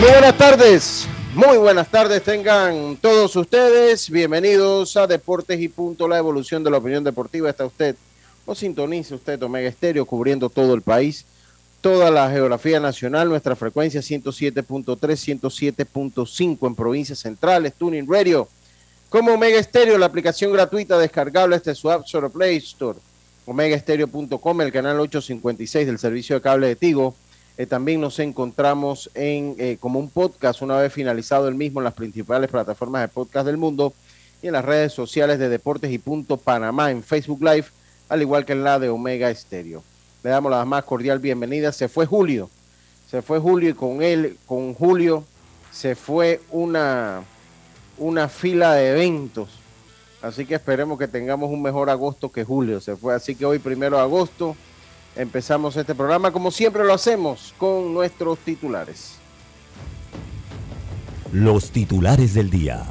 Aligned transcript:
Buenas 0.00 0.36
tardes, 0.36 1.08
muy 1.34 1.56
buenas 1.56 1.88
tardes 1.88 2.22
tengan 2.22 2.96
todos 2.96 3.34
ustedes. 3.34 4.10
Bienvenidos 4.10 4.94
a 4.98 5.06
Deportes 5.06 5.58
y 5.58 5.68
Punto, 5.68 6.06
la 6.06 6.18
evolución 6.18 6.62
de 6.62 6.70
la 6.70 6.76
opinión 6.76 7.02
deportiva. 7.02 7.48
Está 7.48 7.64
usted 7.64 7.96
o 8.44 8.54
sintonice 8.54 9.14
usted 9.14 9.42
Omega 9.42 9.70
Estéreo 9.70 10.04
cubriendo 10.04 10.50
todo 10.50 10.74
el 10.74 10.82
país, 10.82 11.24
toda 11.80 12.10
la 12.10 12.30
geografía 12.30 12.78
nacional, 12.78 13.30
nuestra 13.30 13.56
frecuencia 13.56 14.02
107.3, 14.02 14.98
107.5 15.40 16.66
en 16.66 16.74
provincias 16.74 17.20
centrales, 17.20 17.72
Tuning 17.72 18.06
Radio, 18.06 18.48
como 19.08 19.32
Omega 19.32 19.58
Estéreo, 19.58 19.96
la 19.96 20.06
aplicación 20.06 20.52
gratuita 20.52 20.98
descargable 20.98 21.56
este 21.56 21.74
su 21.74 21.90
App 21.90 22.04
Store 22.04 22.28
Play 22.28 22.58
Store, 22.58 22.98
omegaestereo.com, 23.46 24.60
el 24.60 24.72
canal 24.72 25.00
856 25.00 25.86
del 25.86 25.98
servicio 25.98 26.36
de 26.36 26.42
cable 26.42 26.66
de 26.66 26.76
Tigo. 26.76 27.14
Eh, 27.58 27.64
también 27.64 28.02
nos 28.02 28.18
encontramos 28.18 29.10
en 29.14 29.56
eh, 29.58 29.78
como 29.80 29.98
un 29.98 30.10
podcast 30.10 30.60
una 30.60 30.76
vez 30.76 30.92
finalizado 30.92 31.48
el 31.48 31.54
mismo 31.54 31.80
en 31.80 31.84
las 31.84 31.94
principales 31.94 32.50
plataformas 32.50 33.00
de 33.00 33.08
podcast 33.08 33.46
del 33.46 33.56
mundo 33.56 33.94
y 34.42 34.48
en 34.48 34.52
las 34.52 34.64
redes 34.64 34.92
sociales 34.92 35.38
de 35.38 35.48
Deportes 35.48 35.90
y 35.90 35.98
Punto 35.98 36.36
Panamá 36.36 36.90
en 36.90 37.02
Facebook 37.02 37.42
Live, 37.42 37.66
al 38.10 38.20
igual 38.20 38.44
que 38.44 38.52
en 38.52 38.62
la 38.62 38.78
de 38.78 38.90
Omega 38.90 39.30
Estéreo. 39.30 39.82
Le 40.22 40.30
damos 40.30 40.50
la 40.50 40.64
más 40.66 40.84
cordial 40.84 41.18
bienvenida. 41.18 41.72
Se 41.72 41.88
fue 41.88 42.04
Julio, 42.04 42.50
se 43.10 43.22
fue 43.22 43.38
Julio 43.38 43.70
y 43.70 43.74
con 43.74 44.02
él, 44.02 44.36
con 44.44 44.74
Julio, 44.74 45.24
se 45.72 45.94
fue 45.94 46.42
una, 46.50 47.22
una 47.96 48.28
fila 48.28 48.74
de 48.74 48.90
eventos. 48.90 49.48
Así 50.20 50.44
que 50.44 50.56
esperemos 50.56 50.98
que 50.98 51.08
tengamos 51.08 51.50
un 51.50 51.62
mejor 51.62 51.88
agosto 51.88 52.30
que 52.30 52.44
Julio. 52.44 52.80
Se 52.80 52.96
fue, 52.96 53.14
así 53.14 53.34
que 53.34 53.46
hoy 53.46 53.60
primero 53.60 53.96
de 53.96 54.02
agosto 54.02 54.56
empezamos 55.16 55.76
este 55.76 55.94
programa 55.94 56.30
como 56.30 56.50
siempre 56.50 56.84
lo 56.84 56.92
hacemos 56.92 57.54
con 57.58 57.92
nuestros 57.92 58.38
titulares. 58.38 59.16
los 61.32 61.70
titulares 61.70 62.34
del 62.34 62.50
día. 62.50 62.82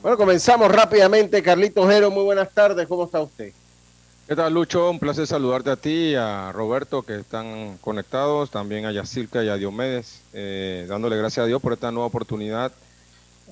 Bueno, 0.00 0.16
comenzamos 0.16 0.70
rápidamente. 0.72 1.42
Carlito 1.42 1.86
Jero, 1.86 2.10
muy 2.10 2.24
buenas 2.24 2.50
tardes. 2.52 2.88
¿Cómo 2.88 3.04
está 3.04 3.20
usted? 3.20 3.52
¿Qué 4.26 4.34
tal, 4.34 4.54
Lucho? 4.54 4.90
Un 4.90 4.98
placer 4.98 5.26
saludarte 5.26 5.70
a 5.70 5.76
ti 5.76 5.90
y 5.90 6.14
a 6.14 6.52
Roberto 6.52 7.02
que 7.02 7.16
están 7.16 7.76
conectados, 7.80 8.50
también 8.50 8.86
a 8.86 8.92
Yacirca 8.92 9.44
y 9.44 9.48
a 9.48 9.56
Diomedes, 9.56 10.22
eh, 10.32 10.86
dándole 10.88 11.16
gracias 11.16 11.44
a 11.44 11.46
Dios 11.46 11.60
por 11.60 11.72
esta 11.72 11.90
nueva 11.90 12.06
oportunidad, 12.06 12.72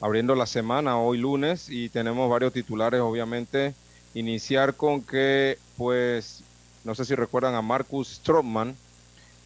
abriendo 0.00 0.34
la 0.34 0.46
semana 0.46 0.98
hoy 0.98 1.18
lunes 1.18 1.68
y 1.68 1.88
tenemos 1.90 2.30
varios 2.30 2.52
titulares, 2.52 3.00
obviamente. 3.00 3.74
Iniciar 4.14 4.74
con 4.74 5.02
que, 5.02 5.58
pues, 5.76 6.42
no 6.84 6.94
sé 6.94 7.04
si 7.04 7.14
recuerdan 7.14 7.54
a 7.54 7.62
Marcus 7.62 8.08
Stroman, 8.16 8.74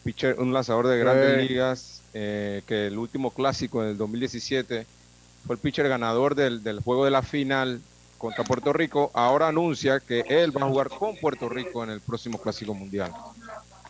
pitcher, 0.03 0.39
un 0.39 0.53
lanzador 0.53 0.87
de 0.87 0.97
grandes 0.99 1.41
Sí. 1.41 1.47
ligas, 1.47 2.01
eh, 2.13 2.61
que 2.67 2.87
el 2.87 2.97
último 2.97 3.31
clásico 3.31 3.83
en 3.83 3.89
el 3.89 3.97
2017 3.97 4.85
fue 5.45 5.55
el 5.55 5.61
pitcher 5.61 5.87
ganador 5.87 6.33
del, 6.35 6.63
del 6.63 6.79
juego 6.79 7.05
de 7.05 7.11
la 7.11 7.21
final 7.21 7.79
contra 8.17 8.43
Puerto 8.43 8.73
Rico, 8.73 9.11
ahora 9.13 9.49
anuncia 9.49 9.99
que 9.99 10.21
él 10.29 10.55
va 10.55 10.65
a 10.65 10.69
jugar 10.69 10.89
con 10.89 11.15
Puerto 11.17 11.47
Rico 11.49 11.83
en 11.83 11.91
el 11.91 12.01
próximo 12.01 12.39
Clásico 12.39 12.73
Mundial. 12.73 13.11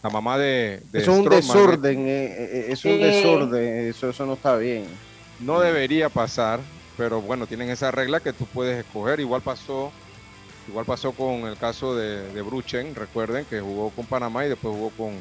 La 0.03 0.09
mamá 0.09 0.38
de, 0.38 0.81
de 0.92 1.00
Eso 1.00 1.12
es 1.13 1.18
un 1.19 1.25
Stroman, 1.25 1.42
desorden, 1.42 2.00
eh, 2.07 2.25
eh, 2.25 2.66
es 2.69 2.84
un 2.86 3.00
desorden, 3.00 3.88
eso, 3.88 4.09
eso 4.09 4.25
no 4.25 4.34
está 4.34 4.57
bien. 4.57 4.86
No 5.40 5.59
debería 5.59 6.09
pasar, 6.09 6.59
pero 6.97 7.22
bueno, 7.22 7.47
tienen 7.47 7.69
esa 7.69 7.92
regla 7.92 8.19
que 8.19 8.34
tú 8.34 8.46
puedes 8.46 8.80
escoger. 8.86 9.19
Igual 9.19 9.42
pasó, 9.42 9.92
igual 10.67 10.85
pasó 10.85 11.11
con 11.11 11.41
el 11.47 11.57
caso 11.57 11.95
de, 11.95 12.31
de 12.31 12.41
Bruchen, 12.41 12.95
recuerden 12.95 13.45
que 13.45 13.59
jugó 13.61 13.89
con 13.91 14.05
Panamá 14.05 14.45
y 14.45 14.49
después 14.49 14.73
jugó 14.75 14.89
con, 14.91 15.13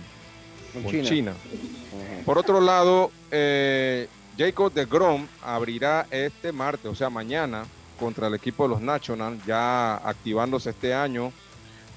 Con 0.72 0.82
con 0.82 0.90
China. 1.08 1.34
Por 2.24 2.38
otro 2.38 2.60
lado, 2.60 3.10
eh, 3.30 4.08
Jacob 4.36 4.72
de 4.72 4.84
Grom 4.86 5.26
abrirá 5.42 6.06
este 6.10 6.50
martes, 6.52 6.86
o 6.90 6.94
sea, 6.94 7.10
mañana, 7.10 7.64
contra 8.00 8.26
el 8.26 8.34
equipo 8.34 8.64
de 8.64 8.70
los 8.70 8.80
Nationals, 8.80 9.44
ya 9.46 9.96
activándose 9.96 10.70
este 10.70 10.92
año, 10.94 11.32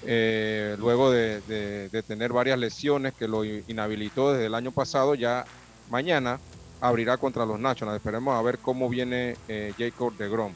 eh, 0.04 0.76
luego 0.78 1.10
de, 1.10 1.42
de- 1.42 1.90
de 1.90 2.04
tener 2.04 2.32
varias 2.32 2.60
lesiones 2.60 3.14
que 3.14 3.28
lo 3.28 3.44
inhabilitó 3.44 4.32
desde 4.34 4.46
el 4.46 4.54
año 4.56 4.72
pasado, 4.72 5.16
ya 5.16 5.46
mañana 5.90 6.40
abrirá 6.80 7.18
contra 7.18 7.46
los 7.46 7.60
Nationals. 7.60 7.98
Esperemos 7.98 8.38
a 8.38 8.42
ver 8.44 8.60
cómo 8.60 8.88
viene 8.90 9.36
eh, 9.48 9.74
Jacob 9.78 10.16
de 10.16 10.30
Grom. 10.30 10.54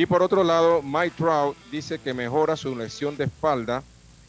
Y 0.00 0.06
por 0.06 0.22
otro 0.22 0.42
lado, 0.42 0.80
Mike 0.80 1.12
Trout 1.14 1.54
dice 1.70 1.98
que 1.98 2.14
mejora 2.14 2.56
su 2.56 2.74
lesión 2.74 3.18
de 3.18 3.24
espalda. 3.24 3.82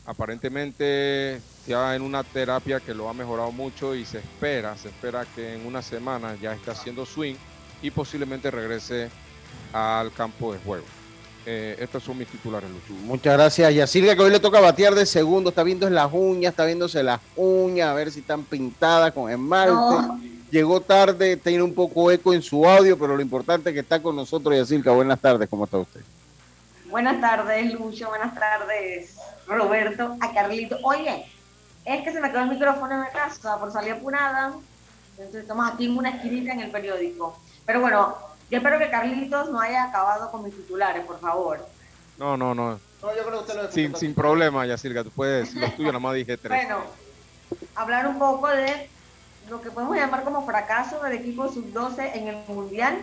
Aparentemente 0.05 1.39
ya 1.65 1.95
en 1.95 2.01
una 2.01 2.25
terapia 2.25 2.81
que 2.81 2.93
lo 2.93 3.07
ha 3.07 3.13
mejorado 3.13 3.53
mucho 3.53 3.95
y 3.95 4.03
se 4.03 4.17
espera, 4.17 4.75
se 4.75 4.89
espera 4.89 5.25
que 5.33 5.55
en 5.55 5.65
una 5.65 5.81
semana 5.81 6.35
ya 6.41 6.51
esté 6.51 6.71
haciendo 6.71 7.05
swing 7.05 7.35
y 7.81 7.89
posiblemente 7.89 8.51
regrese 8.51 9.09
al 9.71 10.11
campo 10.11 10.51
de 10.51 10.59
juego. 10.59 10.83
Eh, 11.45 11.77
estos 11.79 12.03
son 12.03 12.17
mis 12.17 12.27
titulares, 12.27 12.69
Lucho. 12.69 12.91
Muchas 13.05 13.31
gracias, 13.31 13.73
Yacirga, 13.73 14.13
que 14.13 14.23
hoy 14.23 14.31
le 14.31 14.41
toca 14.41 14.59
batear 14.59 14.93
de 14.93 15.05
segundo. 15.05 15.51
Está 15.51 15.63
viendo 15.63 15.89
las 15.89 16.11
uñas, 16.11 16.51
está 16.51 16.65
viéndose 16.65 17.01
las 17.01 17.21
uñas, 17.37 17.87
a 17.87 17.93
ver 17.93 18.11
si 18.11 18.19
están 18.19 18.43
pintadas 18.43 19.13
con 19.13 19.31
esmalte. 19.31 19.73
No. 19.73 20.30
Llegó 20.51 20.81
tarde, 20.81 21.37
tiene 21.37 21.63
un 21.63 21.73
poco 21.73 22.11
eco 22.11 22.33
en 22.33 22.41
su 22.41 22.67
audio, 22.67 22.99
pero 22.99 23.15
lo 23.15 23.21
importante 23.21 23.69
es 23.69 23.73
que 23.73 23.79
está 23.79 24.01
con 24.01 24.17
nosotros, 24.17 24.53
Yacirca. 24.53 24.91
Buenas 24.91 25.19
tardes, 25.19 25.47
¿cómo 25.49 25.63
está 25.63 25.77
usted? 25.77 26.01
Buenas 26.89 27.21
tardes, 27.21 27.73
Lucho. 27.73 28.09
Buenas 28.09 28.35
tardes, 28.35 29.15
Roberto. 29.47 30.17
A 30.19 30.33
Carlito. 30.33 30.77
Oye, 30.83 31.25
es 31.85 32.03
que 32.03 32.11
se 32.11 32.19
me 32.19 32.29
quedó 32.29 32.41
el 32.41 32.49
micrófono 32.49 32.95
en 32.95 32.99
la 32.99 33.11
casa 33.11 33.57
por 33.59 33.71
salir 33.71 33.93
apurada. 33.93 34.51
Entonces 35.11 35.43
estamos 35.43 35.71
aquí 35.71 35.85
en 35.85 35.97
una 35.97 36.09
esquinita 36.09 36.51
en 36.51 36.59
el 36.59 36.71
periódico. 36.71 37.39
Pero 37.65 37.79
bueno, 37.79 38.17
yo 38.49 38.57
espero 38.57 38.77
que 38.77 38.89
Carlitos 38.89 39.49
no 39.51 39.61
haya 39.61 39.85
acabado 39.85 40.29
con 40.31 40.43
mis 40.43 40.53
titulares, 40.53 41.05
por 41.05 41.17
favor. 41.21 41.65
No, 42.17 42.35
no, 42.35 42.53
no. 42.53 42.77
No, 43.01 43.15
yo 43.15 43.23
creo 43.23 43.31
que 43.31 43.37
usted 43.37 43.55
lo 43.55 43.71
Sin, 43.71 43.95
sin 43.95 44.13
problema, 44.13 44.65
Yacirga, 44.65 45.05
tú 45.05 45.11
puedes, 45.11 45.53
los 45.55 45.73
tuyos 45.77 45.93
nada 45.93 45.99
más 45.99 46.13
dije 46.13 46.35
tres. 46.35 46.65
Bueno, 46.67 46.83
hablar 47.73 48.05
un 48.07 48.19
poco 48.19 48.49
de 48.49 48.89
lo 49.49 49.61
que 49.61 49.71
podemos 49.71 49.95
llamar 49.95 50.23
como 50.23 50.45
fracaso 50.45 51.01
del 51.03 51.13
equipo 51.13 51.51
sub-12 51.51 52.11
en 52.13 52.27
el 52.27 52.37
Mundial. 52.47 52.99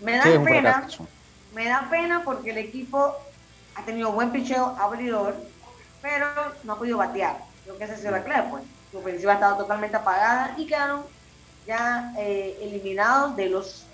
Me 0.00 0.16
da 0.16 0.24
pena. 0.44 0.88
Me 1.54 1.66
da 1.66 1.88
pena 1.90 2.22
porque 2.24 2.50
el 2.50 2.58
equipo 2.58 3.14
ha 3.74 3.82
tenido 3.82 4.12
buen 4.12 4.30
picheo 4.30 4.76
abridor, 4.78 5.34
pero 6.02 6.26
no 6.64 6.72
ha 6.72 6.78
podido 6.78 6.98
batear. 6.98 7.38
Creo 7.64 7.78
que 7.78 7.84
esa 7.84 7.94
ha 7.94 7.96
sido 7.96 8.10
la 8.10 8.24
clave, 8.24 8.48
pues. 8.50 8.64
Su 8.90 8.98
ofensiva 8.98 9.32
ha 9.32 9.34
estado 9.34 9.56
totalmente 9.56 9.96
apagada 9.96 10.54
y 10.56 10.66
quedaron 10.66 11.02
ya 11.66 12.12
eh, 12.18 12.58
eliminados 12.62 13.34
de 13.36 13.48
los 13.48 13.86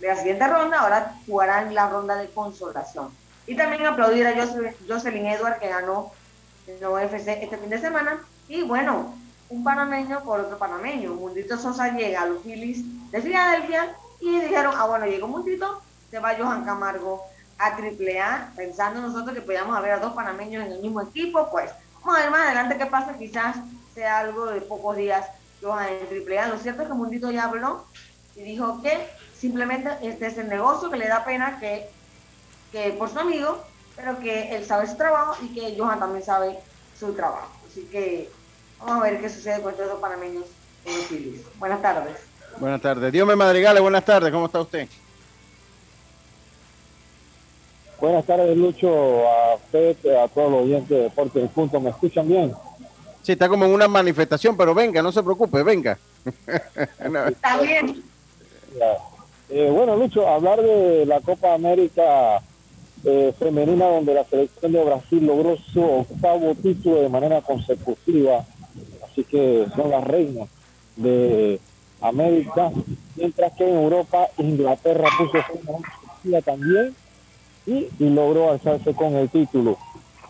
de 0.00 0.08
la 0.08 0.16
siguiente 0.16 0.46
ronda. 0.46 0.80
Ahora 0.80 1.16
jugarán 1.26 1.74
la 1.74 1.88
ronda 1.88 2.16
de 2.16 2.28
consolación. 2.30 3.10
Y 3.46 3.56
también 3.56 3.86
aplaudir 3.86 4.26
a 4.26 4.34
Jocelyn 4.88 5.26
Edward 5.26 5.58
que 5.58 5.68
ganó 5.68 6.12
el 6.66 6.84
UFC 6.84 7.28
este 7.28 7.58
fin 7.58 7.70
de 7.70 7.78
semana. 7.78 8.18
Y 8.48 8.62
bueno, 8.62 9.14
un 9.48 9.64
panameño 9.64 10.22
por 10.24 10.40
otro 10.40 10.58
panameño. 10.58 11.14
Mundito 11.14 11.56
Sosa 11.58 11.88
llega 11.94 12.22
a 12.22 12.26
los 12.26 12.42
Phillies 12.42 12.84
de 13.10 13.22
Filadelfia 13.22 13.94
Y 14.20 14.40
dijeron, 14.40 14.74
ah, 14.76 14.86
bueno, 14.86 15.06
llegó 15.06 15.28
Mundito, 15.28 15.82
se 16.10 16.18
va 16.18 16.34
Johan 16.36 16.64
Camargo 16.64 17.22
a 17.58 17.68
AAA, 17.68 18.52
pensando 18.56 19.00
nosotros 19.00 19.34
que 19.34 19.42
podíamos 19.42 19.76
haber 19.76 19.92
a 19.92 19.98
dos 19.98 20.12
panameños 20.14 20.64
en 20.64 20.72
el 20.72 20.80
mismo 20.80 21.02
equipo, 21.02 21.48
pues 21.50 21.70
vamos 22.00 22.18
a 22.18 22.22
ver 22.22 22.30
más 22.30 22.46
adelante 22.46 22.78
qué 22.78 22.86
pasa, 22.86 23.16
quizás 23.16 23.56
sea 23.94 24.20
algo 24.20 24.46
de 24.46 24.60
pocos 24.60 24.96
días 24.96 25.26
Johan 25.62 25.88
en 25.88 26.32
AAA. 26.32 26.48
Lo 26.48 26.58
cierto 26.58 26.82
es 26.82 26.88
que 26.88 26.94
Mundito 26.94 27.30
ya 27.30 27.44
habló 27.44 27.84
y 28.34 28.42
dijo 28.42 28.82
que 28.82 29.08
simplemente 29.36 29.90
este 30.02 30.26
es 30.26 30.38
el 30.38 30.48
negocio, 30.48 30.90
que 30.90 30.96
le 30.96 31.08
da 31.08 31.24
pena 31.24 31.58
que, 31.60 31.88
que 32.72 32.90
por 32.92 33.10
su 33.10 33.18
amigo, 33.18 33.62
pero 33.94 34.18
que 34.18 34.56
él 34.56 34.64
sabe 34.64 34.86
su 34.86 34.96
trabajo 34.96 35.36
y 35.42 35.54
que 35.54 35.76
Johan 35.78 36.00
también 36.00 36.24
sabe 36.24 36.58
su 36.98 37.12
trabajo. 37.14 37.48
Así 37.68 37.82
que 37.84 38.30
vamos 38.84 39.04
a 39.04 39.10
ver 39.10 39.20
qué 39.20 39.28
sucede 39.28 39.62
con 39.62 39.72
estos 39.72 39.88
dos 39.88 40.00
panameños 40.00 40.44
en 40.84 40.96
los 40.96 41.06
Phillies. 41.06 41.40
Buenas 41.58 41.82
tardes. 41.82 42.16
Buenas 42.58 42.80
tardes. 42.80 43.12
Dios 43.12 43.26
me 43.26 43.36
madrigale, 43.36 43.80
buenas 43.80 44.04
tardes. 44.04 44.32
¿Cómo 44.32 44.46
está 44.46 44.60
usted? 44.60 44.88
Buenas 48.00 48.24
tardes, 48.26 48.56
Lucho, 48.56 49.26
a 49.26 49.54
usted, 49.54 49.96
a 50.16 50.28
todos 50.28 50.50
los 50.50 50.62
oyentes 50.62 50.90
de 50.90 51.02
Deporte 51.04 51.38
del 51.38 51.48
Punto. 51.48 51.80
¿Me 51.80 51.90
escuchan 51.90 52.28
bien? 52.28 52.52
Sí, 53.22 53.32
está 53.32 53.48
como 53.48 53.64
en 53.64 53.72
una 53.72 53.88
manifestación, 53.88 54.56
pero 54.56 54.74
venga, 54.74 55.00
no 55.02 55.10
se 55.10 55.22
preocupe, 55.22 55.62
venga. 55.62 55.98
Está 57.28 57.60
bien. 57.60 58.02
Eh, 59.48 59.70
bueno, 59.70 59.96
Lucho, 59.96 60.28
hablar 60.28 60.60
de 60.60 61.06
la 61.06 61.20
Copa 61.20 61.54
América 61.54 62.42
eh, 63.04 63.32
femenina, 63.38 63.86
donde 63.86 64.14
la 64.14 64.24
selección 64.24 64.72
de 64.72 64.84
Brasil 64.84 65.26
logró 65.26 65.56
su 65.56 65.82
octavo 65.82 66.54
título 66.54 67.02
de 67.02 67.08
manera 67.08 67.40
consecutiva, 67.40 68.44
así 69.14 69.24
que 69.24 69.66
son 69.76 69.90
las 69.90 70.02
reinas 70.02 70.48
de 70.96 71.60
América, 72.00 72.70
mientras 73.14 73.52
que 73.52 73.68
en 73.68 73.76
Europa 73.76 74.28
Inglaterra 74.38 75.08
puso 75.16 75.38
su 76.22 76.42
también 76.42 76.94
y, 77.66 77.88
logró 78.00 78.50
alzarse 78.50 78.92
con 78.92 79.14
el 79.14 79.28
título. 79.28 79.78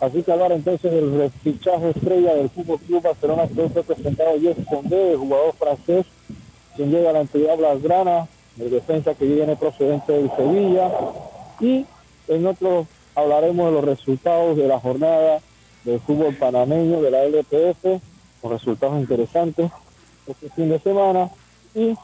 Así 0.00 0.22
que 0.22 0.32
hablar 0.32 0.52
entonces 0.52 0.92
del 0.92 1.30
fichaje 1.42 1.90
estrella 1.90 2.34
del 2.34 2.50
Fútbol 2.50 2.78
Club 2.80 3.02
Barcelona 3.02 3.48
que 3.48 3.68
fue 3.70 3.82
presentado 3.82 4.38
Jeff 4.40 4.58
Condé, 4.68 5.12
el 5.12 5.18
jugador 5.18 5.54
francés, 5.54 6.06
quien 6.76 6.90
llega 6.90 7.10
a 7.10 7.14
la 7.14 7.20
entidad 7.22 7.56
Blasgrana, 7.56 8.28
el 8.58 8.70
defensa 8.70 9.14
que 9.14 9.24
viene 9.24 9.56
procedente 9.56 10.12
del 10.12 10.30
Sevilla. 10.36 10.92
Y 11.60 11.86
en 12.28 12.46
otro 12.46 12.86
hablaremos 13.14 13.66
de 13.66 13.72
los 13.72 13.84
resultados 13.84 14.56
de 14.56 14.68
la 14.68 14.78
jornada 14.78 15.40
del 15.84 16.00
fútbol 16.00 16.34
panameño, 16.34 17.00
de 17.00 17.10
la 17.10 17.24
LPF, 17.24 18.02
resultados 18.50 18.98
interesantes 18.98 19.70
este 20.26 20.50
fin 20.50 20.68
de 20.68 20.78
semana. 20.80 21.30
Y 21.74 21.94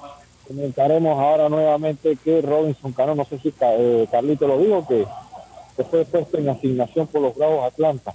comentaremos 0.46 1.18
ahora 1.18 1.48
nuevamente 1.48 2.16
que 2.16 2.42
Robinson 2.42 2.92
Cano, 2.92 3.14
no 3.14 3.24
sé 3.24 3.38
si 3.38 3.54
eh, 3.60 4.08
Carlito 4.10 4.46
lo 4.46 4.58
dijo, 4.58 4.86
que, 4.86 5.06
fue 5.90 6.04
puesto 6.04 6.36
en 6.36 6.50
asignación 6.50 7.06
por 7.06 7.22
los 7.22 7.34
Bravos 7.34 7.64
Atlanta. 7.64 8.14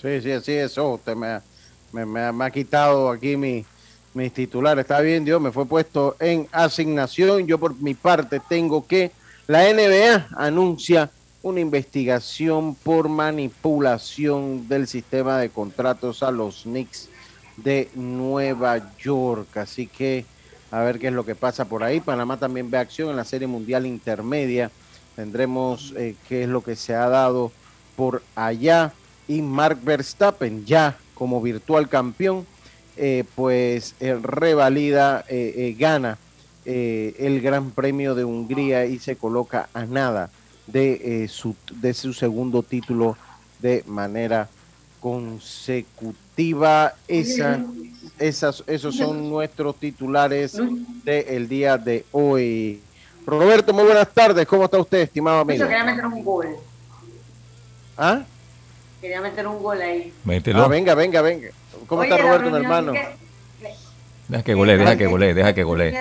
Sí, 0.00 0.22
sí, 0.22 0.30
sí, 0.42 0.52
eso. 0.52 0.94
Usted 0.94 1.14
me, 1.14 2.06
me, 2.06 2.44
ha 2.44 2.50
quitado 2.50 3.10
aquí 3.10 3.36
mi, 3.36 3.66
mis 4.14 4.32
titulares. 4.32 4.82
Está 4.82 5.00
bien, 5.00 5.22
Dios, 5.24 5.38
me 5.38 5.52
fue 5.52 5.66
puesto 5.66 6.16
en 6.18 6.48
asignación. 6.50 7.46
Yo 7.46 7.58
por 7.58 7.78
mi 7.82 7.92
parte 7.92 8.40
tengo 8.48 8.86
que 8.86 9.10
la 9.48 9.64
NBA 9.64 10.28
anuncia 10.36 11.10
una 11.42 11.60
investigación 11.60 12.74
por 12.74 13.08
manipulación 13.08 14.68
del 14.68 14.86
sistema 14.86 15.38
de 15.38 15.48
contratos 15.48 16.22
a 16.22 16.30
los 16.30 16.62
Knicks 16.62 17.08
de 17.56 17.88
Nueva 17.94 18.94
York. 18.98 19.56
Así 19.56 19.86
que 19.86 20.26
a 20.70 20.82
ver 20.82 20.98
qué 20.98 21.08
es 21.08 21.12
lo 21.12 21.24
que 21.24 21.34
pasa 21.34 21.64
por 21.64 21.82
ahí. 21.82 22.00
Panamá 22.00 22.36
también 22.36 22.70
ve 22.70 22.78
acción 22.78 23.10
en 23.10 23.16
la 23.16 23.24
Serie 23.24 23.48
Mundial 23.48 23.86
Intermedia. 23.86 24.70
Tendremos 25.16 25.94
eh, 25.96 26.14
qué 26.28 26.44
es 26.44 26.48
lo 26.48 26.62
que 26.62 26.76
se 26.76 26.94
ha 26.94 27.08
dado 27.08 27.52
por 27.96 28.22
allá. 28.34 28.92
Y 29.26 29.42
Mark 29.42 29.78
Verstappen 29.82 30.66
ya 30.66 30.98
como 31.14 31.40
virtual 31.40 31.88
campeón, 31.88 32.46
eh, 32.96 33.24
pues 33.34 33.94
eh, 34.00 34.18
revalida, 34.20 35.24
gana 35.78 36.18
el 36.64 37.40
Gran 37.40 37.70
Premio 37.70 38.14
de 38.14 38.24
Hungría 38.24 38.84
y 38.84 38.98
se 38.98 39.16
coloca 39.16 39.68
a 39.72 39.86
nada 39.86 40.30
de, 40.72 41.28
su, 41.28 41.54
de 41.72 41.94
su 41.94 42.12
segundo 42.12 42.62
título 42.62 43.16
de 43.60 43.82
manera 43.86 44.48
consecutiva. 45.00 46.94
Esa 47.08 47.60
esas, 48.20 48.62
esos 48.66 48.96
son 48.96 49.28
nuestros 49.28 49.76
titulares 49.76 50.58
del 51.04 51.48
día 51.48 51.78
de 51.78 52.04
hoy. 52.12 52.80
Roberto, 53.26 53.72
muy 53.72 53.84
buenas 53.84 54.08
tardes. 54.12 54.46
¿Cómo 54.46 54.64
está 54.64 54.78
usted, 54.78 54.98
estimado 54.98 55.40
amigo? 55.40 55.60
Yo 55.60 55.68
quería 55.68 55.84
meter 55.84 56.06
un 56.06 56.24
gol. 56.24 56.48
¿Ah? 57.96 58.22
Quería 59.00 59.20
meter 59.20 59.46
un 59.46 59.62
gol 59.62 59.80
ahí. 59.80 60.12
Ah, 60.54 60.68
venga, 60.68 60.94
venga, 60.94 61.22
venga. 61.22 61.48
¿Cómo 61.86 62.02
está 62.02 62.18
Roberto, 62.18 62.50
mi 62.50 62.56
hermano? 62.58 62.92
Deja 64.28 64.42
que 64.44 64.54
golee, 64.54 64.76
deja 64.76 64.96
que 64.96 65.06
golee, 65.06 65.34
deja 65.34 65.54
que 65.54 65.64
golee. 65.64 65.94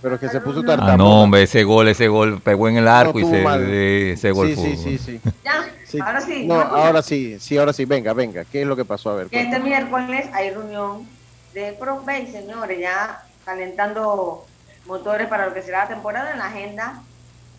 Pero 0.00 0.18
que 0.18 0.28
se 0.28 0.40
puso 0.40 0.62
tartamudo. 0.62 0.92
Ah, 0.92 0.96
no, 0.96 1.22
hombre, 1.22 1.42
ese 1.42 1.64
gol, 1.64 1.88
ese 1.88 2.08
gol 2.08 2.40
pegó 2.40 2.68
en 2.68 2.76
el 2.76 2.88
arco 2.88 3.18
y 3.18 3.24
se, 3.24 4.12
ese 4.12 4.30
gol 4.30 4.54
sí, 4.54 4.76
sí, 4.76 4.76
sí, 4.76 4.98
sí, 4.98 5.20
Ya, 5.44 6.04
ahora 6.04 6.20
sí. 6.20 6.46
No, 6.46 6.54
ahora 6.60 7.02
sí, 7.02 7.38
sí, 7.38 7.58
ahora 7.58 7.72
sí. 7.72 7.84
Venga, 7.84 8.12
venga. 8.12 8.44
¿Qué 8.44 8.62
es 8.62 8.66
lo 8.66 8.76
que 8.76 8.84
pasó? 8.84 9.10
A 9.10 9.16
ver. 9.16 9.26
Que 9.28 9.42
este 9.42 9.58
miércoles 9.58 10.26
hay 10.32 10.50
reunión 10.50 11.06
de 11.54 11.72
ProBay, 11.72 12.30
señores, 12.30 12.78
ya 12.78 13.22
calentando 13.44 14.46
motores 14.86 15.28
para 15.28 15.46
lo 15.46 15.54
que 15.54 15.62
será 15.62 15.84
la 15.84 15.88
temporada 15.88 16.32
en 16.32 16.38
la 16.38 16.46
agenda. 16.46 17.02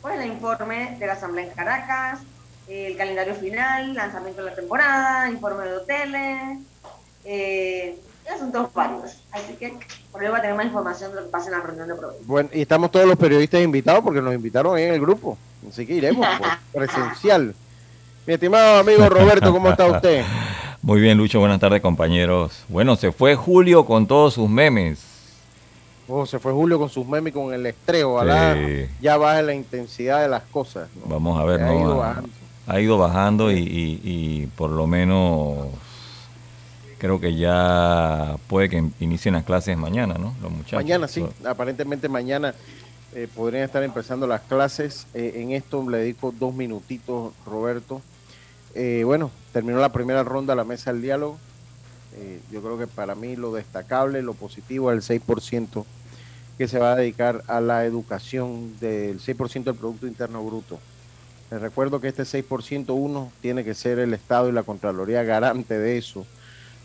Pues 0.01 0.19
el 0.19 0.27
informe 0.27 0.97
de 0.99 1.07
la 1.07 1.13
Asamblea 1.13 1.45
en 1.45 1.51
Caracas, 1.51 2.19
el 2.67 2.97
calendario 2.97 3.35
final, 3.35 3.93
lanzamiento 3.93 4.43
de 4.43 4.49
la 4.49 4.55
temporada, 4.55 5.29
informe 5.29 5.65
de 5.65 5.73
hoteles, 5.73 6.59
eh, 7.25 7.97
asuntos 8.31 8.73
varios. 8.73 9.17
Así 9.31 9.53
que 9.59 9.77
por 10.11 10.23
ello 10.23 10.31
va 10.31 10.39
a 10.39 10.41
tener 10.41 10.55
más 10.55 10.65
información 10.65 11.11
de 11.11 11.17
lo 11.17 11.25
que 11.25 11.31
pasa 11.31 11.47
en 11.47 11.51
la 11.53 11.61
reunión 11.61 11.87
de 11.87 11.95
provincia. 11.95 12.25
Bueno, 12.27 12.49
y 12.53 12.61
estamos 12.61 12.91
todos 12.91 13.05
los 13.05 13.17
periodistas 13.17 13.61
invitados 13.61 14.03
porque 14.03 14.21
nos 14.21 14.33
invitaron 14.33 14.77
en 14.77 14.93
el 14.93 15.01
grupo. 15.01 15.37
Así 15.67 15.85
que 15.85 15.93
iremos 15.95 16.25
pues, 16.37 16.51
presencial. 16.73 17.55
Mi 18.25 18.33
estimado 18.33 18.79
amigo 18.79 19.07
Roberto, 19.09 19.51
¿cómo 19.51 19.69
está 19.69 19.85
usted? 19.85 20.23
Muy 20.81 20.99
bien, 20.99 21.17
Lucho, 21.17 21.39
buenas 21.39 21.59
tardes, 21.59 21.81
compañeros. 21.81 22.63
Bueno, 22.67 22.95
se 22.95 23.11
fue 23.11 23.35
Julio 23.35 23.85
con 23.85 24.05
todos 24.05 24.33
sus 24.33 24.49
memes. 24.49 24.99
Oh, 26.09 26.25
se 26.25 26.39
fue 26.39 26.51
Julio 26.51 26.77
con 26.77 26.89
sus 26.89 27.07
memes 27.07 27.31
y 27.31 27.33
con 27.33 27.53
el 27.53 27.65
estreo. 27.65 28.19
ya 28.99 29.17
baja 29.17 29.41
la 29.41 29.53
intensidad 29.53 30.21
de 30.21 30.27
las 30.27 30.43
cosas. 30.43 30.89
Vamos 31.05 31.39
a 31.39 31.45
ver, 31.45 31.63
ha, 31.63 31.73
ido 31.73 32.03
ha, 32.67 32.81
ido 32.81 32.97
bajando 32.97 33.51
y, 33.51 33.57
y 34.03 34.47
por 34.57 34.69
lo 34.69 34.85
menos 34.85 35.69
creo 37.03 37.19
que 37.19 37.35
ya 37.35 38.37
puede 38.47 38.69
que 38.69 38.81
inicien 39.01 39.33
las 39.33 39.43
clases 39.43 39.77
mañana, 39.77 40.13
¿no? 40.13 40.33
Los 40.41 40.49
muchachos. 40.49 40.81
Mañana 40.81 41.09
sí, 41.09 41.21
aparentemente 41.43 42.07
mañana 42.07 42.55
eh, 43.13 43.27
podrían 43.35 43.65
estar 43.65 43.83
empezando 43.83 44.25
las 44.25 44.39
clases. 44.39 45.05
Eh, 45.13 45.33
en 45.35 45.51
esto 45.51 45.89
le 45.89 45.97
dedico 45.97 46.33
dos 46.39 46.55
minutitos, 46.55 47.33
Roberto. 47.45 48.01
Eh, 48.73 49.01
bueno, 49.03 49.31
terminó 49.51 49.79
la 49.79 49.91
primera 49.91 50.23
ronda 50.23 50.55
la 50.55 50.63
mesa 50.63 50.93
del 50.93 51.01
diálogo. 51.01 51.37
yo 52.49 52.61
creo 52.61 52.77
que 52.77 52.87
para 52.87 53.15
mí 53.15 53.35
lo 53.35 53.51
destacable, 53.51 54.21
lo 54.21 54.33
positivo 54.33 54.89
es 54.89 55.09
el 55.09 55.21
6% 55.21 55.83
que 56.57 56.69
se 56.69 56.79
va 56.79 56.93
a 56.93 56.95
dedicar 56.95 57.43
a 57.47 57.59
la 57.59 57.83
educación 57.83 58.79
del 58.79 59.19
6% 59.19 59.65
del 59.65 59.75
Producto 59.75 60.07
Interno 60.07 60.41
Bruto. 60.41 60.79
Les 61.51 61.59
recuerdo 61.59 61.99
que 61.99 62.07
este 62.07 62.23
6% 62.23 62.93
uno 62.93 63.33
tiene 63.41 63.65
que 63.65 63.73
ser 63.73 63.99
el 63.99 64.13
Estado 64.13 64.47
y 64.47 64.53
la 64.53 64.63
Contraloría 64.63 65.23
garante 65.23 65.77
de 65.77 65.97
eso 65.97 66.25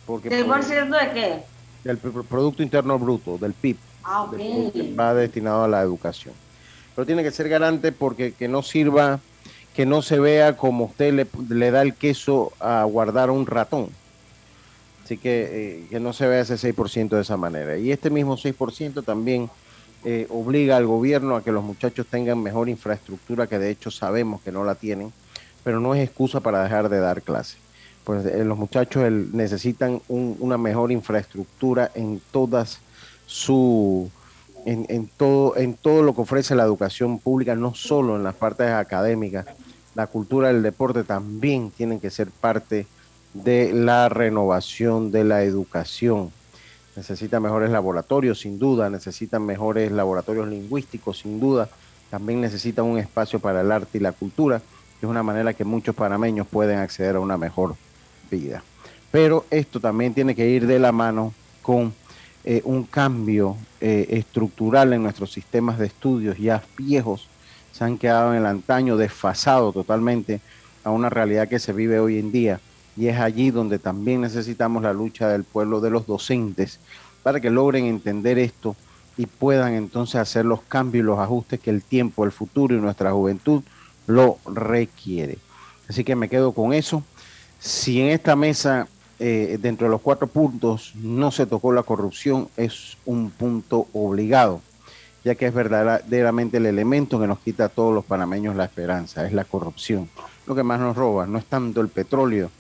porque 0.08 0.30
¿Del 0.30 0.46
cierto 0.64 0.96
de 0.96 1.12
qué? 1.12 1.42
Del 1.84 1.98
Producto 1.98 2.62
Interno 2.62 2.98
Bruto, 2.98 3.36
del 3.36 3.52
PIB. 3.52 3.76
Ah, 4.02 4.22
okay. 4.22 4.96
Va 4.98 5.12
destinado 5.12 5.64
a 5.64 5.68
la 5.68 5.82
educación. 5.82 6.34
Pero 6.96 7.04
tiene 7.04 7.22
que 7.22 7.30
ser 7.30 7.50
garante 7.50 7.92
porque 7.92 8.32
que 8.32 8.48
no 8.48 8.62
sirva, 8.62 9.20
que 9.74 9.84
no 9.84 10.00
se 10.00 10.18
vea 10.18 10.56
como 10.56 10.86
usted 10.86 11.12
le, 11.12 11.70
da 11.70 11.82
el 11.82 11.92
queso 11.92 12.54
a 12.58 12.84
guardar 12.84 13.30
un 13.30 13.46
ratón. 13.46 13.90
Así 15.04 15.18
que 15.18 15.48
eh, 15.52 15.86
que 15.90 16.00
no 16.00 16.14
se 16.14 16.26
vea 16.26 16.40
ese 16.40 16.54
6% 16.54 17.10
de 17.10 17.20
esa 17.20 17.36
manera. 17.36 17.76
Y 17.76 17.92
este 17.92 18.08
mismo 18.08 18.38
6% 18.38 19.04
también 19.04 19.50
eh, 20.06 20.26
obliga 20.30 20.78
al 20.78 20.86
gobierno 20.86 21.36
a 21.36 21.44
que 21.44 21.52
los 21.52 21.62
muchachos 21.62 22.06
tengan 22.06 22.42
mejor 22.42 22.70
infraestructura, 22.70 23.46
que 23.46 23.58
de 23.58 23.70
hecho 23.70 23.90
sabemos 23.90 24.40
que 24.40 24.52
no 24.52 24.64
la 24.64 24.74
tienen, 24.74 25.12
pero 25.64 25.80
no 25.80 25.94
es 25.94 26.02
excusa 26.02 26.40
para 26.40 26.62
dejar 26.62 26.88
de 26.88 26.98
dar 26.98 27.20
clases 27.20 27.67
pues 28.08 28.24
eh, 28.24 28.42
los 28.42 28.56
muchachos 28.56 29.12
necesitan 29.34 30.00
una 30.08 30.56
mejor 30.56 30.90
infraestructura 30.90 31.90
en 31.94 32.22
todas 32.30 32.78
su 33.26 34.10
en, 34.64 35.10
todo 35.14 35.58
en 35.58 35.74
todo 35.74 36.02
lo 36.02 36.14
que 36.14 36.22
ofrece 36.22 36.54
la 36.54 36.62
educación 36.62 37.18
pública 37.18 37.54
no 37.54 37.74
solo 37.74 38.16
en 38.16 38.24
las 38.24 38.34
partes 38.34 38.70
académicas. 38.70 39.44
La 39.94 40.06
cultura 40.06 40.48
del 40.48 40.62
deporte 40.62 41.04
también 41.04 41.70
tienen 41.70 42.00
que 42.00 42.08
ser 42.08 42.28
parte 42.30 42.86
de 43.34 43.74
la 43.74 44.08
renovación 44.08 45.10
de 45.10 45.24
la 45.24 45.42
educación. 45.42 46.30
Necesitan 46.96 47.42
mejores 47.42 47.68
laboratorios, 47.68 48.40
sin 48.40 48.58
duda, 48.58 48.88
necesitan 48.88 49.44
mejores 49.44 49.92
laboratorios 49.92 50.48
lingüísticos, 50.48 51.18
sin 51.18 51.40
duda, 51.40 51.68
también 52.10 52.40
necesitan 52.40 52.86
un 52.86 52.96
espacio 52.96 53.38
para 53.38 53.60
el 53.60 53.70
arte 53.70 53.98
y 53.98 54.00
la 54.00 54.12
cultura, 54.12 54.60
que 54.98 55.04
es 55.04 55.10
una 55.10 55.22
manera 55.22 55.52
que 55.52 55.66
muchos 55.66 55.94
panameños 55.94 56.46
pueden 56.46 56.78
acceder 56.78 57.16
a 57.16 57.20
una 57.20 57.36
mejor 57.36 57.76
vida. 58.30 58.62
Pero 59.10 59.46
esto 59.50 59.80
también 59.80 60.14
tiene 60.14 60.34
que 60.34 60.48
ir 60.48 60.66
de 60.66 60.78
la 60.78 60.92
mano 60.92 61.32
con 61.62 61.94
eh, 62.44 62.62
un 62.64 62.84
cambio 62.84 63.56
eh, 63.80 64.06
estructural 64.10 64.92
en 64.92 65.02
nuestros 65.02 65.32
sistemas 65.32 65.78
de 65.78 65.86
estudios 65.86 66.38
ya 66.38 66.62
viejos, 66.76 67.28
se 67.72 67.84
han 67.84 67.98
quedado 67.98 68.32
en 68.32 68.40
el 68.40 68.46
antaño 68.46 68.96
desfasado 68.96 69.72
totalmente 69.72 70.40
a 70.82 70.90
una 70.90 71.10
realidad 71.10 71.48
que 71.48 71.58
se 71.58 71.72
vive 71.72 72.00
hoy 72.00 72.18
en 72.18 72.32
día. 72.32 72.60
Y 72.96 73.08
es 73.08 73.18
allí 73.18 73.50
donde 73.50 73.78
también 73.78 74.20
necesitamos 74.20 74.82
la 74.82 74.92
lucha 74.92 75.28
del 75.28 75.44
pueblo, 75.44 75.80
de 75.80 75.90
los 75.90 76.06
docentes, 76.06 76.80
para 77.22 77.40
que 77.40 77.50
logren 77.50 77.84
entender 77.84 78.38
esto 78.38 78.74
y 79.16 79.26
puedan 79.26 79.74
entonces 79.74 80.16
hacer 80.16 80.44
los 80.44 80.62
cambios 80.62 81.04
y 81.04 81.06
los 81.06 81.18
ajustes 81.18 81.60
que 81.60 81.70
el 81.70 81.82
tiempo, 81.82 82.24
el 82.24 82.32
futuro 82.32 82.74
y 82.74 82.80
nuestra 82.80 83.12
juventud 83.12 83.62
lo 84.06 84.38
requiere. 84.46 85.38
Así 85.88 86.02
que 86.02 86.16
me 86.16 86.28
quedo 86.28 86.52
con 86.52 86.72
eso. 86.72 87.02
Si 87.58 88.00
en 88.00 88.08
esta 88.08 88.36
mesa, 88.36 88.86
eh, 89.18 89.58
dentro 89.60 89.86
de 89.86 89.90
los 89.90 90.00
cuatro 90.00 90.28
puntos, 90.28 90.92
no 90.94 91.30
se 91.30 91.46
tocó 91.46 91.72
la 91.72 91.82
corrupción, 91.82 92.48
es 92.56 92.96
un 93.04 93.30
punto 93.30 93.88
obligado, 93.92 94.60
ya 95.24 95.34
que 95.34 95.46
es 95.46 95.54
verdaderamente 95.54 96.58
el 96.58 96.66
elemento 96.66 97.20
que 97.20 97.26
nos 97.26 97.40
quita 97.40 97.64
a 97.64 97.68
todos 97.68 97.92
los 97.92 98.04
panameños 98.04 98.54
la 98.54 98.64
esperanza, 98.64 99.26
es 99.26 99.32
la 99.32 99.44
corrupción. 99.44 100.08
Lo 100.46 100.54
que 100.54 100.62
más 100.62 100.78
nos 100.80 100.96
roba 100.96 101.26
no 101.26 101.38
es 101.38 101.44
tanto 101.46 101.80
el 101.80 101.88
petróleo, 101.88 102.50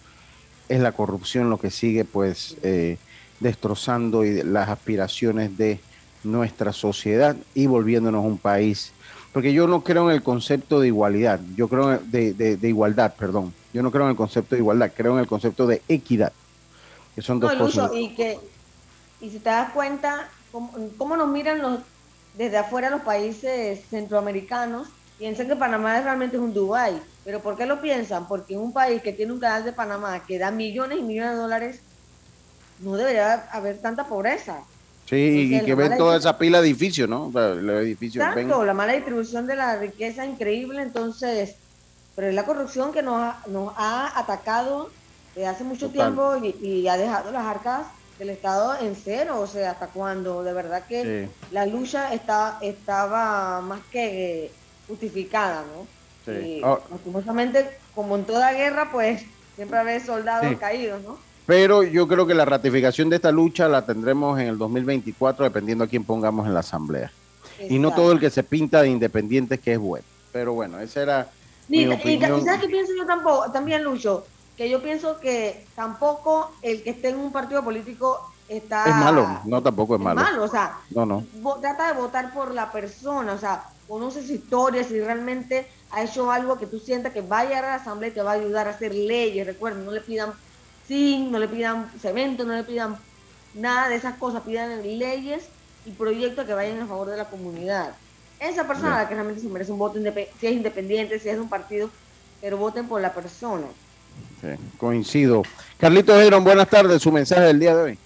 es 0.68 0.80
la 0.80 0.92
corrupción 0.92 1.48
lo 1.48 1.58
que 1.58 1.70
sigue 1.70 2.04
pues 2.04 2.56
eh, 2.62 2.98
destrozando 3.40 4.22
las 4.24 4.68
aspiraciones 4.68 5.56
de 5.56 5.80
nuestra 6.24 6.72
sociedad 6.72 7.36
y 7.54 7.66
volviéndonos 7.66 8.24
un 8.24 8.38
país. 8.38 8.92
Porque 9.32 9.52
yo 9.52 9.66
no 9.66 9.82
creo 9.82 10.10
en 10.10 10.16
el 10.16 10.22
concepto 10.22 10.80
de 10.80 10.88
igualdad, 10.88 11.40
yo 11.54 11.68
creo 11.68 11.98
de, 11.98 12.32
de, 12.32 12.68
igualdad, 12.68 13.14
perdón. 13.14 13.52
Yo 13.72 13.82
no 13.82 13.90
creo 13.90 14.04
en 14.04 14.10
el 14.10 14.16
concepto 14.16 14.54
de 14.54 14.60
igualdad, 14.60 14.90
creo 14.96 15.14
en 15.14 15.20
el 15.20 15.26
concepto 15.26 15.66
de 15.66 15.82
equidad. 15.86 16.32
Que 17.14 17.22
son 17.22 17.38
dos 17.38 17.54
cosas. 17.54 17.90
Y, 17.94 18.14
que, 18.14 18.38
y 19.20 19.30
si 19.30 19.38
te 19.38 19.50
das 19.50 19.72
cuenta, 19.72 20.28
¿cómo, 20.50 21.16
nos 21.16 21.28
miran 21.28 21.60
los 21.60 21.80
desde 22.36 22.56
afuera 22.56 22.88
los 22.88 23.02
países 23.02 23.84
centroamericanos? 23.90 24.88
Piensan 25.18 25.48
que 25.48 25.56
Panamá 25.56 26.00
realmente 26.00 26.36
es 26.36 26.42
un 26.42 26.54
Dubái. 26.54 27.00
¿Pero 27.24 27.40
por 27.40 27.56
qué 27.56 27.66
lo 27.66 27.80
piensan? 27.80 28.26
Porque 28.26 28.54
en 28.54 28.60
un 28.60 28.72
país 28.72 29.02
que 29.02 29.12
tiene 29.12 29.32
un 29.32 29.40
canal 29.40 29.64
de 29.64 29.72
Panamá 29.72 30.22
que 30.24 30.38
da 30.38 30.50
millones 30.50 30.98
y 31.00 31.02
millones 31.02 31.32
de 31.32 31.36
dólares, 31.36 31.80
no 32.80 32.96
debería 32.96 33.48
haber 33.52 33.78
tanta 33.78 34.04
pobreza. 34.04 34.62
Sí, 35.08 35.54
y 35.54 35.64
que 35.64 35.74
ven 35.74 35.96
toda 35.96 36.18
esa 36.18 36.36
pila 36.36 36.60
de 36.60 36.68
edificios, 36.68 37.08
¿no? 37.08 37.30
Los 37.32 37.82
edificios 37.82 38.26
Exacto, 38.26 38.62
la 38.62 38.74
mala 38.74 38.92
distribución 38.92 39.46
de 39.46 39.56
la 39.56 39.78
riqueza 39.78 40.26
increíble, 40.26 40.82
entonces, 40.82 41.54
pero 42.14 42.28
es 42.28 42.34
la 42.34 42.44
corrupción 42.44 42.92
que 42.92 43.02
nos 43.02 43.16
ha, 43.16 43.38
nos 43.46 43.72
ha 43.78 44.18
atacado 44.18 44.90
desde 45.34 45.46
hace 45.46 45.64
mucho 45.64 45.88
tiempo 45.88 46.34
y, 46.36 46.86
ha 46.88 46.98
dejado 46.98 47.32
las 47.32 47.46
arcas 47.46 47.86
del 48.18 48.28
Estado 48.28 48.76
en 48.82 48.94
cero, 48.96 49.40
o 49.40 49.46
sea, 49.46 49.70
hasta 49.70 49.86
cuando 49.86 50.42
de 50.42 50.52
verdad 50.52 50.84
que 50.86 51.30
la 51.52 51.64
lucha 51.64 52.12
está, 52.12 52.58
estaba 52.60 53.62
más 53.62 53.80
que 53.90 54.50
justificada, 54.88 55.64
¿no? 55.74 55.86
Sí. 56.26 56.58
Y, 56.58 56.62
oh. 56.62 56.80
como 57.94 58.16
en 58.16 58.24
toda 58.24 58.52
guerra, 58.52 58.90
pues 58.92 59.22
siempre 59.56 59.78
haber 59.78 60.04
soldados 60.04 60.54
caídos, 60.58 61.02
¿no? 61.02 61.27
Pero 61.48 61.82
yo 61.82 62.06
creo 62.06 62.26
que 62.26 62.34
la 62.34 62.44
ratificación 62.44 63.08
de 63.08 63.16
esta 63.16 63.32
lucha 63.32 63.68
la 63.68 63.86
tendremos 63.86 64.38
en 64.38 64.48
el 64.48 64.58
2024, 64.58 65.44
dependiendo 65.44 65.82
a 65.82 65.86
quién 65.86 66.04
pongamos 66.04 66.46
en 66.46 66.52
la 66.52 66.60
Asamblea. 66.60 67.10
Y 67.70 67.78
no 67.78 67.90
todo 67.94 68.12
el 68.12 68.20
que 68.20 68.28
se 68.28 68.42
pinta 68.42 68.82
de 68.82 68.90
independiente 68.90 69.56
que 69.56 69.72
es 69.72 69.78
bueno. 69.78 70.04
Pero 70.30 70.52
bueno, 70.52 70.78
esa 70.78 71.00
era 71.00 71.30
mi 71.68 71.86
opinión. 71.86 72.40
Y, 72.40 72.44
¿Sabes 72.44 72.60
qué 72.60 72.68
pienso 72.68 72.92
yo 72.94 73.06
tampoco, 73.06 73.50
también, 73.50 73.82
Lucho? 73.82 74.26
Que 74.58 74.68
yo 74.68 74.82
pienso 74.82 75.18
que 75.20 75.64
tampoco 75.74 76.52
el 76.60 76.82
que 76.82 76.90
esté 76.90 77.08
en 77.08 77.18
un 77.18 77.32
partido 77.32 77.64
político 77.64 78.30
está... 78.46 78.84
Es 78.84 78.94
malo, 78.94 79.40
no, 79.46 79.62
tampoco 79.62 79.94
es, 79.94 80.02
malo. 80.02 80.20
Es 80.20 80.26
malo, 80.30 80.44
o 80.44 80.48
sea, 80.48 80.76
no, 80.90 81.06
no. 81.06 81.24
trata 81.62 81.94
de 81.94 81.98
votar 81.98 82.34
por 82.34 82.52
la 82.52 82.70
persona, 82.70 83.32
o 83.32 83.38
sea, 83.38 83.64
conoce 83.88 84.22
su 84.22 84.34
historia, 84.34 84.84
si 84.84 85.00
realmente 85.00 85.66
ha 85.92 86.02
hecho 86.02 86.30
algo 86.30 86.58
que 86.58 86.66
tú 86.66 86.78
sientas 86.78 87.14
que 87.14 87.22
va 87.22 87.38
a 87.38 87.44
llegar 87.46 87.64
a 87.64 87.68
la 87.68 87.74
Asamblea 87.76 88.10
y 88.10 88.12
te 88.12 88.20
va 88.20 88.32
a 88.32 88.34
ayudar 88.34 88.66
a 88.66 88.72
hacer 88.72 88.94
leyes. 88.94 89.46
Recuerden, 89.46 89.86
no 89.86 89.92
le 89.92 90.02
pidan 90.02 90.34
zinc, 90.88 91.30
no 91.30 91.38
le 91.38 91.46
pidan 91.46 91.90
cemento, 92.00 92.44
no 92.44 92.54
le 92.54 92.64
pidan 92.64 92.96
nada 93.54 93.88
de 93.88 93.96
esas 93.96 94.16
cosas, 94.16 94.42
pidan 94.42 94.82
leyes 94.82 95.44
y 95.84 95.90
proyectos 95.90 96.46
que 96.46 96.54
vayan 96.54 96.80
a 96.80 96.86
favor 96.86 97.08
de 97.08 97.16
la 97.16 97.26
comunidad. 97.26 97.94
Esa 98.40 98.66
persona 98.66 99.02
la 99.02 99.08
que 99.08 99.14
realmente 99.14 99.42
se 99.42 99.48
merece 99.48 99.72
un 99.72 99.78
voto, 99.78 99.98
si 100.40 100.46
es 100.46 100.52
independiente, 100.52 101.18
si 101.18 101.28
es 101.28 101.36
de 101.36 101.40
un 101.40 101.48
partido, 101.48 101.90
pero 102.40 102.56
voten 102.56 102.88
por 102.88 103.00
la 103.00 103.12
persona. 103.12 103.66
Sí, 104.40 104.48
coincido. 104.76 105.42
Carlitos 105.76 106.20
Heron, 106.20 106.44
buenas 106.44 106.68
tardes, 106.68 107.02
su 107.02 107.12
mensaje 107.12 107.42
del 107.42 107.58
día 107.58 107.76
de 107.76 107.82
hoy. 107.82 107.98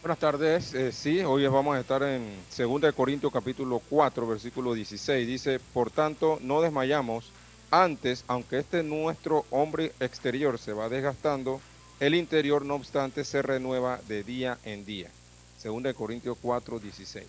Buenas 0.00 0.18
tardes, 0.18 0.74
eh, 0.74 0.92
sí, 0.92 1.20
hoy 1.20 1.46
vamos 1.46 1.76
a 1.76 1.80
estar 1.80 2.02
en 2.02 2.30
2 2.56 2.92
Corintios 2.94 3.32
capítulo 3.32 3.80
4, 3.88 4.26
versículo 4.26 4.74
16. 4.74 5.26
Dice, 5.26 5.60
por 5.72 5.90
tanto, 5.90 6.38
no 6.42 6.60
desmayamos, 6.60 7.32
antes, 7.70 8.24
aunque 8.28 8.58
este 8.58 8.82
nuestro 8.82 9.46
hombre 9.50 9.92
exterior 10.00 10.58
se 10.58 10.74
va 10.74 10.90
desgastando, 10.90 11.60
el 12.00 12.14
interior, 12.14 12.64
no 12.64 12.74
obstante, 12.74 13.24
se 13.24 13.42
renueva 13.42 14.00
de 14.08 14.22
día 14.24 14.58
en 14.64 14.84
día. 14.84 15.08
Segunda 15.58 15.88
de 15.88 15.94
Corintios 15.94 16.36
4, 16.40 16.78
16. 16.78 17.24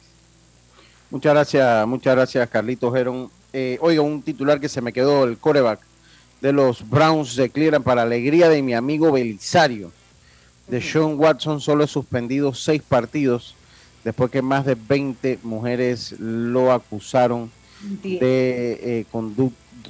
Muchas 1.11 1.33
gracias, 1.33 1.87
muchas 1.87 2.15
gracias, 2.15 2.49
Carlitos 2.49 2.93
Geron. 2.93 3.29
Eh, 3.53 3.77
oiga, 3.79 4.01
un 4.01 4.21
titular 4.21 4.59
que 4.59 4.67
se 4.67 4.81
me 4.81 4.91
quedó, 4.91 5.23
el 5.23 5.37
coreback 5.37 5.79
de 6.41 6.51
los 6.51 6.89
Browns 6.89 7.35
declaran 7.35 7.83
para 7.83 8.01
alegría 8.01 8.49
de 8.49 8.61
mi 8.61 8.73
amigo 8.73 9.11
Belisario. 9.11 9.91
De 10.67 10.81
Sean 10.81 11.17
Watson 11.19 11.61
solo 11.61 11.83
ha 11.83 11.87
suspendido 11.87 12.53
seis 12.53 12.81
partidos 12.81 13.55
después 14.03 14.31
que 14.31 14.41
más 14.41 14.65
de 14.65 14.75
20 14.75 15.39
mujeres 15.43 16.15
lo 16.19 16.71
acusaron 16.71 17.51
de 18.03 18.79
eh, 18.81 19.05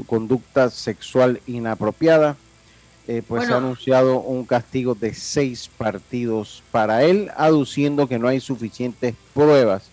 conducta 0.06 0.70
sexual 0.70 1.42
inapropiada. 1.48 2.36
Eh, 3.08 3.22
pues 3.28 3.50
ha 3.50 3.58
anunciado 3.58 4.20
un 4.20 4.46
castigo 4.46 4.96
de 4.96 5.14
seis 5.14 5.70
partidos 5.78 6.64
para 6.72 7.04
él, 7.04 7.32
aduciendo 7.38 8.08
que 8.08 8.18
no 8.18 8.28
hay 8.28 8.40
suficientes 8.40 9.14
pruebas 9.34 9.84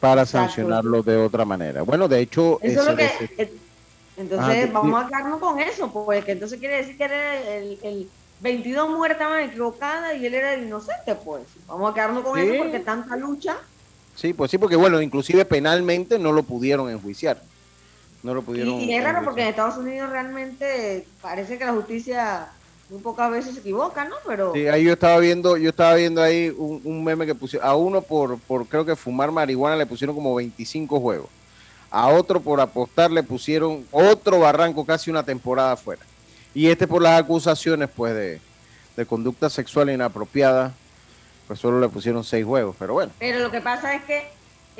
para 0.00 0.24
sancionarlo 0.24 1.02
de 1.02 1.18
otra 1.18 1.44
manera. 1.44 1.82
Bueno, 1.82 2.08
de 2.08 2.20
hecho... 2.20 2.58
Eso 2.62 2.80
es 2.80 2.86
lo 2.86 2.96
que, 2.96 3.52
entonces 4.16 4.72
vamos 4.72 5.02
a 5.02 5.06
quedarnos 5.06 5.40
con 5.40 5.58
eso, 5.58 5.90
porque 5.90 6.32
entonces 6.32 6.58
quiere 6.58 6.76
decir 6.76 6.96
que 6.96 7.04
era 7.04 7.56
el, 7.56 7.78
el 7.82 8.08
22 8.40 8.90
mujeres 8.90 9.16
estaban 9.16 9.40
equivocadas 9.48 10.16
y 10.16 10.26
él 10.26 10.34
era 10.34 10.54
el 10.54 10.64
inocente, 10.64 11.14
pues. 11.14 11.42
Vamos 11.66 11.90
a 11.90 11.94
quedarnos 11.94 12.24
con 12.24 12.38
eso 12.38 12.62
porque 12.62 12.80
tanta 12.80 13.16
lucha. 13.16 13.56
Sí, 14.14 14.34
pues 14.34 14.50
sí, 14.50 14.58
porque 14.58 14.76
bueno, 14.76 15.00
inclusive 15.00 15.44
penalmente 15.44 16.18
no 16.18 16.32
lo 16.32 16.42
pudieron 16.42 16.90
enjuiciar. 16.90 17.42
No 18.22 18.34
lo 18.34 18.42
pudieron. 18.42 18.80
Y, 18.80 18.94
es 18.94 19.02
raro 19.02 19.24
porque 19.24 19.42
en 19.42 19.48
Estados 19.48 19.78
Unidos 19.78 20.10
realmente 20.10 21.06
parece 21.22 21.58
que 21.58 21.64
la 21.64 21.72
justicia 21.72 22.48
muy 22.90 23.00
pocas 23.00 23.30
veces 23.30 23.54
se 23.54 23.60
equivoca, 23.60 24.04
¿no? 24.04 24.16
Pero 24.26 24.52
sí, 24.52 24.66
ahí 24.66 24.84
yo 24.84 24.92
estaba 24.92 25.18
viendo, 25.18 25.56
yo 25.56 25.70
estaba 25.70 25.94
viendo 25.94 26.22
ahí 26.22 26.54
un, 26.56 27.04
meme 27.04 27.24
que 27.24 27.34
pusieron 27.34 27.68
a 27.68 27.74
uno 27.76 28.02
por, 28.02 28.38
por 28.40 28.66
creo 28.66 28.84
que 28.84 28.96
fumar 28.96 29.30
marihuana 29.30 29.76
le 29.76 29.86
pusieron 29.86 30.14
como 30.14 30.34
25 30.34 31.00
juegos. 31.00 31.28
A 31.90 32.08
otro 32.08 32.40
por 32.40 32.60
apostar 32.60 33.10
le 33.10 33.22
pusieron 33.22 33.84
otro 33.90 34.40
barranco, 34.40 34.84
casi 34.84 35.10
una 35.10 35.24
temporada 35.24 35.76
fuera. 35.76 36.02
Y 36.52 36.66
este 36.66 36.86
por 36.86 37.02
las 37.02 37.20
acusaciones, 37.20 37.88
pues, 37.94 38.14
de, 38.14 38.40
de 38.96 39.06
conducta 39.06 39.48
sexual 39.48 39.90
inapropiada, 39.90 40.72
pues 41.46 41.58
solo 41.58 41.80
le 41.80 41.88
pusieron 41.88 42.22
seis 42.22 42.44
juegos, 42.44 42.76
pero 42.78 42.94
bueno. 42.94 43.12
Pero 43.18 43.40
lo 43.40 43.50
que 43.50 43.60
pasa 43.60 43.94
es 43.94 44.02
que 44.04 44.30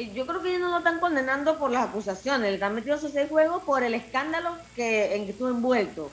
yo 0.08 0.26
creo 0.26 0.42
que 0.42 0.48
ellos 0.50 0.62
no 0.62 0.70
lo 0.70 0.78
están 0.78 1.00
condenando 1.00 1.58
por 1.58 1.70
las 1.70 1.88
acusaciones, 1.88 2.48
le 2.48 2.54
están 2.54 2.74
metiendo 2.74 2.98
esos 2.98 3.12
seis 3.12 3.28
juegos 3.28 3.62
por 3.62 3.82
el 3.82 3.94
escándalo 3.94 4.56
que, 4.74 5.14
en 5.16 5.24
que 5.24 5.32
estuvo 5.32 5.48
envuelto. 5.48 6.10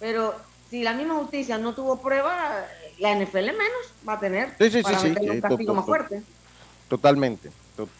Pero 0.00 0.34
si 0.70 0.82
la 0.82 0.94
misma 0.94 1.14
justicia 1.14 1.58
no 1.58 1.74
tuvo 1.74 2.00
prueba, 2.00 2.64
la 2.98 3.14
NFL 3.14 3.36
menos 3.36 3.92
va 4.08 4.14
a 4.14 4.20
tener 4.20 4.50
sí, 4.58 4.70
sí, 4.70 4.82
para 4.82 4.98
sí, 4.98 5.08
un 5.08 5.40
castigo 5.40 5.74
más 5.74 5.84
fuerte. 5.84 6.22
Totalmente, 6.88 7.50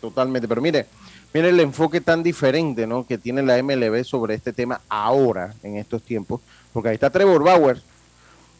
totalmente. 0.00 0.46
Pero 0.46 0.60
mire, 0.60 0.86
mire 1.32 1.48
el 1.48 1.60
enfoque 1.60 2.00
tan 2.00 2.22
diferente 2.22 2.86
¿no? 2.86 3.06
que 3.06 3.18
tiene 3.18 3.42
la 3.42 3.62
MLB 3.62 4.04
sobre 4.04 4.34
este 4.34 4.52
tema 4.52 4.80
ahora, 4.88 5.54
en 5.62 5.76
estos 5.76 6.02
tiempos, 6.02 6.40
porque 6.72 6.90
ahí 6.90 6.94
está 6.94 7.10
Trevor 7.10 7.42
Bauer, 7.42 7.82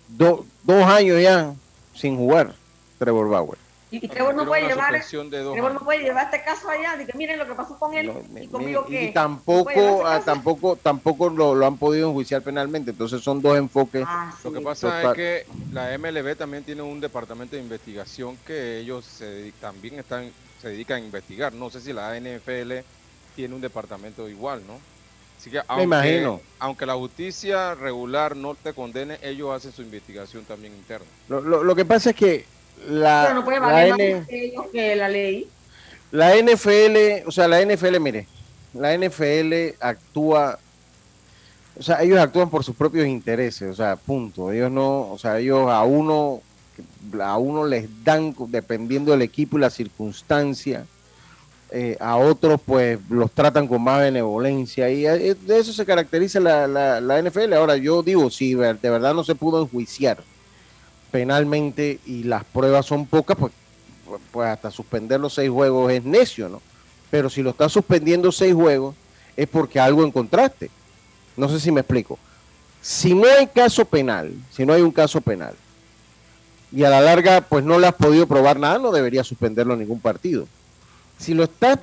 dos 0.08 0.44
años 0.86 1.20
ya 1.20 1.52
sin 1.94 2.16
jugar 2.16 2.54
Trevor 2.98 3.28
Bauer. 3.28 3.63
Y 4.02 4.08
Trevor 4.08 4.34
no 4.34 4.46
puede 4.46 4.66
llevar, 4.66 5.02
Trevor 5.04 5.74
no 5.74 5.80
puede 5.80 6.02
llevar 6.02 6.24
este 6.24 6.42
caso 6.42 6.68
allá, 6.68 6.96
de 6.96 7.06
que 7.06 7.16
miren 7.16 7.38
lo 7.38 7.46
que 7.46 7.54
pasó 7.54 7.78
con 7.78 7.94
él 7.94 8.12
y 8.40 8.48
conmigo 8.48 8.84
que 8.86 9.12
tampoco, 9.12 10.06
ah, 10.06 10.20
tampoco, 10.24 10.76
tampoco 10.76 11.30
lo, 11.30 11.64
han 11.64 11.76
podido 11.76 12.08
enjuiciar 12.08 12.42
penalmente, 12.42 12.90
entonces 12.90 13.22
son 13.22 13.40
dos 13.40 13.56
enfoques. 13.56 14.04
Ah, 14.06 14.34
lo 14.42 14.52
que 14.52 14.60
pasa 14.60 15.02
es 15.02 15.14
que 15.14 15.46
la 15.72 15.96
MLB 15.96 16.36
también 16.36 16.64
tiene 16.64 16.82
un 16.82 17.00
departamento 17.00 17.56
de 17.56 17.62
investigación 17.62 18.36
que 18.46 18.78
ellos 18.78 19.04
se, 19.04 19.52
también 19.60 19.98
están, 19.98 20.30
se 20.60 20.68
dedican 20.68 21.02
a 21.02 21.04
investigar. 21.04 21.52
No 21.52 21.70
sé 21.70 21.80
si 21.80 21.92
la 21.92 22.18
NFL 22.18 22.72
tiene 23.36 23.54
un 23.54 23.60
departamento 23.60 24.28
igual, 24.28 24.62
¿no? 24.66 24.78
Así 25.38 25.50
que 25.50 25.58
aunque, 25.58 25.76
Me 25.76 25.82
imagino. 25.82 26.40
aunque 26.58 26.86
la 26.86 26.94
justicia 26.94 27.74
regular 27.74 28.34
no 28.34 28.54
te 28.54 28.72
condene, 28.72 29.18
ellos 29.22 29.54
hacen 29.54 29.72
su 29.72 29.82
investigación 29.82 30.44
también 30.44 30.72
interna. 30.74 31.06
Lo, 31.28 31.62
lo 31.62 31.74
que 31.74 31.84
pasa 31.84 32.10
es 32.10 32.16
que 32.16 32.53
la, 32.88 33.32
no 33.34 33.44
puede 33.44 33.60
la, 33.60 33.86
N, 33.88 34.26
que 34.72 34.96
la 34.96 35.08
ley. 35.08 35.48
La 36.10 36.36
NFL, 36.36 37.26
o 37.26 37.32
sea, 37.32 37.48
la 37.48 37.64
NFL, 37.64 37.98
mire, 37.98 38.26
la 38.72 38.96
NFL 38.96 39.74
actúa, 39.80 40.58
o 41.78 41.82
sea, 41.82 42.02
ellos 42.02 42.18
actúan 42.18 42.50
por 42.50 42.62
sus 42.62 42.76
propios 42.76 43.06
intereses, 43.06 43.70
o 43.70 43.74
sea, 43.74 43.96
punto. 43.96 44.52
Ellos 44.52 44.70
no, 44.70 45.10
o 45.10 45.18
sea, 45.18 45.38
ellos 45.38 45.68
a 45.70 45.82
uno, 45.84 46.40
a 47.20 47.38
uno 47.38 47.66
les 47.66 47.88
dan, 48.04 48.34
dependiendo 48.48 49.12
del 49.12 49.22
equipo 49.22 49.58
y 49.58 49.62
la 49.62 49.70
circunstancia, 49.70 50.86
eh, 51.70 51.96
a 51.98 52.16
otros 52.16 52.60
pues 52.64 53.00
los 53.08 53.32
tratan 53.32 53.66
con 53.66 53.82
más 53.82 53.98
benevolencia 53.98 54.88
y 54.90 55.06
eh, 55.06 55.34
de 55.34 55.58
eso 55.58 55.72
se 55.72 55.84
caracteriza 55.84 56.38
la, 56.38 56.68
la, 56.68 57.00
la 57.00 57.20
NFL. 57.20 57.54
Ahora 57.54 57.76
yo 57.76 58.02
digo, 58.02 58.30
si 58.30 58.54
de 58.54 58.74
verdad 58.74 59.14
no 59.14 59.24
se 59.24 59.34
pudo 59.34 59.62
enjuiciar 59.62 60.18
penalmente 61.14 62.00
y 62.06 62.24
las 62.24 62.42
pruebas 62.42 62.86
son 62.86 63.06
pocas, 63.06 63.36
pues, 63.36 63.52
pues 64.32 64.48
hasta 64.48 64.68
suspender 64.72 65.20
los 65.20 65.32
seis 65.32 65.48
juegos 65.48 65.92
es 65.92 66.02
necio, 66.04 66.48
¿no? 66.48 66.60
Pero 67.08 67.30
si 67.30 67.40
lo 67.40 67.50
estás 67.50 67.70
suspendiendo 67.70 68.32
seis 68.32 68.52
juegos 68.52 68.96
es 69.36 69.46
porque 69.46 69.78
algo 69.78 70.04
encontraste. 70.04 70.72
No 71.36 71.48
sé 71.48 71.60
si 71.60 71.70
me 71.70 71.82
explico. 71.82 72.18
Si 72.82 73.14
no 73.14 73.28
hay 73.28 73.46
caso 73.46 73.84
penal, 73.84 74.32
si 74.50 74.66
no 74.66 74.72
hay 74.72 74.82
un 74.82 74.90
caso 74.90 75.20
penal, 75.20 75.54
y 76.72 76.82
a 76.82 76.90
la 76.90 77.00
larga 77.00 77.42
pues 77.42 77.62
no 77.62 77.78
le 77.78 77.86
has 77.86 77.94
podido 77.94 78.26
probar 78.26 78.58
nada, 78.58 78.80
no 78.80 78.90
debería 78.90 79.22
suspenderlo 79.22 79.76
ningún 79.76 80.00
partido. 80.00 80.48
Si 81.16 81.32
lo 81.32 81.44
estás, 81.44 81.78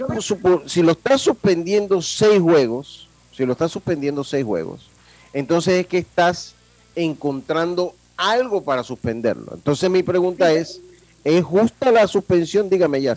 si 0.65 0.81
lo 0.81 0.91
estás 0.91 1.21
suspendiendo 1.21 2.01
seis 2.01 2.41
juegos, 2.41 3.07
si 3.31 3.45
lo 3.45 3.53
estás 3.53 3.71
suspendiendo 3.71 4.25
seis 4.25 4.43
juegos, 4.43 4.89
entonces 5.31 5.75
es 5.75 5.88
que 5.88 6.00
estás 6.00 6.53
encontrando 6.97 7.95
algo 8.21 8.63
para 8.63 8.83
suspenderlo. 8.83 9.53
Entonces 9.53 9.89
mi 9.89 10.03
pregunta 10.03 10.51
es, 10.51 10.79
¿es 11.23 11.43
justa 11.43 11.91
la 11.91 12.07
suspensión? 12.07 12.69
Dígame, 12.69 13.01
ya. 13.01 13.15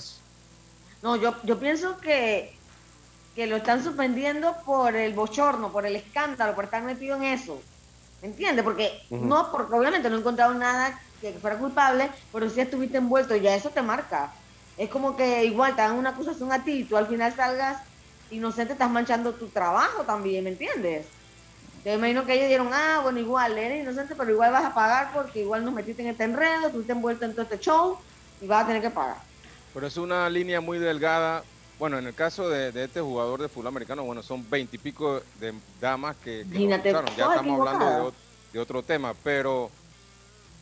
No, 1.03 1.17
yo, 1.17 1.35
yo 1.45 1.59
pienso 1.59 1.99
que, 1.99 2.55
que 3.35 3.47
lo 3.47 3.57
están 3.57 3.85
suspendiendo 3.85 4.57
por 4.65 4.97
el 4.97 5.13
bochorno, 5.13 5.71
por 5.71 5.85
el 5.85 5.97
escándalo, 5.97 6.55
por 6.55 6.65
estar 6.65 6.83
metido 6.83 7.17
en 7.17 7.25
eso. 7.25 7.61
¿Me 8.23 8.29
entiendes? 8.29 8.65
Porque 8.65 8.91
no, 9.11 9.53
porque 9.53 9.75
obviamente 9.75 10.09
no 10.09 10.17
he 10.17 10.21
encontrado 10.21 10.55
nada 10.55 10.99
que 11.21 11.33
fuera 11.35 11.59
culpable, 11.59 12.11
pero 12.33 12.49
si 12.49 12.61
estuviste 12.61 12.97
envuelto, 12.97 13.37
ya 13.37 13.55
eso 13.55 13.69
te 13.69 13.83
marca. 13.83 14.33
Es 14.79 14.89
como 14.89 15.15
que 15.17 15.45
igual 15.45 15.77
te 15.77 15.83
dan 15.83 15.97
una 15.97 16.11
acusación 16.11 16.51
a 16.51 16.65
ti 16.65 16.73
y 16.73 16.85
tú 16.85 16.97
al 16.97 17.07
final 17.07 17.35
salgas 17.37 17.83
inocente, 18.31 18.73
estás 18.73 18.91
manchando 18.91 19.35
tu 19.35 19.49
trabajo 19.49 20.03
también, 20.05 20.45
¿me 20.45 20.51
entiendes? 20.51 21.07
Yo 21.85 21.93
imagino 21.93 22.25
que 22.25 22.33
ellos 22.33 22.47
dijeron, 22.47 22.71
ah, 22.73 23.01
bueno, 23.03 23.19
igual, 23.19 23.59
eres 23.59 23.83
inocente, 23.83 24.15
pero 24.17 24.31
igual 24.31 24.53
vas 24.53 24.65
a 24.65 24.75
pagar 24.75 25.13
porque 25.13 25.43
igual 25.43 25.65
nos 25.65 25.75
metiste 25.75 26.01
en 26.01 26.09
este 26.09 26.25
enredo, 26.25 26.71
tú 26.71 26.83
te 26.83 26.93
envuelto 26.93 27.27
en 27.27 27.33
todo 27.33 27.43
este 27.43 27.59
show 27.59 27.99
y 28.41 28.47
vas 28.47 28.65
a 28.65 28.67
tener 28.67 28.81
que 28.81 28.91
pagar. 28.91 29.19
Pero 29.75 29.87
es 29.87 29.97
una 29.99 30.31
línea 30.31 30.63
muy 30.63 30.79
delgada. 30.79 31.45
Bueno, 31.79 31.99
en 31.99 32.07
el 32.07 32.15
caso 32.15 32.49
de, 32.49 32.69
este 32.83 33.03
jugador 33.03 33.43
de 33.43 33.49
fútbol 33.49 33.67
americano, 33.67 34.03
bueno, 34.03 34.23
son 34.23 34.49
veintipico 34.49 35.21
de 35.39 35.53
damas 35.79 36.17
que, 36.25 36.47
que 36.51 36.67
Ya 36.69 36.77
estamos 36.77 37.61
hablando 37.61 38.15
de, 38.53 38.59
otro 38.59 38.83
tema, 38.83 39.13
pero 39.23 39.71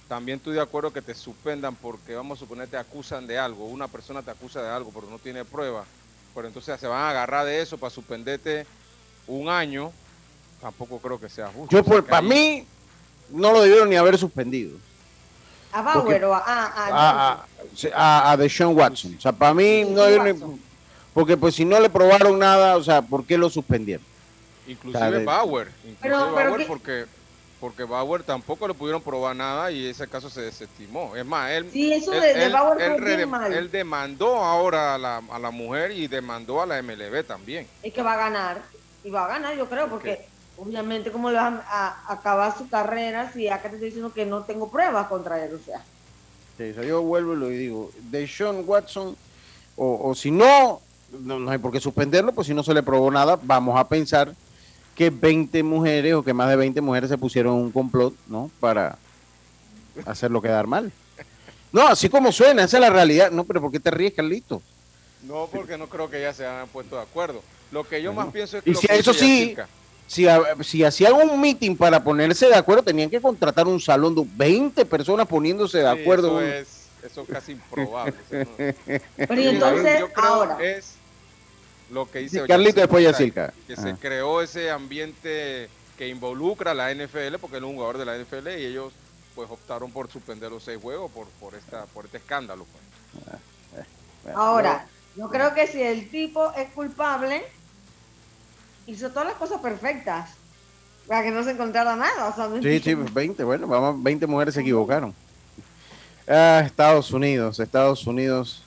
también 0.09 0.39
estoy 0.39 0.55
de 0.55 0.63
acuerdo 0.63 0.93
que 0.93 1.03
te 1.03 1.15
suspendan 1.15 1.77
porque, 1.77 2.17
vamos 2.17 2.39
a 2.39 2.41
suponer, 2.41 2.67
te 2.67 2.79
acusan 2.79 3.29
de 3.29 3.39
algo. 3.39 3.67
Una 3.67 3.87
persona 3.87 4.23
te 4.23 4.33
acusa 4.33 4.61
de 4.61 4.71
algo, 4.71 4.91
pero 4.93 5.07
no 5.09 5.21
tiene 5.21 5.45
prueba. 5.45 5.85
Pero 6.35 6.49
entonces 6.49 6.81
se 6.81 6.89
van 6.89 7.03
a 7.03 7.11
agarrar 7.11 7.47
de 7.47 7.61
eso 7.61 7.79
para 7.79 7.91
suspenderte 7.91 8.67
un 9.29 9.49
año 9.49 9.93
tampoco 10.63 10.99
creo 10.99 11.19
que 11.19 11.29
sea 11.29 11.49
justo. 11.49 11.77
Yo, 11.77 11.83
por, 11.83 12.05
para 12.05 12.23
mí, 12.23 12.65
no 13.31 13.53
lo 13.53 13.63
debieron 13.63 13.91
ni 13.91 13.97
haber 13.97 14.17
suspendido. 14.17 14.79
¿A 15.73 15.83
Bauer 15.83 16.25
o 16.25 16.35
a, 16.35 16.43
a, 16.47 17.45
a, 17.95 18.31
a, 18.31 18.37
Deshaun 18.37 18.77
Watson? 18.77 19.17
O 19.19 19.21
sea, 19.21 19.33
para 19.33 19.53
mí 19.55 19.85
no 19.85 20.05
debieron. 20.05 20.61
Porque, 21.13 21.37
pues, 21.37 21.57
si 21.57 21.65
no 21.65 21.81
le 21.81 21.91
probaron 21.91 22.39
nada, 22.39 22.77
o 22.77 22.85
sea, 22.85 23.03
¿por 23.03 23.25
qué 23.25 23.37
lo 23.37 23.51
suspendieron? 23.51 24.05
Inclusive 24.67 25.25
Bauer. 25.25 25.73
Inclusive 25.85 26.31
Bauer, 26.31 26.67
porque 26.67 27.07
porque 27.59 27.85
Bauer 27.85 28.25
tampoco 28.25 28.67
le 28.67 28.75
pudieron 28.75 29.01
probar 29.01 29.37
nada 29.37 29.71
y 29.71 29.87
ese 29.87 30.09
caso 30.09 30.29
se 30.29 30.41
desestimó. 30.41 31.15
Es 31.15 31.25
más, 31.25 31.53
él, 31.53 31.71
sí, 31.73 31.93
eso 31.93 32.11
de, 32.11 32.49
Bauer 32.49 33.53
él, 33.53 33.71
demandó 33.71 34.35
ahora 34.35 34.97
a 34.97 34.99
la, 34.99 35.23
a 35.31 35.39
la, 35.39 35.51
mujer 35.53 35.93
y 35.93 36.09
demandó 36.09 36.61
a 36.61 36.67
la 36.67 36.83
MLB 36.83 37.25
también. 37.25 37.69
Es 37.85 37.93
que 37.93 38.03
va 38.03 38.15
a 38.15 38.17
ganar, 38.17 38.63
y 39.05 39.11
va 39.11 39.27
a 39.27 39.29
ganar 39.29 39.57
yo 39.57 39.69
creo, 39.69 39.89
porque 39.89 40.27
obviamente 40.57 41.11
cómo 41.11 41.31
le 41.31 41.37
van 41.37 41.63
a, 41.67 42.13
acabar 42.13 42.57
su 42.57 42.69
carrera 42.69 43.31
si 43.33 43.49
acá 43.49 43.69
te 43.69 43.77
estoy 43.77 43.89
diciendo 43.89 44.13
que 44.13 44.27
no 44.27 44.43
tengo 44.43 44.71
pruebas 44.71 45.07
contra 45.09 45.45
él, 45.45 45.55
o 45.55 45.59
sea. 45.59 45.83
yo 46.85 47.03
vuelvo 47.03 47.35
y 47.35 47.37
lo 47.37 47.49
digo, 47.49 47.91
de 48.11 48.27
Sean 48.29 48.63
Watson, 48.67 49.17
o, 49.77 50.15
si 50.15 50.31
no, 50.31 50.81
no, 51.21 51.51
hay 51.51 51.59
por 51.59 51.73
qué 51.73 51.81
suspenderlo, 51.81 52.33
pues 52.33 52.47
si 52.47 52.55
no 52.55 52.63
se 52.63 52.75
le 52.75 52.83
probó 52.83 53.11
nada, 53.11 53.39
vamos 53.43 53.79
a 53.79 53.89
pensar 53.89 54.35
que 54.95 55.11
20 55.11 55.63
mujeres 55.63 56.15
o 56.15 56.23
que 56.23 56.35
más 56.35 56.49
de 56.49 56.57
20 56.57 56.81
mujeres 56.81 57.09
se 57.09 57.19
pusieron 57.19 57.55
un 57.55 57.73
complot, 57.73 58.15
¿no? 58.27 58.51
Para 58.61 58.99
hacerlo 60.05 60.43
quedar 60.43 60.67
mal. 60.67 60.93
No, 61.73 61.89
así 61.89 62.11
como 62.11 62.31
suena, 62.31 62.65
esa 62.65 62.77
es 62.77 62.81
la 62.83 62.91
realidad. 62.91 63.31
No, 63.31 63.45
pero 63.45 63.63
¿por 63.63 63.73
qué 63.73 63.81
te 63.81 63.91
ríes, 63.91 64.13
Carlito? 64.13 64.61
No, 65.23 65.49
porque 65.51 65.79
no 65.79 65.89
creo 65.89 66.11
que 66.11 66.21
ya 66.21 66.35
se 66.35 66.47
hayan 66.47 66.69
puesto 66.69 66.97
de 66.97 67.03
acuerdo. 67.03 67.43
Lo 67.71 67.85
que 67.85 68.03
yo 68.03 68.13
más 68.13 68.31
pienso 68.31 68.59
es 68.59 68.65
que... 68.65 68.71
Y 68.71 68.75
si 68.75 68.87
eso 68.91 69.15
sí, 69.15 69.57
si, 70.07 70.27
si 70.63 70.85
hacían 70.85 71.15
un 71.15 71.41
meeting 71.41 71.77
para 71.77 72.03
ponerse 72.03 72.47
de 72.47 72.55
acuerdo, 72.55 72.83
tenían 72.83 73.11
que 73.11 73.21
contratar 73.21 73.67
un 73.67 73.81
salón 73.81 74.15
de 74.15 74.27
20 74.37 74.85
personas 74.87 75.27
poniéndose 75.27 75.79
de 75.79 75.89
acuerdo. 75.89 76.41
Eso 76.41 76.53
es, 76.53 76.89
eso 77.05 77.25
casi 77.25 77.53
improbable. 77.53 78.15
Pero 79.17 79.41
entonces, 79.41 80.05
ahora. 80.17 80.59
Es 80.63 80.95
lo 81.91 82.11
que 82.11 82.21
dice 82.21 82.47
Carlito 82.47 82.81
después 82.81 83.05
ya 83.05 83.13
Silca. 83.13 83.53
Que 83.67 83.77
se 83.77 83.95
creó 83.97 84.41
ese 84.41 84.71
ambiente 84.71 85.69
que 85.99 86.09
involucra 86.09 86.71
a 86.71 86.75
la 86.75 86.93
NFL, 86.93 87.37
porque 87.41 87.59
él 87.59 87.65
es 87.65 87.71
un 87.71 87.75
jugador 87.75 87.99
de 87.99 88.07
la 88.07 88.17
NFL 88.17 88.49
y 88.59 88.67
ellos 88.67 88.93
pues 89.35 89.51
optaron 89.51 89.93
por 89.93 90.11
suspender 90.11 90.51
los 90.51 90.63
seis 90.63 90.79
juegos 90.81 91.11
por, 91.11 91.27
por, 91.41 91.55
esta, 91.55 91.87
por 91.87 92.05
este 92.07 92.19
escándalo. 92.19 92.67
Pues. 93.73 94.35
Ahora, 94.35 94.87
yo 95.17 95.29
creo 95.29 95.55
que 95.55 95.67
si 95.67 95.83
el 95.83 96.11
tipo 96.11 96.53
es 96.55 96.71
culpable, 96.71 97.45
hizo 98.87 99.11
todas 99.11 99.29
las 99.29 99.37
cosas 99.37 99.61
perfectas 99.61 100.31
para 101.07 101.23
que 101.23 101.31
no 101.31 101.43
se 101.43 101.51
encontrara 101.51 101.97
nada. 101.97 102.35
sí, 102.63 102.81
sí, 102.81 102.95
20, 102.95 103.45
bueno, 103.45 103.67
vamos, 103.67 104.03
20 104.03 104.27
mujeres 104.27 104.55
se 104.55 104.61
equivocaron. 104.61 105.15
Ah, 106.29 106.63
Estados 106.65 107.11
Unidos, 107.11 107.59
Estados 107.59 108.07
Unidos, 108.07 108.63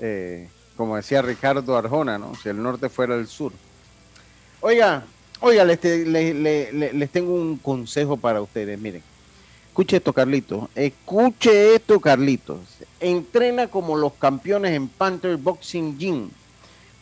eh, 0.00 0.48
como 0.76 0.96
decía 0.96 1.22
Ricardo 1.22 1.76
Arjona, 1.76 2.18
¿no? 2.18 2.34
Si 2.34 2.48
el 2.48 2.62
norte 2.62 2.88
fuera 2.88 3.14
el 3.14 3.26
sur. 3.28 3.52
Oiga, 4.60 5.04
oiga, 5.40 5.64
les, 5.64 5.82
les 5.82 7.10
tengo 7.10 7.34
un 7.34 7.56
consejo 7.58 8.16
para 8.16 8.40
ustedes, 8.42 8.78
miren. 8.78 9.02
Escuche 9.68 9.98
esto, 9.98 10.12
Carlitos. 10.12 10.68
Escuche 10.74 11.74
esto, 11.74 12.00
Carlitos. 12.00 12.60
Entrena 12.98 13.68
como 13.68 13.94
los 13.96 14.14
campeones 14.14 14.72
en 14.72 14.88
Panther 14.88 15.36
Boxing 15.36 15.98
Gym 15.98 16.30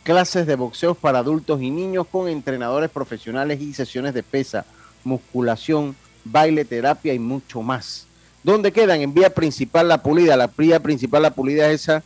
clases 0.05 0.45
de 0.45 0.55
boxeo 0.55 0.93
para 0.93 1.17
adultos 1.19 1.61
y 1.63 1.71
niños 1.71 2.05
con 2.09 2.29
entrenadores 2.29 2.91
profesionales 2.91 3.59
y 3.59 3.73
sesiones 3.73 4.13
de 4.13 4.21
pesa, 4.21 4.63
musculación, 5.03 5.95
baile, 6.23 6.63
terapia 6.63 7.11
y 7.13 7.19
mucho 7.19 7.63
más. 7.63 8.05
¿Dónde 8.43 8.71
quedan? 8.71 9.01
En 9.01 9.15
vía 9.15 9.31
principal 9.31 9.87
La 9.87 10.03
Pulida. 10.03 10.37
La 10.37 10.51
vía 10.55 10.79
principal 10.79 11.23
La 11.23 11.31
Pulida 11.31 11.71
es 11.71 11.81
esa 11.81 12.03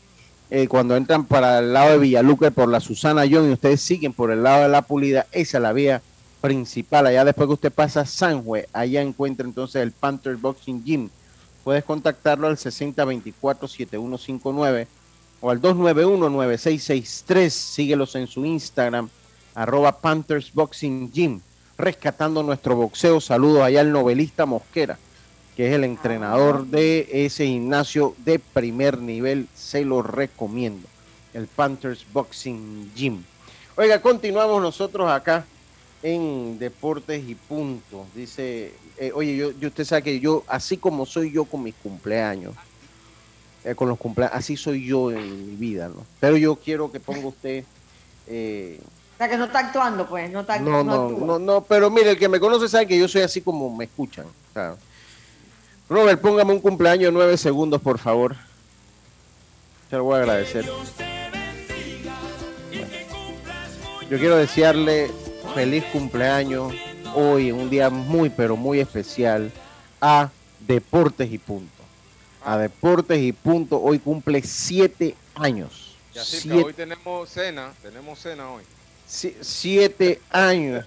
eh, 0.49 0.69
cuando 0.69 0.95
entran 0.95 1.25
para 1.25 1.59
el 1.59 1.73
lado 1.73 1.91
de 1.91 1.97
Villaluque 1.97 2.51
por 2.51 2.69
la 2.69 2.79
Susana 2.79 3.25
John 3.29 3.49
y 3.49 3.53
ustedes 3.53 3.81
siguen 3.81 4.13
por 4.13 4.31
el 4.31 4.43
lado 4.43 4.63
de 4.63 4.69
La 4.69 4.81
Pulida. 4.81 5.27
Esa 5.33 5.57
es 5.57 5.61
la 5.61 5.73
vía 5.73 6.01
principal. 6.39 7.05
Allá 7.05 7.25
después 7.25 7.47
que 7.47 7.53
usted 7.53 7.73
pasa 7.73 8.05
Sanjue, 8.05 8.69
allá 8.71 9.01
encuentra 9.01 9.45
entonces 9.45 9.83
el 9.83 9.91
Panther 9.91 10.37
Boxing 10.37 10.85
Gym. 10.85 11.09
Puedes 11.65 11.83
contactarlo 11.83 12.47
al 12.47 12.55
6024-7159 12.55 14.87
o 15.41 15.49
al 15.49 15.61
291-9663. 15.61 17.49
Síguelos 17.49 18.15
en 18.15 18.27
su 18.27 18.45
Instagram, 18.45 19.09
arroba 19.55 19.99
Panthers 19.99 20.53
Boxing 20.53 21.11
Gym, 21.11 21.41
rescatando 21.77 22.43
nuestro 22.43 22.75
boxeo. 22.75 23.19
Saludos 23.21 23.63
allá 23.63 23.81
al 23.81 23.91
novelista 23.91 24.45
Mosquera, 24.45 24.97
que 25.55 25.67
es 25.67 25.73
el 25.73 25.83
entrenador 25.83 26.65
de 26.65 27.07
ese 27.11 27.45
gimnasio 27.45 28.15
de 28.19 28.39
primer 28.39 28.99
nivel. 28.99 29.47
Se 29.53 29.83
lo 29.85 30.01
recomiendo. 30.01 30.87
El 31.33 31.47
Panthers 31.47 32.05
Boxing 32.11 32.91
Gym. 32.95 33.23
Oiga, 33.75 34.01
continuamos 34.01 34.61
nosotros 34.61 35.09
acá 35.09 35.45
en 36.03 36.57
Deportes 36.59 37.23
y 37.27 37.35
Punto. 37.35 38.05
Dice, 38.15 38.73
eh, 38.97 39.11
oye, 39.13 39.37
yo, 39.37 39.67
usted 39.67 39.85
sabe 39.85 40.03
que 40.03 40.19
yo, 40.19 40.43
así 40.47 40.77
como 40.77 41.05
soy 41.05 41.31
yo 41.31 41.45
con 41.45 41.63
mis 41.63 41.75
cumpleaños, 41.75 42.55
eh, 43.63 43.75
con 43.75 43.89
los 43.89 43.97
cumpleaños, 43.97 44.35
así 44.37 44.55
soy 44.57 44.85
yo 44.85 45.11
en 45.11 45.49
mi 45.49 45.55
vida, 45.55 45.89
¿no? 45.89 46.05
Pero 46.19 46.37
yo 46.37 46.55
quiero 46.55 46.91
que 46.91 46.99
ponga 46.99 47.27
usted... 47.27 47.63
Eh, 48.27 48.79
o 49.15 49.17
sea, 49.17 49.29
que 49.29 49.37
no 49.37 49.45
está 49.45 49.59
actuando, 49.59 50.07
pues, 50.07 50.31
no 50.31 50.41
está 50.41 50.59
No, 50.59 50.83
no, 50.83 51.09
no, 51.09 51.39
no, 51.39 51.61
pero 51.61 51.89
mire, 51.89 52.11
el 52.11 52.17
que 52.17 52.29
me 52.29 52.39
conoce 52.39 52.69
sabe 52.69 52.87
que 52.87 52.97
yo 52.97 53.07
soy 53.07 53.21
así 53.21 53.41
como 53.41 53.75
me 53.75 53.85
escuchan. 53.85 54.25
Robert, 55.89 56.21
póngame 56.21 56.53
un 56.53 56.61
cumpleaños 56.61 57.05
de 57.05 57.11
nueve 57.11 57.35
segundos, 57.35 57.81
por 57.81 57.97
favor. 57.97 58.35
Te 59.89 59.97
lo 59.97 60.05
voy 60.05 60.17
a 60.17 60.19
agradecer. 60.19 60.65
Yo 64.09 64.17
quiero 64.17 64.37
desearle 64.37 65.11
feliz 65.53 65.83
cumpleaños 65.91 66.73
hoy, 67.15 67.51
un 67.51 67.69
día 67.69 67.89
muy, 67.89 68.29
pero 68.29 68.55
muy 68.55 68.79
especial, 68.79 69.51
a 69.99 70.29
Deportes 70.65 71.31
y 71.31 71.37
Punto. 71.37 71.78
A 72.43 72.57
Deportes 72.57 73.19
y 73.19 73.31
Punto, 73.31 73.81
hoy 73.81 73.99
cumple 73.99 74.41
siete 74.41 75.15
años. 75.35 75.97
Ya 76.13 76.23
hoy 76.55 76.73
tenemos 76.73 77.29
cena, 77.29 77.73
tenemos 77.81 78.19
cena 78.19 78.51
hoy. 78.51 78.63
siete 79.05 80.21
años. 80.29 80.85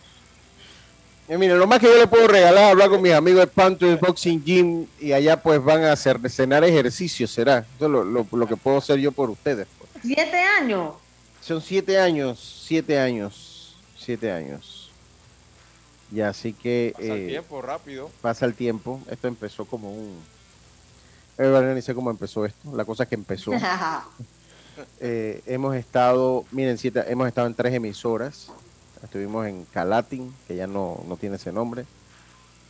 Y 1.28 1.36
mire, 1.36 1.56
lo 1.56 1.66
más 1.66 1.78
que 1.78 1.86
yo 1.86 1.96
le 1.96 2.06
puedo 2.06 2.26
regalar 2.26 2.72
hablar 2.72 2.90
con 2.90 3.00
mis 3.00 3.12
amigos 3.12 3.40
de 3.40 3.46
Panthers 3.46 4.00
Boxing 4.00 4.42
Gym 4.44 4.86
y 5.00 5.12
allá 5.12 5.40
pues 5.40 5.62
van 5.62 5.84
a 5.84 5.92
hacer 5.92 6.18
cenar 6.28 6.64
ejercicio, 6.64 7.26
será. 7.26 7.64
Eso 7.76 7.86
es 7.86 7.90
lo, 7.90 8.04
lo, 8.04 8.46
que 8.46 8.56
puedo 8.56 8.78
hacer 8.78 8.98
yo 8.98 9.12
por 9.12 9.30
ustedes. 9.30 9.66
Pues. 9.78 9.90
¿Siete 10.02 10.36
años? 10.36 10.94
Son 11.40 11.62
siete 11.62 11.98
años, 11.98 12.64
siete 12.66 12.98
años, 12.98 13.76
siete 13.96 14.30
años. 14.30 14.90
Y 16.12 16.20
así 16.20 16.52
que... 16.52 16.92
Pasa 16.94 17.14
el 17.14 17.20
eh, 17.22 17.28
tiempo 17.28 17.62
rápido. 17.62 18.10
Pasa 18.20 18.44
el 18.44 18.54
tiempo. 18.54 19.00
Esto 19.10 19.28
empezó 19.28 19.64
como 19.64 19.90
un... 19.92 20.18
Eh, 21.38 21.72
ni 21.74 21.82
sé 21.82 21.94
cómo 21.94 22.10
empezó 22.10 22.44
esto. 22.44 22.76
La 22.76 22.84
cosa 22.84 23.06
que 23.06 23.14
empezó. 23.14 23.52
eh, 25.00 25.42
hemos 25.46 25.74
estado, 25.76 26.44
miren, 26.50 26.78
siete, 26.78 27.04
hemos 27.08 27.28
estado 27.28 27.46
en 27.46 27.54
tres 27.54 27.74
emisoras. 27.74 28.48
Estuvimos 29.02 29.46
en 29.46 29.64
Calatin, 29.64 30.32
que 30.46 30.56
ya 30.56 30.66
no, 30.66 31.02
no 31.08 31.16
tiene 31.16 31.36
ese 31.36 31.52
nombre. 31.52 31.84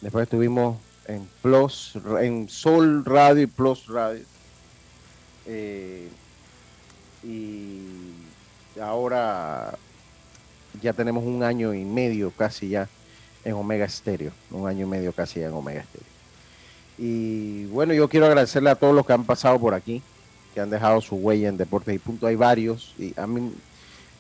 Después 0.01 0.25
estuvimos 0.25 0.79
en 1.07 1.29
Plus, 1.43 1.99
en 2.21 2.49
Sol 2.49 3.05
Radio 3.05 3.43
y 3.43 3.47
Plus 3.47 3.87
Radio. 3.89 4.25
Eh, 5.47 6.09
y 7.23 8.15
ahora 8.81 9.77
ya 10.81 10.93
tenemos 10.93 11.25
un 11.25 11.43
año 11.43 11.75
y 11.75 11.85
medio 11.85 12.31
casi 12.31 12.71
ya 12.71 12.89
en 13.45 13.55
Omega 13.55 13.89
Stereo, 13.89 14.33
un 14.51 14.69
año 14.69 14.87
y 14.87 14.89
medio 14.89 15.13
casi 15.13 15.41
ya 15.41 15.49
en 15.49 15.53
Omega 15.53 15.85
Stereo. 15.85 16.12
Y 16.99 17.67
bueno, 17.67 17.95
yo 17.95 18.09
quiero 18.09 18.27
agradecerle 18.27 18.71
a 18.71 18.75
todos 18.75 18.95
los 18.95 19.07
que 19.07 19.13
han 19.13 19.25
pasado 19.25 19.59
por 19.59 19.75
aquí, 19.75 20.03
que 20.55 20.61
han 20.61 20.71
dejado 20.71 21.01
su 21.01 21.17
huella 21.17 21.49
en 21.49 21.57
Deportes 21.57 21.95
y 21.95 21.99
Punto. 21.99 22.27
Hay 22.27 22.37
varios, 22.37 22.95
y 22.99 23.19
a 23.19 23.27
mí 23.27 23.53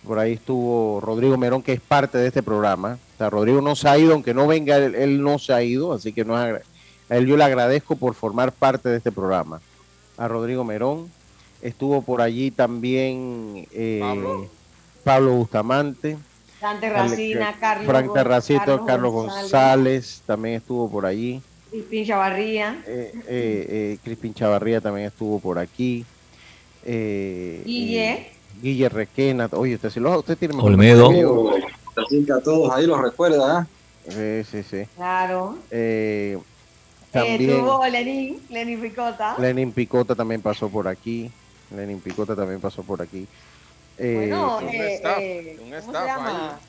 por 0.06 0.18
ahí 0.18 0.32
estuvo 0.32 1.00
Rodrigo 1.00 1.36
Merón, 1.36 1.62
que 1.62 1.72
es 1.72 1.80
parte 1.80 2.18
de 2.18 2.28
este 2.28 2.42
programa. 2.42 2.98
O 3.14 3.18
sea, 3.18 3.30
Rodrigo 3.30 3.60
no 3.60 3.76
se 3.76 3.88
ha 3.88 3.98
ido, 3.98 4.14
aunque 4.14 4.34
no 4.34 4.46
venga, 4.46 4.76
él, 4.76 5.22
no 5.22 5.38
se 5.38 5.52
ha 5.52 5.62
ido, 5.62 5.92
así 5.92 6.12
que 6.12 6.24
no 6.24 6.36
a 6.36 6.60
él 7.08 7.26
yo 7.26 7.36
le 7.36 7.44
agradezco 7.44 7.96
por 7.96 8.14
formar 8.14 8.52
parte 8.52 8.88
de 8.88 8.96
este 8.96 9.12
programa. 9.12 9.60
A 10.16 10.28
Rodrigo 10.28 10.64
Merón, 10.64 11.10
Estuvo 11.62 12.02
por 12.02 12.20
allí 12.20 12.50
también 12.50 13.68
eh, 13.70 14.00
Pablo. 15.04 15.34
Bustamante. 15.36 16.18
Carlos, 17.60 17.86
Frank 17.86 18.12
Terracito, 18.12 18.84
Carlos, 18.84 19.12
González. 19.12 20.22
también 20.26 20.56
estuvo 20.56 20.90
por 20.90 21.06
allí. 21.06 21.40
Crispín 21.72 22.04
Chavarría. 22.04 22.82
Eh, 22.86 23.12
eh, 23.26 23.98
eh, 24.06 24.32
Chavarría 24.34 24.82
también 24.82 25.06
estuvo 25.06 25.40
por 25.40 25.58
aquí. 25.58 26.04
Eh, 26.84 27.62
Guille. 27.64 28.30
Guille 28.60 28.90
Requena. 28.90 29.48
Oye, 29.52 29.76
usted, 29.76 29.88
si 29.88 29.98
lo, 29.98 30.18
usted 30.18 30.36
tiene 30.36 30.54
Olmedo. 30.60 31.08
a 31.10 32.40
todos 32.42 32.72
ahí 32.74 32.86
los 32.86 33.00
recuerda, 33.00 33.66
Sí, 34.06 34.44
sí, 34.44 34.62
sí. 34.62 34.82
Claro. 34.96 35.56
también, 37.10 37.50
estuvo 37.50 37.86
Lenin, 37.86 38.42
Lenin 38.50 38.78
Picota. 38.78 39.36
Lenin 39.38 39.72
Picota 39.72 40.14
también 40.14 40.42
pasó 40.42 40.68
por 40.68 40.86
aquí. 40.86 41.30
Lenin 41.74 42.00
Picota 42.00 42.36
también 42.36 42.60
pasó 42.60 42.82
por 42.82 43.00
aquí. 43.00 43.26
Eh, 43.98 44.30
eh, 44.32 45.02
eh, 45.18 45.58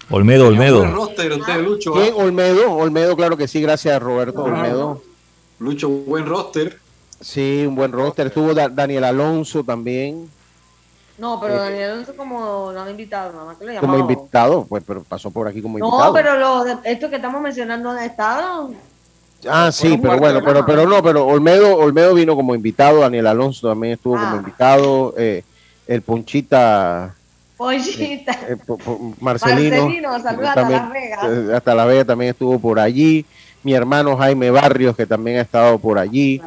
Olmedo, 0.09 0.47
Olmedo. 0.47 0.81
Olmedo, 2.15 2.75
Olmedo, 2.75 3.15
claro 3.15 3.37
que 3.37 3.47
sí, 3.47 3.61
gracias 3.61 4.01
Roberto 4.01 4.43
Olmedo. 4.43 5.01
Lucho, 5.59 5.89
buen 5.89 6.25
roster. 6.25 6.77
Sí, 7.21 7.65
un 7.67 7.75
buen 7.75 7.91
roster. 7.91 8.27
Estuvo 8.27 8.53
Daniel 8.53 9.05
Alonso 9.05 9.63
también. 9.63 10.29
No, 11.17 11.39
pero 11.39 11.55
Daniel 11.55 11.91
Alonso 11.91 12.15
como 12.15 12.71
lo 12.73 12.81
han 12.81 12.89
invitado, 12.89 13.31
nada 13.31 13.45
más 13.45 13.57
que 13.57 13.65
lo 13.65 13.79
Como 13.79 13.97
invitado, 13.97 14.65
pues, 14.65 14.83
pero 14.85 15.03
pasó 15.03 15.31
por 15.31 15.47
aquí 15.47 15.61
como 15.61 15.77
invitado. 15.77 16.05
No, 16.05 16.13
pero 16.13 16.37
lo, 16.37 16.65
esto 16.83 17.09
que 17.09 17.15
estamos 17.15 17.41
mencionando 17.41 17.91
han 17.91 18.03
estado 18.03 18.71
Ah, 19.49 19.71
sí, 19.71 19.97
pero 20.01 20.17
bueno, 20.17 20.41
pero, 20.43 20.65
pero 20.65 20.87
no, 20.87 21.03
pero 21.03 21.25
Olmedo, 21.25 21.77
Olmedo 21.77 22.13
vino 22.13 22.35
como 22.35 22.55
invitado, 22.55 22.99
Daniel 22.99 23.27
Alonso 23.27 23.67
también 23.67 23.93
estuvo 23.93 24.15
como 24.15 24.35
ah. 24.35 24.37
invitado, 24.37 25.13
eh, 25.17 25.43
el 25.87 26.01
Ponchita. 26.01 27.15
Ponchita. 27.57 28.31
Eh, 28.49 28.57
eh, 28.57 29.13
Marcelino. 29.19 30.09
hasta 30.09 30.33
La 30.33 30.89
Vega. 30.93 31.55
hasta 31.55 31.75
La 31.75 31.85
Vega 31.85 32.05
también 32.05 32.31
estuvo 32.31 32.59
por 32.59 32.79
allí. 32.79 33.25
Mi 33.63 33.73
hermano 33.73 34.17
Jaime 34.17 34.51
Barrios, 34.51 34.95
que 34.95 35.05
también 35.05 35.37
ha 35.37 35.41
estado 35.41 35.79
por 35.79 35.97
allí. 35.97 36.41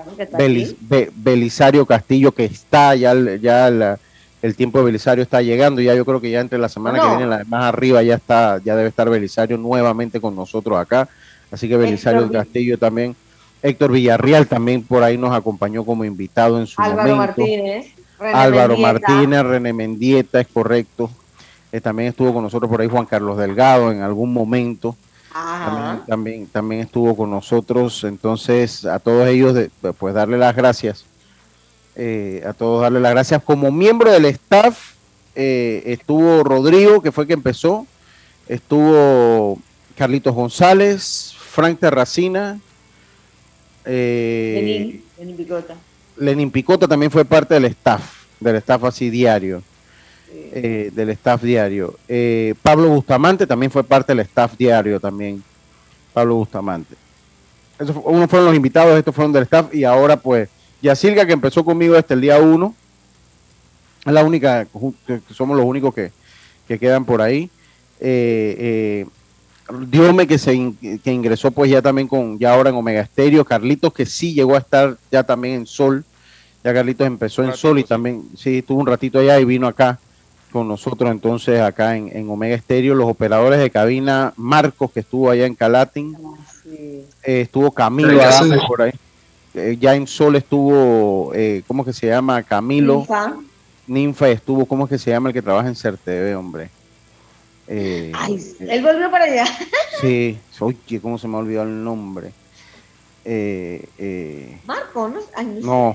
Belisario 1.15 1.87
Castillo, 1.87 2.33
que 2.33 2.45
está 2.45 2.95
ya, 2.95 3.15
ya 3.41 3.99
el 4.43 4.55
tiempo 4.55 4.79
de 4.79 4.85
Belisario 4.85 5.23
está 5.23 5.41
llegando. 5.41 5.81
Ya 5.81 5.95
yo 5.95 6.05
creo 6.05 6.21
que 6.21 6.31
ya 6.31 6.41
entre 6.41 6.59
la 6.59 6.69
semana 6.69 7.01
que 7.01 7.17
viene, 7.17 7.45
más 7.45 7.65
arriba, 7.65 8.03
ya 8.03 8.17
está, 8.17 8.61
ya 8.63 8.77
debe 8.77 8.91
estar 8.91 9.09
Belisario 9.09 9.57
nuevamente 9.57 10.21
con 10.21 10.37
nosotros 10.37 10.79
acá. 10.79 11.09
Así 11.51 11.69
que 11.69 11.77
Belisario 11.77 12.31
Castillo 12.31 12.79
también. 12.79 13.17
Héctor 13.63 13.91
Villarreal 13.91 14.47
también 14.47 14.83
por 14.83 15.03
ahí 15.03 15.17
nos 15.17 15.35
acompañó 15.35 15.85
como 15.85 16.05
invitado 16.05 16.61
en 16.61 16.67
su 16.67 16.81
Álvaro 16.81 17.17
momento. 17.17 17.41
Martínez. 17.41 17.96
Álvaro 18.19 18.77
Martínez, 18.77 19.43
René 19.43 19.73
Mendieta, 19.73 20.41
es 20.41 20.47
correcto. 20.47 21.11
Eh, 21.73 21.81
también 21.81 22.11
estuvo 22.11 22.33
con 22.33 22.43
nosotros 22.43 22.71
por 22.71 22.81
ahí 22.81 22.89
Juan 22.89 23.07
Carlos 23.07 23.37
Delgado 23.37 23.91
en 23.91 24.03
algún 24.03 24.33
momento. 24.33 24.97
También, 26.07 26.47
también, 26.47 26.81
estuvo 26.81 27.15
con 27.15 27.31
nosotros. 27.31 28.05
Entonces, 28.05 28.87
a 28.87 28.99
todos 28.99 29.29
ellos, 29.29 29.55
pues 29.99 30.15
darle 30.15 30.39
las 30.39 30.57
gracias. 30.57 31.05
Eh, 31.95 32.43
a 32.47 32.53
todos 32.53 32.83
darle 32.83 33.01
las 33.01 33.13
gracias. 33.13 33.43
Como 33.43 33.71
miembro 33.71 34.11
del 34.11 34.25
staff, 34.27 34.95
eh, 35.35 35.83
estuvo 35.87 36.43
Rodrigo, 36.43 37.03
que 37.03 37.13
fue 37.13 37.27
que 37.27 37.35
empezó. 37.35 37.87
Estuvo 38.49 39.59
Carlitos 39.97 40.35
González, 40.35 41.35
Frank 41.39 41.79
Terracina. 41.81 42.59
Eh, 43.85 45.03
Lenin, 45.19 45.37
Picota. 45.37 45.75
Lenin 46.19 46.51
Picota 46.51 46.89
también 46.89 47.11
fue 47.11 47.25
parte 47.25 47.55
del 47.55 47.67
staff, 47.67 48.25
del 48.41 48.57
staff 48.57 48.85
así 48.85 49.11
diario. 49.11 49.63
Eh, 50.53 50.91
del 50.93 51.11
staff 51.11 51.43
diario. 51.43 51.99
Eh, 52.09 52.55
Pablo 52.63 52.89
Bustamante 52.89 53.47
también 53.47 53.71
fue 53.71 53.85
parte 53.85 54.13
del 54.13 54.21
staff 54.21 54.57
diario 54.57 55.01
también. 55.01 55.43
Pablo 56.13 56.37
Bustamante. 56.37 56.95
Eso, 57.79 58.01
uno 58.05 58.27
fueron 58.27 58.47
los 58.47 58.57
invitados, 58.57 58.99
estos 58.99 59.15
fueron 59.15 59.33
del 59.33 59.45
staff 59.45 59.75
y 59.75 59.85
ahora 59.85 60.17
pues 60.17 60.49
Yacilga 60.83 61.27
que 61.27 61.33
empezó 61.33 61.65
conmigo 61.65 61.95
desde 61.95 62.15
el 62.15 62.21
día 62.21 62.39
uno. 62.39 62.75
Es 64.05 64.13
la 64.13 64.25
única, 64.25 64.67
somos 65.33 65.57
los 65.57 65.67
únicos 65.67 65.95
que, 65.95 66.13
que 66.67 66.79
quedan 66.79 67.05
por 67.05 67.23
ahí. 67.23 67.51
Eh, 68.01 69.07
Diome 69.89 70.27
que 70.27 70.39
se 70.39 70.73
que 71.03 71.13
ingresó 71.13 71.51
pues 71.51 71.71
ya 71.71 71.83
también 71.83 72.07
con 72.07 72.39
ya 72.39 72.55
ahora 72.55 72.71
en 72.71 72.77
Omega 72.77 73.01
Estéreo, 73.01 73.45
Carlitos 73.45 73.93
que 73.93 74.07
sí 74.07 74.33
llegó 74.33 74.55
a 74.55 74.59
estar 74.59 74.97
ya 75.11 75.25
también 75.25 75.55
en 75.55 75.67
Sol, 75.67 76.05
ya 76.63 76.73
Carlitos 76.73 77.07
empezó 77.07 77.43
en 77.43 77.55
Sol 77.55 77.79
y 77.79 77.85
también 77.85 78.23
sí 78.37 78.59
estuvo 78.59 78.81
un 78.81 78.87
ratito 78.87 79.19
allá 79.19 79.41
y 79.41 79.45
vino 79.45 79.67
acá 79.67 79.99
con 80.53 80.69
nosotros 80.69 81.11
entonces 81.11 81.61
acá 81.61 81.97
en, 81.97 82.31
Omega 82.31 82.55
Estéreo, 82.55 82.95
los 82.95 83.11
operadores 83.11 83.59
de 83.59 83.71
cabina, 83.71 84.33
Marcos 84.37 84.93
que 84.93 85.01
estuvo 85.01 85.31
allá 85.31 85.47
en 85.47 85.55
Calatin, 85.55 86.17
eh, 86.67 87.07
estuvo 87.25 87.73
Camilo 87.73 88.21
por 88.69 88.83
ahí, 88.83 88.93
eh, 89.55 89.77
ya 89.81 89.95
en 89.95 90.07
Sol 90.07 90.37
estuvo, 90.37 91.33
eh, 91.35 91.63
¿cómo 91.67 91.85
que 91.85 91.93
se 91.93 92.07
llama? 92.07 92.43
Camilo. 92.43 92.99
Ninfa. 92.99 93.35
Ninfa 93.87 94.29
estuvo, 94.29 94.67
¿cómo 94.67 94.85
es 94.85 94.91
que 94.91 94.99
se 94.99 95.11
llama 95.11 95.29
el 95.31 95.35
que 95.35 95.43
trabaja 95.43 95.69
en 95.69 95.77
CERTV, 95.77 96.37
hombre? 96.37 96.71
Eh, 97.69 98.13
Ay, 98.15 98.41
él 98.61 98.83
volvió 98.83 99.11
para 99.11 99.25
allá. 99.25 99.45
sí, 100.01 100.39
oye, 100.61 101.01
¿cómo 101.01 101.19
se 101.19 101.27
me 101.27 101.37
ha 101.37 101.39
olvidado 101.39 101.67
el 101.67 101.83
nombre? 101.83 102.33
Eh, 103.25 103.89
eh, 103.99 104.61
Marco, 104.67 105.09
no, 105.09 105.21
no, 105.63 105.95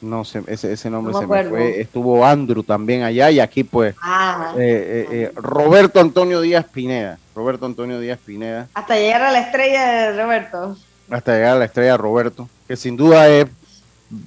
no 0.00 0.24
sé, 0.24 0.42
ese, 0.46 0.72
ese 0.72 0.88
nombre 0.88 1.12
se 1.12 1.26
me 1.26 1.44
fue. 1.44 1.80
Estuvo 1.80 2.24
Andrew 2.24 2.62
también 2.62 3.02
allá 3.02 3.30
y 3.30 3.38
aquí 3.38 3.64
pues 3.64 3.94
ah. 4.02 4.54
eh, 4.56 5.30
Roberto 5.34 6.00
Antonio 6.00 6.40
Díaz 6.40 6.64
Pineda. 6.64 7.18
Roberto 7.34 7.66
Antonio 7.66 8.00
Díaz 8.00 8.18
Pineda. 8.24 8.66
Hasta 8.72 8.96
llegar 8.96 9.22
a 9.22 9.30
la 9.30 9.40
estrella 9.40 9.86
de 9.92 10.22
Roberto. 10.22 10.76
Hasta 11.10 11.34
llegar 11.34 11.56
a 11.56 11.58
la 11.58 11.64
estrella 11.66 11.92
de 11.92 11.98
Roberto, 11.98 12.48
que 12.66 12.76
sin 12.76 12.96
duda 12.96 13.28
es 13.28 13.46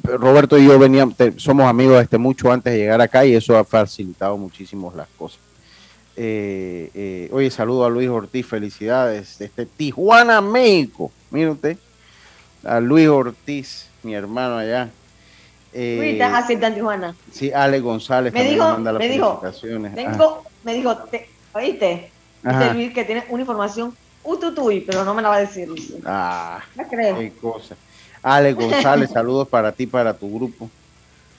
Roberto 0.04 0.60
y 0.60 0.66
yo 0.68 0.78
veníamos, 0.78 1.16
somos 1.38 1.66
amigos 1.66 2.00
desde 2.00 2.20
mucho 2.20 2.52
antes 2.52 2.72
de 2.72 2.80
llegar 2.80 3.02
acá 3.02 3.26
y 3.26 3.34
eso 3.34 3.58
ha 3.58 3.64
facilitado 3.64 4.38
muchísimo 4.38 4.94
las 4.96 5.08
cosas. 5.18 5.40
Eh, 6.24 6.92
eh, 6.94 7.30
oye, 7.32 7.50
saludo 7.50 7.84
a 7.84 7.90
Luis 7.90 8.08
Ortiz, 8.08 8.46
felicidades 8.46 9.40
desde 9.40 9.66
Tijuana, 9.66 10.40
México. 10.40 11.12
Mire 11.32 11.50
usted, 11.50 11.78
a 12.64 12.80
Luis 12.80 13.08
Ortiz, 13.08 13.88
mi 14.04 14.14
hermano 14.14 14.58
allá. 14.58 14.92
Eh, 15.74 15.96
Luis, 15.98 16.12
estás 16.14 16.44
así 16.44 16.54
en 16.54 16.76
Tijuana. 16.76 17.16
Sí, 17.32 17.52
Ale 17.52 17.80
González 17.80 18.32
me 18.34 18.44
dijo, 18.44 18.78
me 18.78 19.10
dijo, 19.10 19.42
tengo, 19.96 20.44
me 20.64 20.76
dijo, 20.76 20.96
te, 21.10 21.28
oíste, 21.54 22.12
Luis 22.44 22.94
que 22.94 23.04
tiene 23.04 23.24
una 23.30 23.42
información 23.42 23.98
ututuy, 24.24 24.82
pero 24.82 25.04
no 25.04 25.16
me 25.16 25.24
la 25.24 25.30
va 25.30 25.36
a 25.38 25.40
decir. 25.40 25.70
Ah, 26.06 26.62
no 26.76 26.88
creo. 26.88 27.18
Qué 27.18 27.32
cosa. 27.32 27.76
Ale 28.22 28.54
González, 28.54 29.10
saludos 29.14 29.48
para 29.48 29.72
ti, 29.72 29.88
para 29.88 30.14
tu 30.14 30.32
grupo. 30.32 30.70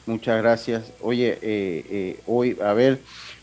Muchas 0.07 0.43
gracias. 0.43 0.91
Oye, 1.01 1.39
eh, 1.41 1.87
eh, 1.89 2.21
hoy, 2.27 2.59
a 2.61 2.73
ver, 2.73 3.01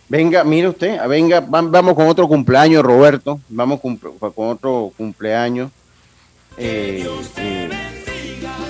venga, 0.10 0.44
mire 0.44 0.68
usted, 0.68 1.08
venga, 1.08 1.40
vamos 1.40 1.94
con 1.94 2.08
otro 2.08 2.28
cumpleaños, 2.28 2.84
Roberto. 2.84 3.40
Vamos 3.48 3.80
con, 3.80 4.00
otro 4.36 4.92
cumpleaños. 4.98 5.72
Eh, 6.58 7.08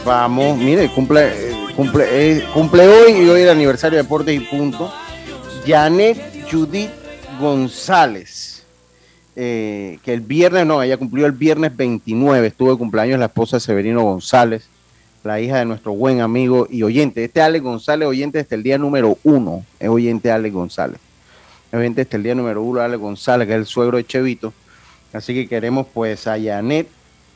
vamos, 0.06 0.58
mire, 0.58 0.90
cumple, 0.94 1.32
cumple, 1.76 2.44
cumple 2.54 2.88
hoy 2.88 3.12
y 3.14 3.30
hoy 3.30 3.42
el 3.42 3.50
aniversario 3.50 3.98
de 3.98 4.04
Deportes 4.04 4.36
y 4.36 4.42
Punto. 4.42 4.94
Janet 5.66 6.18
Judith 6.52 6.92
González. 7.40 8.66
Eh, 9.42 10.00
que 10.04 10.14
el 10.14 10.20
viernes, 10.20 10.66
no, 10.66 10.84
ella 10.84 10.98
cumplió 10.98 11.26
el 11.26 11.32
viernes 11.32 11.74
29, 11.78 12.48
estuvo 12.48 12.72
de 12.72 12.78
cumpleaños 12.78 13.20
la 13.20 13.28
esposa 13.28 13.56
de 13.56 13.62
Severino 13.62 14.04
González, 14.04 14.68
la 15.24 15.40
hija 15.40 15.60
de 15.60 15.66
nuestro 15.66 15.94
buen 15.94 16.20
amigo 16.20 16.68
y 16.70 16.84
oyente. 16.84 17.24
Este 17.24 17.42
Alex 17.42 17.64
González, 17.64 18.06
oyente 18.06 18.40
desde 18.40 18.58
el 18.58 18.64
día 18.64 18.78
número 18.78 19.18
uno, 19.24 19.64
es 19.80 19.88
oyente 19.88 20.30
Alex 20.30 20.54
González. 20.54 21.00
Es 21.72 21.80
oyente 21.80 22.04
desde 22.04 22.18
el 22.18 22.24
día 22.24 22.36
número 22.36 22.64
uno, 22.64 22.82
Alex 22.82 23.00
González, 23.00 23.48
que 23.48 23.54
es 23.54 23.60
el 23.60 23.66
suegro 23.68 23.98
de 23.98 24.06
Chevito. 24.06 24.54
Así 25.14 25.34
que 25.34 25.48
queremos 25.48 25.88
pues 25.94 26.26
a 26.28 26.40
Janet 26.42 26.88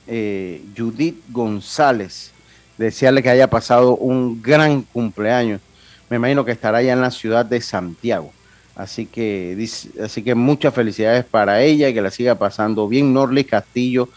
eh, 0.08 0.62
Judith 0.76 1.22
González, 1.30 2.32
desearle 2.78 3.22
que 3.22 3.30
haya 3.30 3.48
pasado 3.48 3.96
un 3.96 4.42
gran 4.42 4.82
cumpleaños. 4.82 5.62
Me 6.10 6.18
imagino 6.18 6.44
que 6.44 6.52
estará 6.52 6.80
allá 6.80 6.94
en 6.94 7.02
la 7.02 7.12
ciudad 7.12 7.46
de 7.46 7.62
Santiago. 7.62 8.32
Así 8.76 9.06
que, 9.06 9.68
así 10.04 10.24
que 10.24 10.34
muchas 10.34 10.74
felicidades 10.74 11.26
para 11.26 11.62
ella 11.62 11.90
y 11.90 11.94
que 11.94 12.02
la 12.02 12.10
siga 12.10 12.36
pasando 12.36 12.88
bien. 12.88 13.14
Norlis 13.14 13.46
Castillo, 13.46 14.10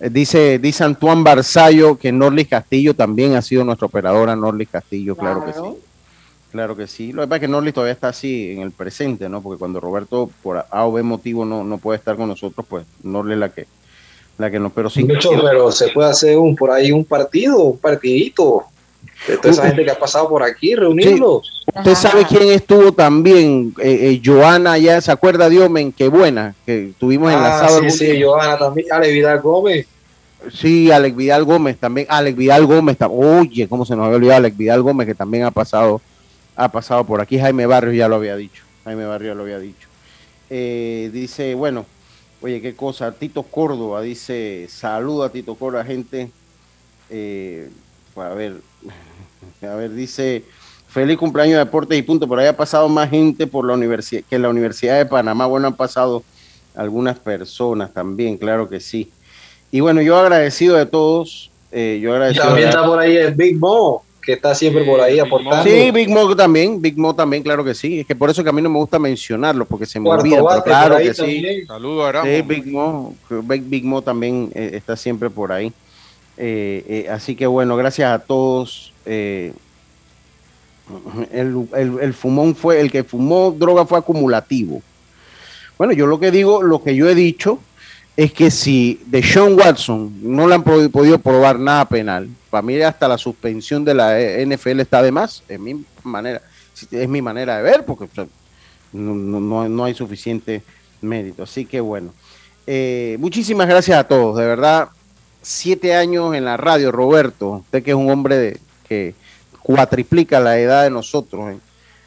eh, 0.00 0.10
dice, 0.10 0.58
dice 0.58 0.82
Antoine 0.82 1.22
Barzallo 1.22 1.96
que 1.96 2.10
Norlis 2.10 2.48
Castillo 2.48 2.94
también 2.94 3.36
ha 3.36 3.42
sido 3.42 3.64
nuestra 3.64 3.86
operadora. 3.86 4.34
Norlis 4.34 4.68
Castillo, 4.68 5.16
claro, 5.16 5.44
que 5.46 5.52
sí. 5.52 5.89
Claro 6.50 6.76
que 6.76 6.86
sí. 6.86 7.12
Lo 7.12 7.22
que 7.22 7.28
pasa 7.28 7.36
es 7.36 7.40
que 7.42 7.48
Norlis 7.48 7.74
todavía 7.74 7.92
está 7.92 8.08
así 8.08 8.52
en 8.52 8.60
el 8.60 8.72
presente, 8.72 9.28
¿no? 9.28 9.40
Porque 9.40 9.58
cuando 9.58 9.80
Roberto, 9.80 10.30
por 10.42 10.64
A 10.70 10.86
o 10.86 10.92
B 10.92 11.02
motivo, 11.02 11.44
no, 11.44 11.62
no 11.64 11.78
puede 11.78 11.98
estar 11.98 12.16
con 12.16 12.28
nosotros, 12.28 12.66
pues 12.68 12.84
Norlis 13.02 13.34
es 13.34 13.38
la 13.38 13.48
que, 13.50 13.66
la 14.38 14.50
que 14.50 14.58
no. 14.58 14.70
Pero 14.70 14.90
sí. 14.90 15.04
Mucho, 15.04 15.30
pero 15.42 15.70
se 15.70 15.88
puede 15.88 16.10
hacer 16.10 16.36
un 16.38 16.56
por 16.56 16.70
ahí 16.70 16.90
un 16.90 17.04
partido, 17.04 17.58
un 17.58 17.78
partidito 17.78 18.64
de 19.26 19.36
toda 19.36 19.50
esa 19.50 19.66
gente 19.66 19.84
que 19.84 19.90
ha 19.90 19.98
pasado 19.98 20.28
por 20.28 20.42
aquí, 20.42 20.74
reunirlos. 20.74 21.64
Usted 21.74 21.94
sabe 21.94 22.24
quién 22.24 22.48
estuvo 22.50 22.92
también, 22.92 23.74
eh, 23.78 24.10
eh, 24.10 24.22
Joana, 24.24 24.78
ya 24.78 25.00
se 25.00 25.12
acuerda 25.12 25.48
Diomen, 25.48 25.92
qué 25.92 26.08
buena, 26.08 26.54
que 26.66 26.92
tuvimos 26.98 27.32
en 27.32 27.40
la 27.40 27.68
Sí, 27.68 27.90
sí, 27.90 28.22
Joana 28.22 28.58
también, 28.58 28.88
Alex 28.90 29.12
Vidal 29.12 29.40
Gómez. 29.40 29.86
Sí, 30.52 30.90
Alex 30.90 31.14
Vidal 31.14 31.44
Gómez 31.44 31.76
también, 31.78 32.06
Alex 32.08 32.36
Vidal 32.36 32.66
Gómez, 32.66 32.96
oye, 33.08 33.68
cómo 33.68 33.84
se 33.84 33.94
nos 33.94 34.06
había 34.06 34.16
olvidado 34.16 34.38
Alex 34.38 34.56
Vidal 34.56 34.82
Gómez, 34.82 35.06
que 35.06 35.14
también 35.14 35.44
ha 35.44 35.50
pasado, 35.50 36.00
ha 36.60 36.68
pasado 36.70 37.04
por 37.04 37.22
aquí, 37.22 37.38
Jaime 37.38 37.64
Barrios 37.64 37.96
ya 37.96 38.06
lo 38.06 38.16
había 38.16 38.36
dicho, 38.36 38.62
Jaime 38.84 39.06
Barrios 39.06 39.34
lo 39.34 39.44
había 39.44 39.58
dicho. 39.58 39.88
Eh, 40.50 41.08
dice, 41.10 41.54
bueno, 41.54 41.86
oye, 42.42 42.60
qué 42.60 42.76
cosa, 42.76 43.12
Tito 43.12 43.44
Córdoba 43.44 44.02
dice, 44.02 44.66
saluda 44.68 45.26
a 45.26 45.32
Tito 45.32 45.54
Córdoba, 45.54 45.84
gente, 45.84 46.30
eh, 47.08 47.70
a 48.14 48.28
ver, 48.34 48.56
a 49.62 49.74
ver, 49.74 49.94
dice, 49.94 50.44
feliz 50.86 51.16
cumpleaños 51.16 51.54
de 51.54 51.64
deportes 51.64 51.98
y 51.98 52.02
punto, 52.02 52.28
por 52.28 52.38
ahí 52.38 52.46
ha 52.46 52.56
pasado 52.56 52.90
más 52.90 53.08
gente 53.08 53.46
por 53.46 53.64
la 53.64 53.72
universidad 53.72 54.22
que 54.28 54.36
en 54.36 54.42
la 54.42 54.50
Universidad 54.50 54.98
de 54.98 55.06
Panamá, 55.06 55.46
bueno, 55.46 55.68
han 55.68 55.76
pasado 55.76 56.22
algunas 56.74 57.18
personas 57.18 57.94
también, 57.94 58.36
claro 58.36 58.68
que 58.68 58.80
sí. 58.80 59.10
Y 59.72 59.80
bueno, 59.80 60.02
yo 60.02 60.18
agradecido 60.18 60.76
de 60.76 60.84
todos, 60.84 61.50
eh, 61.72 62.00
yo 62.02 62.12
agradecido 62.12 62.44
También 62.44 62.68
está 62.68 62.84
por 62.84 62.98
ahí 62.98 63.16
el 63.16 63.34
Big 63.34 63.58
Mo, 63.58 64.04
que 64.20 64.34
está 64.34 64.54
siempre 64.54 64.84
por 64.84 65.00
ahí 65.00 65.18
aportando. 65.18 65.62
Sí, 65.62 65.90
Big 65.90 66.08
Mo 66.08 66.34
también, 66.36 66.80
Big 66.80 66.96
Mo 66.96 67.14
también, 67.14 67.42
claro 67.42 67.64
que 67.64 67.74
sí. 67.74 68.00
Es 68.00 68.06
que 68.06 68.14
por 68.14 68.30
eso 68.30 68.42
que 68.42 68.50
a 68.50 68.52
mí 68.52 68.62
no 68.62 68.68
me 68.68 68.78
gusta 68.78 68.98
mencionarlo, 68.98 69.64
porque 69.64 69.86
se 69.86 69.98
me 69.98 70.10
olvida, 70.10 70.42
pero 70.46 70.62
claro 70.62 70.98
que 70.98 71.14
sí. 71.14 71.64
Saludos 71.66 72.14
a 72.14 72.22
Sí, 72.22 72.42
Big 72.42 72.66
Mo, 72.66 73.14
Big, 73.28 73.84
Mo 73.84 74.02
también 74.02 74.50
eh, 74.54 74.70
está 74.74 74.96
siempre 74.96 75.30
por 75.30 75.52
ahí. 75.52 75.72
Eh, 76.36 76.84
eh, 76.88 77.08
así 77.10 77.34
que 77.34 77.46
bueno, 77.46 77.76
gracias 77.76 78.10
a 78.12 78.18
todos. 78.18 78.92
Eh, 79.06 79.52
el, 81.32 82.14
fumón 82.14 82.54
fue, 82.54 82.80
el 82.80 82.90
que 82.90 83.04
fumó 83.04 83.54
droga 83.56 83.86
fue 83.86 83.98
acumulativo. 83.98 84.82
Bueno, 85.78 85.92
yo 85.92 86.06
lo 86.06 86.18
que 86.18 86.30
digo, 86.30 86.62
lo 86.62 86.82
que 86.82 86.94
yo 86.94 87.08
he 87.08 87.14
dicho 87.14 87.58
es 88.16 88.32
que 88.32 88.50
si 88.50 89.00
de 89.06 89.22
Sean 89.22 89.54
Watson 89.54 90.12
no 90.22 90.46
le 90.46 90.56
han 90.56 90.62
podido 90.62 91.18
probar 91.18 91.58
nada 91.58 91.84
penal, 91.86 92.28
para 92.50 92.62
mí 92.62 92.80
hasta 92.80 93.08
la 93.08 93.18
suspensión 93.18 93.84
de 93.84 93.94
la 93.94 94.18
NFL 94.18 94.80
está 94.80 95.02
de 95.02 95.12
más, 95.12 95.42
es 95.48 95.58
mi 95.60 95.84
manera, 96.02 96.42
es 96.90 97.08
mi 97.08 97.22
manera 97.22 97.56
de 97.58 97.62
ver, 97.62 97.84
porque 97.84 98.08
no, 98.92 99.68
no, 99.68 99.84
hay 99.84 99.94
suficiente 99.94 100.62
mérito. 101.00 101.44
Así 101.44 101.64
que 101.64 101.80
bueno, 101.80 102.12
muchísimas 103.18 103.68
gracias 103.68 103.98
a 103.98 104.04
todos, 104.04 104.36
de 104.36 104.46
verdad 104.46 104.90
siete 105.42 105.94
años 105.94 106.34
en 106.34 106.44
la 106.44 106.56
radio, 106.56 106.92
Roberto, 106.92 107.50
usted 107.64 107.82
que 107.82 107.90
es 107.90 107.96
un 107.96 108.10
hombre 108.10 108.36
de, 108.36 108.60
que 108.88 109.14
cuatriplica 109.62 110.40
la 110.40 110.58
edad 110.58 110.84
de 110.84 110.90
nosotros 110.90 111.56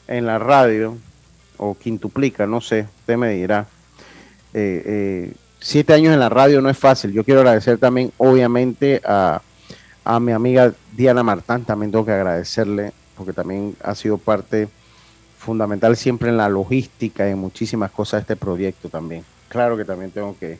en, 0.07 0.25
la 0.25 0.39
radio, 0.39 0.97
o 1.57 1.75
quintuplica, 1.77 2.45
no 2.45 2.61
sé, 2.61 2.87
usted 2.99 3.17
me 3.17 3.29
dirá. 3.33 3.67
Eh, 4.53 4.83
eh, 4.85 5.33
siete 5.59 5.93
años 5.93 6.13
en 6.13 6.19
la 6.19 6.29
radio 6.29 6.61
no 6.61 6.69
es 6.69 6.77
fácil. 6.77 7.11
Yo 7.11 7.23
quiero 7.23 7.39
agradecer 7.39 7.77
también, 7.77 8.11
obviamente, 8.17 9.01
a, 9.05 9.41
a 10.03 10.19
mi 10.19 10.31
amiga 10.31 10.73
Diana 10.91 11.23
Martán, 11.23 11.63
también 11.63 11.91
tengo 11.91 12.05
que 12.05 12.11
agradecerle, 12.11 12.93
porque 13.17 13.33
también 13.33 13.75
ha 13.83 13.95
sido 13.95 14.17
parte 14.17 14.67
fundamental 15.37 15.97
siempre 15.97 16.29
en 16.29 16.37
la 16.37 16.49
logística 16.49 17.27
y 17.27 17.31
en 17.31 17.37
muchísimas 17.37 17.91
cosas 17.91 18.19
de 18.19 18.33
este 18.33 18.35
proyecto 18.35 18.89
también. 18.89 19.23
Claro 19.49 19.77
que 19.77 19.85
también 19.85 20.11
tengo 20.11 20.35
que, 20.39 20.57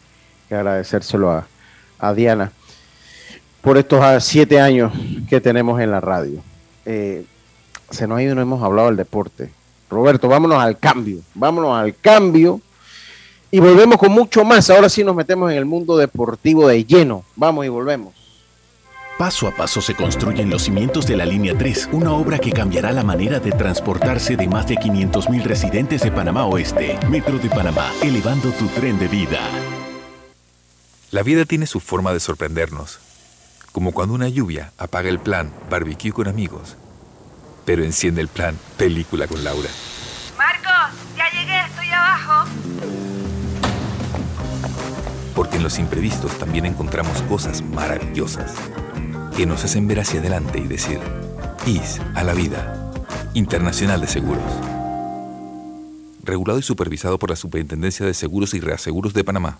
agradecérselo 0.49 1.31
a, 1.31 1.47
a 1.99 2.13
Diana 2.13 2.51
por 3.63 3.77
estos 3.77 4.01
ah, 4.03 4.19
siete 4.19 4.59
años 4.59 4.91
que 5.29 5.39
tenemos 5.39 5.79
en 5.79 5.89
la 5.89 6.01
radio. 6.01 6.41
Eh, 6.85 7.25
se 7.89 8.07
nos 8.07 8.17
ha 8.17 8.23
ido, 8.23 8.35
no 8.35 8.41
hemos 8.41 8.61
hablado 8.61 8.89
del 8.89 8.97
deporte. 8.97 9.51
Roberto, 9.89 10.27
vámonos 10.27 10.61
al 10.61 10.77
cambio, 10.77 11.19
vámonos 11.33 11.75
al 11.75 11.95
cambio 11.95 12.59
y 13.51 13.59
volvemos 13.59 13.97
con 13.97 14.11
mucho 14.11 14.43
más. 14.43 14.69
Ahora 14.69 14.89
sí 14.89 15.03
nos 15.03 15.15
metemos 15.15 15.49
en 15.49 15.57
el 15.57 15.65
mundo 15.65 15.95
deportivo 15.95 16.67
de 16.67 16.83
lleno. 16.83 17.23
Vamos 17.35 17.65
y 17.65 17.69
volvemos. 17.69 18.22
Paso 19.17 19.47
a 19.47 19.51
paso 19.51 19.79
se 19.79 19.93
construyen 19.93 20.49
los 20.49 20.63
cimientos 20.63 21.05
de 21.05 21.15
la 21.15 21.25
Línea 21.25 21.55
3, 21.55 21.89
una 21.91 22.13
obra 22.13 22.39
que 22.39 22.51
cambiará 22.51 22.91
la 22.91 23.03
manera 23.03 23.39
de 23.39 23.51
transportarse 23.51 24.35
de 24.35 24.47
más 24.47 24.67
de 24.67 24.75
500.000 24.75 25.43
residentes 25.43 26.01
de 26.01 26.11
Panamá 26.11 26.45
Oeste. 26.47 26.97
Metro 27.09 27.37
de 27.37 27.47
Panamá, 27.47 27.91
elevando 28.01 28.49
tu 28.53 28.65
tren 28.69 28.97
de 28.97 29.07
vida. 29.07 29.39
La 31.11 31.21
vida 31.21 31.45
tiene 31.45 31.67
su 31.67 31.79
forma 31.79 32.11
de 32.11 32.19
sorprendernos 32.19 32.99
como 33.71 33.91
cuando 33.91 34.15
una 34.15 34.29
lluvia 34.29 34.71
apaga 34.77 35.09
el 35.09 35.19
plan 35.19 35.51
barbecue 35.69 36.11
con 36.11 36.27
amigos, 36.27 36.75
pero 37.65 37.83
enciende 37.83 38.21
el 38.21 38.27
plan 38.27 38.57
película 38.77 39.27
con 39.27 39.43
Laura. 39.43 39.69
Marcos, 40.37 40.99
ya 41.15 41.29
llegué, 41.31 41.59
estoy 41.59 41.87
abajo. 41.89 42.49
Porque 45.35 45.57
en 45.57 45.63
los 45.63 45.77
imprevistos 45.79 46.37
también 46.37 46.65
encontramos 46.65 47.21
cosas 47.23 47.63
maravillosas 47.63 48.53
que 49.35 49.45
nos 49.45 49.63
hacen 49.63 49.87
ver 49.87 49.99
hacia 49.99 50.19
adelante 50.19 50.59
y 50.59 50.67
decir, 50.67 50.99
IS 51.65 51.99
a 52.15 52.23
la 52.23 52.33
vida. 52.33 52.79
Internacional 53.33 53.99
de 53.99 54.07
Seguros. 54.07 54.43
Regulado 56.23 56.59
y 56.59 56.61
supervisado 56.61 57.17
por 57.17 57.29
la 57.29 57.35
Superintendencia 57.35 58.05
de 58.05 58.13
Seguros 58.13 58.53
y 58.53 58.59
Reaseguros 58.59 59.13
de 59.13 59.23
Panamá. 59.23 59.59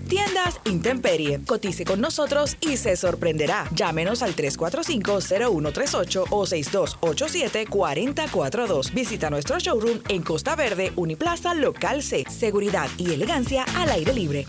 Tiendas 0.11 0.59
Intemperie. 0.65 1.39
Cotice 1.47 1.85
con 1.85 2.01
nosotros 2.01 2.57
y 2.59 2.75
se 2.75 2.97
sorprenderá. 2.97 3.69
Llámenos 3.73 4.21
al 4.21 4.35
345-0138 4.35 6.25
o 6.29 6.45
6287-4042. 6.45 8.93
Visita 8.93 9.29
nuestro 9.29 9.57
showroom 9.57 10.01
en 10.09 10.21
Costa 10.21 10.57
Verde, 10.57 10.91
Uniplaza, 10.97 11.53
Local 11.53 12.03
C. 12.03 12.25
Seguridad 12.29 12.89
y 12.97 13.13
elegancia 13.13 13.63
al 13.77 13.89
aire 13.89 14.13
libre. 14.13 14.45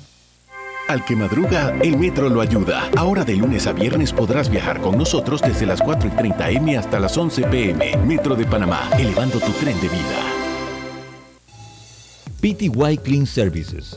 Al 0.89 1.05
que 1.05 1.15
madruga, 1.15 1.77
el 1.81 1.97
metro 1.97 2.29
lo 2.29 2.41
ayuda. 2.41 2.91
Ahora 2.97 3.23
de 3.23 3.37
lunes 3.37 3.69
a 3.69 3.73
viernes 3.73 4.13
podrás 4.13 4.51
viajar 4.51 4.81
con 4.81 4.99
nosotros 4.99 5.41
desde 5.43 5.65
las 5.65 5.81
4 5.81 6.09
y 6.09 6.13
30 6.17 6.51
M 6.51 6.77
hasta 6.77 6.99
las 6.99 7.17
11 7.17 7.45
PM. 7.45 7.99
Metro 7.99 8.35
de 8.35 8.47
Panamá, 8.47 8.91
elevando 8.99 9.39
tu 9.39 9.53
tren 9.53 9.81
de 9.81 9.89
vida. 9.89 10.19
PTY 12.41 12.99
Clean 12.99 13.27
Services. 13.27 13.97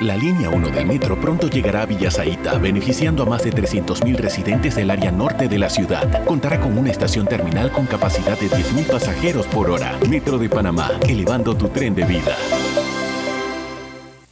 La 0.00 0.14
línea 0.14 0.50
1 0.50 0.68
del 0.68 0.84
metro 0.84 1.18
pronto 1.18 1.48
llegará 1.48 1.80
a 1.80 1.86
Villasaita, 1.86 2.58
beneficiando 2.58 3.22
a 3.22 3.26
más 3.26 3.44
de 3.44 3.50
300.000 3.50 4.16
residentes 4.16 4.74
del 4.74 4.90
área 4.90 5.10
norte 5.10 5.48
de 5.48 5.58
la 5.58 5.70
ciudad. 5.70 6.22
Contará 6.26 6.60
con 6.60 6.76
una 6.76 6.90
estación 6.90 7.26
terminal 7.26 7.72
con 7.72 7.86
capacidad 7.86 8.38
de 8.38 8.50
10.000 8.50 8.88
pasajeros 8.88 9.46
por 9.46 9.70
hora. 9.70 9.98
Metro 10.06 10.36
de 10.36 10.50
Panamá, 10.50 10.90
elevando 11.08 11.56
tu 11.56 11.68
tren 11.68 11.94
de 11.94 12.04
vida. 12.04 12.36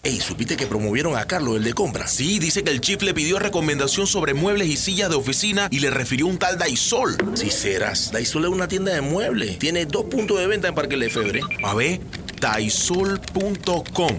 Ey, 0.03 0.21
¿supiste 0.21 0.59
que 0.59 0.67
promovieron 0.67 1.17
a 1.17 1.27
Carlos, 1.27 1.57
el 1.57 1.65
de 1.65 1.73
compra? 1.73 2.07
Sí, 2.09 2.39
dice 2.39 2.63
que 2.63 2.71
el 2.71 2.83
chief 2.83 3.01
le 3.01 3.15
pidió 3.15 3.39
recomendación 3.39 4.07
sobre 4.07 4.35
muebles 4.35 4.69
y 4.69 4.77
sillas 4.77 5.09
de 5.09 5.17
oficina 5.17 5.69
y 5.71 5.81
le 5.81 5.89
refirió 5.89 6.27
un 6.27 6.37
tal 6.37 6.59
Daisol. 6.59 7.17
Si 7.33 7.49
serás, 7.49 8.13
Daisol 8.13 8.45
es 8.45 8.51
una 8.51 8.69
tienda 8.69 8.93
de 8.93 9.01
muebles. 9.01 9.59
Tiene 9.59 9.87
dos 9.87 10.05
puntos 10.05 10.39
de 10.39 10.47
venta 10.47 10.69
en 10.69 10.75
Parque 10.75 10.99
Lefebvre. 10.99 11.41
A 11.63 11.73
ver, 11.73 12.01
daisol.com. 12.39 14.19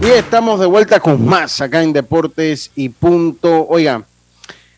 Y 0.00 0.06
estamos 0.06 0.60
de 0.60 0.66
vuelta 0.66 1.00
con 1.00 1.26
más 1.26 1.60
acá 1.60 1.82
en 1.82 1.92
Deportes 1.92 2.70
y 2.76 2.88
Punto. 2.88 3.66
Oiga, 3.68 4.04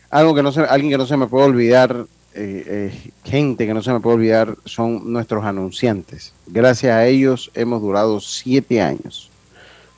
algo 0.09 0.33
que 0.33 0.41
no 0.41 0.51
se, 0.51 0.61
alguien 0.61 0.91
que 0.91 0.97
no 0.97 1.05
se 1.05 1.15
me 1.15 1.27
puede 1.27 1.45
olvidar, 1.45 2.05
eh, 2.33 2.91
eh, 2.93 3.11
gente 3.23 3.67
que 3.67 3.73
no 3.73 3.83
se 3.83 3.93
me 3.93 3.99
puede 3.99 4.15
olvidar, 4.15 4.55
son 4.65 5.13
nuestros 5.13 5.45
anunciantes. 5.45 6.33
Gracias 6.47 6.91
a 6.91 7.05
ellos 7.05 7.51
hemos 7.53 7.83
durado 7.83 8.19
siete 8.19 8.81
años. 8.81 9.29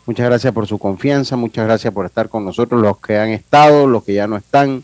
Muchas 0.05 0.25
gracias 0.25 0.53
por 0.53 0.67
su 0.67 0.77
confianza, 0.77 1.37
muchas 1.37 1.65
gracias 1.65 1.93
por 1.93 2.05
estar 2.05 2.27
con 2.27 2.43
nosotros, 2.43 2.81
los 2.81 2.97
que 2.99 3.17
han 3.17 3.29
estado, 3.29 3.87
los 3.87 4.03
que 4.03 4.15
ya 4.15 4.27
no 4.27 4.35
están, 4.35 4.83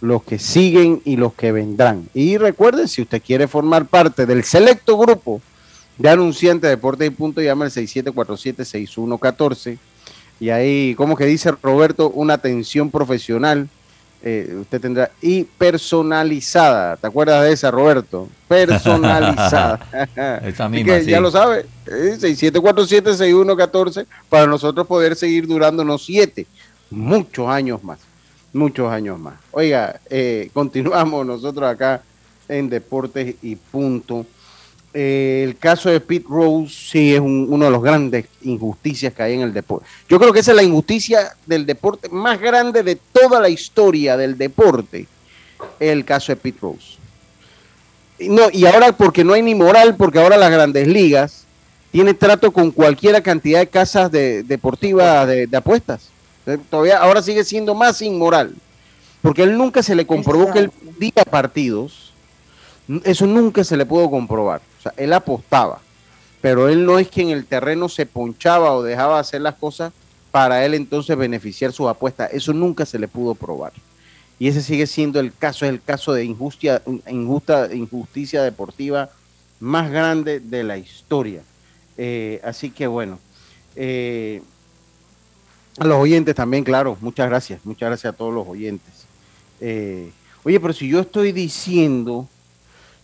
los 0.00 0.22
que 0.22 0.38
siguen 0.38 1.02
y 1.04 1.16
los 1.16 1.34
que 1.34 1.52
vendrán. 1.52 2.08
Y 2.14 2.38
recuerden, 2.38 2.88
si 2.88 3.02
usted 3.02 3.20
quiere 3.20 3.46
formar 3.46 3.84
parte 3.84 4.24
del 4.24 4.44
selecto 4.44 4.96
grupo 4.96 5.42
de 5.98 6.08
anunciante 6.08 6.66
de 6.68 6.76
Deportes 6.76 7.08
y 7.08 7.10
Punto, 7.10 7.42
llama 7.42 7.64
al 7.66 7.70
6747-6114. 7.72 9.76
Y 10.40 10.50
ahí, 10.50 10.94
como 10.94 11.16
que 11.16 11.24
dice 11.26 11.50
Roberto, 11.62 12.10
una 12.10 12.34
atención 12.34 12.90
profesional. 12.90 13.68
eh, 14.22 14.56
usted 14.60 14.80
tendrá 14.80 15.10
y 15.22 15.44
personalizada. 15.44 16.96
¿Te 16.96 17.06
acuerdas 17.06 17.44
de 17.44 17.52
esa, 17.52 17.70
Roberto? 17.70 18.28
Personalizada. 18.48 19.80
Esa 20.44 20.68
misma, 20.68 20.94
que 20.94 21.04
sí. 21.04 21.10
ya 21.10 21.20
lo 21.20 21.30
sabe. 21.30 21.66
eh, 21.86 22.16
6747-6114 22.18 24.06
para 24.28 24.46
nosotros 24.46 24.86
poder 24.86 25.14
seguir 25.16 25.46
durándonos 25.46 26.04
siete, 26.04 26.46
muchos 26.90 27.48
años 27.48 27.82
más. 27.84 27.98
Muchos 28.52 28.90
años 28.90 29.18
más. 29.20 29.34
Oiga, 29.52 30.00
eh, 30.10 30.50
continuamos 30.52 31.24
nosotros 31.26 31.68
acá 31.70 32.02
en 32.48 32.68
Deportes 32.68 33.36
y 33.42 33.54
Punto. 33.56 34.26
Eh, 34.94 35.42
el 35.46 35.56
caso 35.58 35.90
de 35.90 36.00
Pete 36.00 36.26
Rose 36.28 36.74
sí 36.74 37.14
es 37.14 37.20
un- 37.20 37.46
uno 37.50 37.66
de 37.66 37.70
los 37.70 37.82
grandes 37.82 38.24
injusticias 38.42 39.12
que 39.12 39.22
hay 39.22 39.34
en 39.34 39.42
el 39.42 39.52
deporte. 39.52 39.86
Yo 40.08 40.18
creo 40.18 40.32
que 40.32 40.40
esa 40.40 40.52
es 40.52 40.56
la 40.56 40.62
injusticia 40.62 41.36
del 41.46 41.66
deporte 41.66 42.08
más 42.08 42.40
grande 42.40 42.82
de 42.82 42.96
toda 42.96 43.38
la 43.40 43.48
historia 43.50 44.16
del 44.16 44.36
deporte. 44.38 45.06
El 45.78 46.04
caso 46.04 46.32
de 46.32 46.36
Pete 46.36 46.58
Rose. 46.62 46.96
No, 48.20 48.48
y 48.52 48.64
ahora 48.66 48.92
porque 48.92 49.22
no 49.24 49.34
hay 49.34 49.42
ni 49.42 49.54
moral, 49.54 49.94
porque 49.96 50.18
ahora 50.18 50.36
las 50.36 50.50
grandes 50.50 50.88
ligas 50.88 51.44
tienen 51.92 52.16
trato 52.16 52.50
con 52.52 52.70
cualquier 52.70 53.22
cantidad 53.22 53.60
de 53.60 53.68
casas 53.68 54.10
de, 54.10 54.42
deportivas 54.42 55.26
de, 55.28 55.46
de 55.46 55.56
apuestas. 55.56 56.08
Eh, 56.46 56.58
Todavía 56.70 56.98
ahora 56.98 57.22
sigue 57.22 57.44
siendo 57.44 57.74
más 57.74 58.00
inmoral. 58.02 58.54
Porque 59.22 59.42
él 59.42 59.56
nunca 59.58 59.82
se 59.82 59.94
le 59.94 60.06
comprobó 60.06 60.50
que 60.52 60.60
él 60.60 60.70
diga 60.98 61.24
partidos. 61.24 62.12
Eso 63.04 63.26
nunca 63.26 63.62
se 63.64 63.76
le 63.76 63.84
pudo 63.84 64.08
comprobar. 64.10 64.60
Él 64.96 65.12
apostaba. 65.12 65.80
Pero 66.40 66.68
él 66.68 66.86
no 66.86 66.98
es 66.98 67.08
que 67.08 67.22
en 67.22 67.30
el 67.30 67.46
terreno 67.46 67.88
se 67.88 68.06
ponchaba 68.06 68.72
o 68.72 68.82
dejaba 68.82 69.18
hacer 69.18 69.40
las 69.40 69.56
cosas 69.56 69.92
para 70.30 70.64
él 70.64 70.74
entonces 70.74 71.16
beneficiar 71.16 71.72
sus 71.72 71.88
apuestas. 71.88 72.30
Eso 72.32 72.52
nunca 72.52 72.86
se 72.86 72.98
le 72.98 73.08
pudo 73.08 73.34
probar. 73.34 73.72
Y 74.38 74.46
ese 74.48 74.62
sigue 74.62 74.86
siendo 74.86 75.18
el 75.18 75.34
caso, 75.34 75.64
es 75.64 75.70
el 75.72 75.82
caso 75.82 76.12
de 76.12 76.24
injusticia, 76.24 76.82
injusta, 77.08 77.74
injusticia 77.74 78.42
deportiva 78.42 79.10
más 79.58 79.90
grande 79.90 80.38
de 80.38 80.62
la 80.62 80.78
historia. 80.78 81.42
Eh, 81.96 82.40
así 82.44 82.70
que 82.70 82.86
bueno, 82.86 83.18
eh, 83.74 84.40
a 85.78 85.84
los 85.84 85.98
oyentes 85.98 86.34
también, 86.34 86.62
claro, 86.62 86.96
muchas 87.00 87.28
gracias, 87.28 87.64
muchas 87.64 87.88
gracias 87.88 88.14
a 88.14 88.16
todos 88.16 88.32
los 88.32 88.46
oyentes. 88.46 89.06
Eh, 89.60 90.12
oye, 90.44 90.60
pero 90.60 90.72
si 90.72 90.88
yo 90.88 91.00
estoy 91.00 91.32
diciendo, 91.32 92.28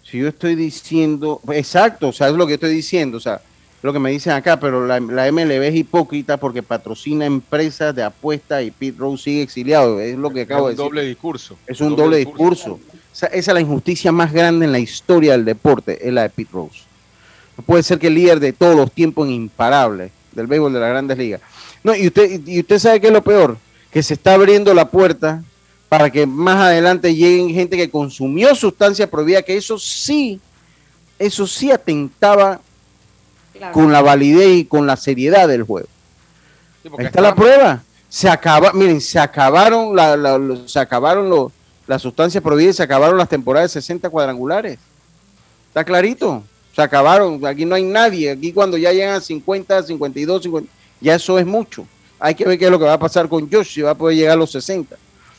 si 0.05 0.19
yo 0.19 0.29
estoy 0.29 0.55
diciendo, 0.55 1.41
exacto, 1.53 2.09
o 2.09 2.13
sea, 2.13 2.29
es 2.29 2.35
lo 2.35 2.47
que 2.47 2.55
estoy 2.55 2.75
diciendo, 2.75 3.17
o 3.17 3.21
sea, 3.21 3.41
lo 3.83 3.93
que 3.93 3.99
me 3.99 4.11
dicen 4.11 4.33
acá, 4.33 4.59
pero 4.59 4.87
la, 4.87 5.01
la 5.01 5.31
MLB 5.31 5.63
es 5.63 5.75
hipócrita 5.75 6.37
porque 6.37 6.63
patrocina 6.63 7.27
empresas 7.27 7.95
de 7.95 8.03
apuestas 8.03 8.63
y 8.65 8.71
Pete 8.71 8.99
Rose 8.99 9.25
sigue 9.25 9.43
exiliado, 9.43 10.01
es 10.01 10.17
lo 10.17 10.31
que 10.31 10.43
acabo 10.43 10.69
de 10.69 10.73
un 10.73 10.77
decir. 10.77 10.85
doble 10.85 11.05
discurso. 11.07 11.59
Es 11.67 11.81
un 11.81 11.97
doble 11.97 12.19
discurso. 12.19 12.75
O 12.75 13.17
sea, 13.17 13.29
esa 13.29 13.51
es 13.51 13.55
la 13.55 13.61
injusticia 13.61 14.11
más 14.13 14.33
grande 14.33 14.67
en 14.67 14.73
la 14.73 14.79
historia 14.79 15.33
del 15.33 15.45
deporte, 15.45 16.07
es 16.07 16.13
la 16.13 16.23
de 16.23 16.31
Pete 16.31 16.51
Rose. 16.53 16.81
No 17.57 17.65
puede 17.65 17.83
ser 17.83 17.99
que 17.99 18.09
el 18.09 18.15
líder 18.15 18.41
de 18.41 18.53
todos 18.53 18.75
los 18.75 18.91
tiempos 18.91 19.29
imparable 19.29 20.11
del 20.33 20.47
béisbol 20.47 20.73
de 20.73 20.81
las 20.81 20.91
grandes 20.91 21.19
ligas. 21.19 21.41
No, 21.83 21.95
y 21.95 22.07
usted, 22.07 22.41
y 22.47 22.61
usted 22.61 22.79
sabe 22.79 23.01
que 23.01 23.09
es 23.09 23.13
lo 23.13 23.23
peor, 23.23 23.59
que 23.91 24.03
se 24.03 24.15
está 24.15 24.35
abriendo 24.35 24.75
la 24.75 24.89
puerta 24.89 25.45
para 25.89 26.11
que 26.11 26.27
más 26.27 26.57
adelante 26.57 27.15
lleguen 27.15 27.51
gente 27.51 27.77
que 27.77 27.91
consumió 27.91 28.55
sustancias 28.55 29.09
prohibidas, 29.09 29.45
que 29.45 29.57
eso 29.57 29.79
sí, 29.79 30.41
eso 31.19 31.47
sí 31.47 31.71
atentaba 31.71 32.61
con 33.73 33.93
la 33.93 34.03
validez 34.03 34.59
y 34.59 34.65
con 34.65 34.87
la 34.87 34.97
seriedad 34.97 35.47
del 35.49 35.63
juego. 35.63 35.89
Sí, 36.83 36.91
Ahí 36.99 37.07
está 37.07 37.21
la 37.21 37.35
prueba. 37.35 37.83
Se 38.09 38.29
acaba, 38.29 38.73
miren, 38.73 39.01
se 39.01 39.19
acabaron 39.19 39.95
la, 39.95 40.39
se 40.67 40.79
acabaron 40.79 41.29
los, 41.29 41.53
las 41.87 42.03
sustancias 42.03 42.43
prohibidas, 42.43 42.77
se 42.77 42.83
acabaron 42.83 43.19
las 43.19 43.29
temporadas 43.29 43.73
de 43.73 43.81
60 43.81 44.09
cuadrangulares. 44.11 44.79
Está 45.69 45.85
clarito. 45.85 46.43
Se 46.75 46.83
acabaron. 46.83 47.45
Aquí 47.47 47.65
no 47.65 47.75
hay 47.75 47.85
nadie. 47.85 48.31
Aquí 48.31 48.53
cuando 48.53 48.77
ya 48.77 48.93
llegan 48.93 49.15
a 49.17 49.21
50, 49.21 49.83
52, 49.83 50.43
50, 50.43 50.73
ya 51.01 51.15
eso 51.15 51.39
es 51.39 51.47
mucho. 51.47 51.87
Hay 52.19 52.35
que 52.35 52.45
ver 52.45 52.59
qué 52.59 52.67
es 52.67 52.71
lo 52.71 52.79
que 52.79 52.85
va 52.85 52.95
a 52.95 52.99
pasar 52.99 53.29
con 53.29 53.51
Josh, 53.51 53.75
si 53.75 53.83
va 53.83 53.91
a 53.91 53.95
poder 53.95 54.17
llegar 54.17 54.35
a 54.35 54.37
los 54.37 54.51
60. 54.51 54.97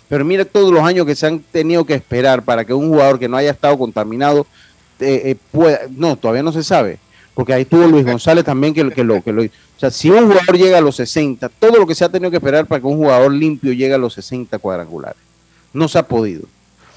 Pero 0.08 0.24
mire 0.24 0.45
todos 0.45 0.72
los 0.72 0.84
años 0.84 1.06
que 1.06 1.16
se 1.16 1.28
han 1.28 1.39
tenido 1.39 1.86
que 1.86 1.95
esperar 1.95 2.43
para 2.43 2.64
que 2.64 2.74
un 2.74 2.89
jugador 2.89 3.20
que 3.20 3.28
no 3.28 3.38
haya 3.38 3.51
estado 3.51 3.78
contaminado 3.78 4.45
eh, 4.99 5.22
eh, 5.26 5.36
pueda. 5.51 5.82
No, 5.89 6.16
todavía 6.16 6.43
no 6.43 6.51
se 6.51 6.64
sabe. 6.64 6.99
Porque 7.34 7.53
ahí 7.53 7.66
tuvo 7.66 7.86
Luis 7.88 8.06
González 8.06 8.45
también 8.45 8.74
que, 8.74 8.89
que, 8.91 9.03
lo, 9.03 9.22
que 9.22 9.34
lo. 9.34 9.43
O 9.43 9.49
sea, 9.78 9.91
si 9.91 10.10
un 10.10 10.28
jugador 10.28 10.58
llega 10.58 10.78
a 10.78 10.82
los 10.82 10.95
60, 10.95 11.49
todo 11.49 11.78
lo 11.78 11.86
que 11.86 11.95
se 11.95 12.06
ha 12.06 12.10
tenido 12.10 12.32
que 12.32 12.38
esperar 12.38 12.66
para 12.66 12.80
que 12.80 12.88
un 12.88 12.97
jugador 12.97 13.34
limpio 13.34 13.74
llegue 13.74 13.93
a 13.93 13.97
los 13.97 14.14
60 14.14 14.58
cuadrangulares. 14.60 15.18
No 15.74 15.88
se 15.88 15.99
ha 15.99 16.03
podido. 16.03 16.43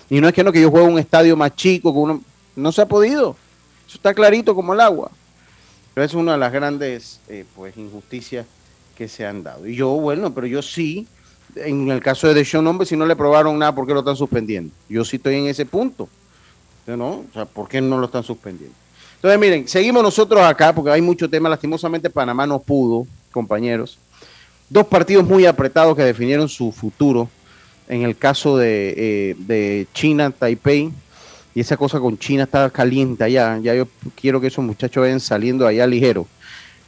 Y 0.08 0.20
no 0.20 0.28
es 0.28 0.34
que 0.34 0.44
no, 0.44 0.52
que 0.52 0.60
yo 0.60 0.70
juegue 0.70 0.86
un 0.86 0.98
estadio 0.98 1.36
más 1.36 1.56
chico, 1.56 1.92
que 1.92 1.98
uno, 1.98 2.22
no 2.54 2.72
se 2.72 2.82
ha 2.82 2.86
podido. 2.86 3.36
Eso 3.86 3.96
está 3.96 4.14
clarito 4.14 4.54
como 4.54 4.74
el 4.74 4.80
agua. 4.80 5.10
Pero 5.94 6.04
es 6.04 6.14
una 6.14 6.32
de 6.32 6.38
las 6.38 6.52
grandes 6.52 7.20
eh, 7.28 7.44
pues, 7.56 7.76
injusticias 7.76 8.46
que 8.96 9.08
se 9.08 9.26
han 9.26 9.42
dado. 9.42 9.66
Y 9.66 9.74
yo, 9.74 9.88
bueno, 9.88 10.32
pero 10.32 10.46
yo 10.46 10.62
sí, 10.62 11.08
en 11.64 11.90
el 11.90 12.00
caso 12.00 12.28
de 12.28 12.34
Deshaun 12.34 12.66
Hombre, 12.66 12.86
si 12.86 12.96
no 12.96 13.06
le 13.06 13.16
probaron 13.16 13.58
nada, 13.58 13.74
¿por 13.74 13.86
qué 13.86 13.92
lo 13.92 14.00
están 14.00 14.16
suspendiendo? 14.16 14.72
Yo 14.88 15.04
sí 15.04 15.16
estoy 15.16 15.36
en 15.36 15.46
ese 15.46 15.66
punto. 15.66 16.08
¿No? 16.86 17.08
O 17.08 17.26
sea, 17.34 17.44
¿por 17.44 17.68
qué 17.68 17.82
no 17.82 17.98
lo 17.98 18.06
están 18.06 18.22
suspendiendo? 18.22 18.74
Entonces, 19.16 19.38
miren, 19.38 19.68
seguimos 19.68 20.02
nosotros 20.02 20.40
acá 20.40 20.72
porque 20.72 20.90
hay 20.90 21.02
mucho 21.02 21.28
tema. 21.28 21.48
Lastimosamente, 21.48 22.08
Panamá 22.08 22.46
no 22.46 22.60
pudo, 22.60 23.06
compañeros. 23.30 23.98
Dos 24.70 24.86
partidos 24.86 25.26
muy 25.26 25.44
apretados 25.44 25.94
que 25.94 26.02
definieron 26.02 26.48
su 26.48 26.72
futuro. 26.72 27.28
En 27.88 28.02
el 28.02 28.16
caso 28.16 28.56
de, 28.56 28.94
eh, 28.96 29.34
de 29.38 29.86
China, 29.92 30.30
Taipei, 30.30 30.90
y 31.54 31.60
esa 31.60 31.76
cosa 31.76 31.98
con 31.98 32.16
China 32.18 32.44
está 32.44 32.70
caliente 32.70 33.24
allá. 33.24 33.58
Ya 33.58 33.74
yo 33.74 33.88
quiero 34.14 34.40
que 34.40 34.46
esos 34.46 34.64
muchachos 34.64 35.00
vayan 35.00 35.20
saliendo 35.20 35.66
allá 35.66 35.86
ligero. 35.86 36.26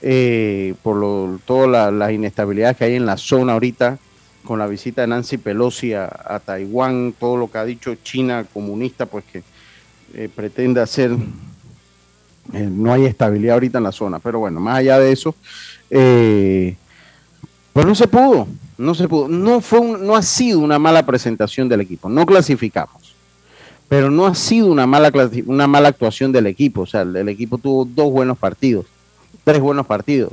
Eh, 0.02 0.74
por 0.82 0.96
lo, 0.96 1.40
todas 1.44 1.92
las 1.92 2.12
inestabilidades 2.12 2.76
que 2.76 2.84
hay 2.84 2.94
en 2.94 3.04
la 3.04 3.16
zona 3.16 3.54
ahorita, 3.54 3.98
con 4.44 4.58
la 4.58 4.66
visita 4.66 5.02
de 5.02 5.08
Nancy 5.08 5.38
Pelosi 5.38 5.94
a, 5.94 6.40
Taiwán, 6.44 7.14
todo 7.18 7.36
lo 7.36 7.50
que 7.50 7.58
ha 7.58 7.64
dicho 7.64 7.94
China 7.96 8.46
comunista, 8.52 9.06
pues 9.06 9.24
que 9.30 9.42
eh, 10.14 10.28
pretende 10.34 10.80
hacer, 10.80 11.12
eh, 12.52 12.68
no 12.70 12.92
hay 12.92 13.06
estabilidad 13.06 13.54
ahorita 13.54 13.78
en 13.78 13.84
la 13.84 13.92
zona, 13.92 14.18
pero 14.18 14.38
bueno, 14.38 14.60
más 14.60 14.78
allá 14.78 14.98
de 14.98 15.12
eso, 15.12 15.34
pues 15.88 17.86
no 17.86 17.94
se 17.94 18.08
pudo, 18.08 18.48
no 18.78 18.94
se 18.94 19.08
pudo, 19.08 19.28
no, 19.28 19.60
fue 19.60 19.80
no 19.80 20.16
ha 20.16 20.22
sido 20.22 20.60
una 20.60 20.78
mala 20.78 21.04
presentación 21.04 21.68
del 21.68 21.82
equipo, 21.82 22.08
no 22.08 22.26
clasificamos, 22.26 23.14
pero 23.88 24.10
no 24.10 24.26
ha 24.26 24.34
sido 24.34 24.68
una 24.68 24.86
mala, 24.86 25.12
una 25.46 25.66
mala 25.66 25.88
actuación 25.88 26.32
del 26.32 26.46
equipo, 26.46 26.82
o 26.82 26.86
sea, 26.86 27.02
el 27.02 27.28
equipo 27.28 27.58
tuvo 27.58 27.84
dos 27.84 28.10
buenos 28.10 28.38
partidos 28.38 28.86
tres 29.44 29.60
buenos 29.60 29.86
partidos. 29.86 30.32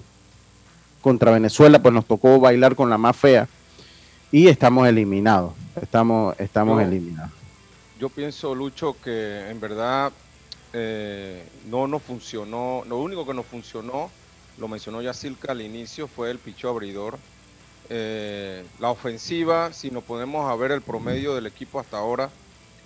Contra 1.02 1.32
Venezuela, 1.32 1.82
pues 1.82 1.94
nos 1.94 2.06
tocó 2.06 2.40
bailar 2.40 2.76
con 2.76 2.90
la 2.90 2.98
más 2.98 3.16
fea 3.16 3.48
y 4.32 4.48
estamos 4.48 4.88
eliminados. 4.88 5.54
Estamos, 5.82 6.36
estamos 6.40 6.82
eliminados. 6.82 7.32
Yo 8.00 8.10
pienso, 8.10 8.54
Lucho, 8.54 8.96
que 9.02 9.50
en 9.50 9.60
verdad 9.60 10.12
eh, 10.74 11.44
no 11.70 11.88
nos 11.88 12.04
funcionó. 12.04 12.84
Lo 12.88 12.98
único 12.98 13.26
que 13.26 13.34
nos 13.34 13.46
funcionó, 13.46 14.12
lo 14.58 14.68
mencionó 14.68 15.02
ya 15.02 15.14
Silca 15.14 15.52
al 15.52 15.62
inicio, 15.62 16.08
fue 16.08 16.32
el 16.32 16.40
picho 16.40 16.70
abridor. 16.70 17.18
Eh, 17.90 18.66
la 18.80 18.92
ofensiva, 18.92 19.72
si 19.72 19.92
nos 19.92 20.04
podemos 20.04 20.52
a 20.52 20.56
ver 20.56 20.72
el 20.72 20.82
promedio 20.82 21.34
del 21.34 21.46
equipo 21.46 21.80
hasta 21.80 21.98
ahora, 21.98 22.30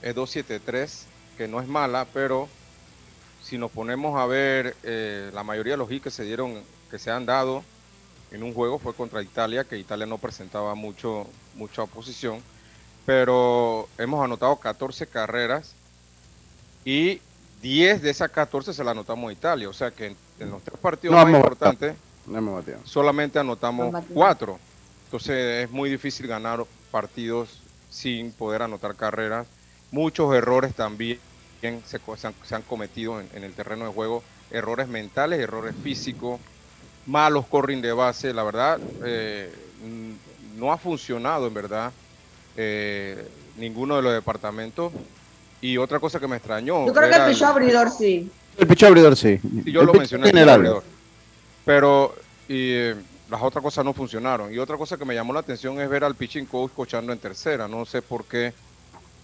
es 0.01 0.15
2-7-3, 0.15 1.03
que 1.37 1.47
no 1.47 1.59
es 1.59 1.67
mala, 1.67 2.05
pero 2.13 2.47
si 3.41 3.57
nos 3.57 3.71
ponemos 3.71 4.19
a 4.19 4.25
ver 4.27 4.75
eh, 4.83 5.31
la 5.33 5.43
mayoría 5.43 5.73
de 5.73 5.77
los 5.77 5.91
hits 5.91 6.03
que 6.03 6.11
se 6.11 6.23
dieron, 6.23 6.61
que 6.89 6.99
se 6.99 7.09
han 7.09 7.25
dado 7.25 7.63
en 8.31 8.43
un 8.43 8.53
juego 8.53 8.79
fue 8.79 8.93
contra 8.93 9.21
Italia, 9.21 9.63
que 9.63 9.77
Italia 9.77 10.05
no 10.05 10.17
presentaba 10.17 10.73
mucho, 10.75 11.27
mucha 11.55 11.83
oposición, 11.83 12.41
pero 13.05 13.87
hemos 13.97 14.23
anotado 14.23 14.55
14 14.55 15.07
carreras 15.07 15.73
y 16.85 17.21
10 17.61 18.01
de 18.01 18.09
esas 18.09 18.31
14 18.31 18.73
se 18.73 18.83
las 18.83 18.91
anotamos 18.91 19.29
a 19.29 19.33
Italia, 19.33 19.69
o 19.69 19.73
sea 19.73 19.91
que 19.91 20.15
en, 20.39 20.49
los 20.49 20.63
tres 20.63 20.79
partidos 20.79 21.15
más 21.15 21.33
importantes 21.33 21.95
solamente 22.83 23.39
anotamos 23.39 24.03
4. 24.13 24.59
Entonces 25.05 25.65
es 25.65 25.71
muy 25.71 25.89
difícil 25.89 26.27
ganar 26.27 26.63
partidos 26.89 27.61
sin 27.89 28.31
poder 28.31 28.61
anotar 28.61 28.95
carreras. 28.95 29.47
Muchos 29.91 30.33
errores 30.33 30.73
también 30.73 31.19
se, 31.61 31.99
se, 32.45 32.55
han, 32.55 32.61
cometido 32.63 33.19
en, 33.19 33.43
el 33.43 33.53
terreno 33.53 33.85
de 33.85 33.91
juego. 33.91 34.23
Errores 34.51 34.87
mentales, 34.87 35.39
errores 35.39 35.75
físicos, 35.83 36.39
malos 37.05 37.45
corring 37.47 37.81
de 37.81 37.93
base. 37.93 38.33
La 38.33 38.43
verdad, 38.43 38.79
eh, 39.03 39.51
no 40.57 40.71
ha 40.71 40.77
funcionado 40.77 41.47
en 41.47 41.53
verdad 41.53 41.91
eh, 42.55 43.27
ninguno 43.57 43.95
de 43.95 44.01
los 44.01 44.13
departamentos. 44.13 44.91
Y 45.61 45.77
otra 45.77 45.99
cosa 45.99 46.19
que 46.19 46.27
me 46.27 46.37
extrañó. 46.37 46.87
Yo 46.87 46.93
creo 46.93 47.09
que 47.09 47.15
el 47.15 47.31
picho 47.31 47.45
abridor 47.45 47.89
sí. 47.91 48.31
El 48.57 48.67
picho 48.67 48.87
abridor 48.87 49.15
sí. 49.15 49.39
yo 49.65 49.83
lo 49.83 49.93
mencioné. 49.93 50.29
El 50.29 50.49
abridor. 50.49 50.83
Pero 51.63 52.15
y, 52.47 52.71
eh, 52.71 52.95
las 53.29 53.41
otras 53.41 53.63
cosas 53.63 53.85
no 53.85 53.93
funcionaron. 53.93 54.53
Y 54.53 54.57
otra 54.57 54.77
cosa 54.77 54.97
que 54.97 55.05
me 55.05 55.13
llamó 55.13 55.33
la 55.33 55.41
atención 55.41 55.79
es 55.79 55.87
ver 55.87 56.03
al 56.03 56.15
pitching 56.15 56.47
coach 56.47 56.71
cochando 56.75 57.13
en 57.13 57.19
tercera. 57.19 57.67
No 57.67 57.85
sé 57.85 58.01
por 58.01 58.25
qué 58.25 58.53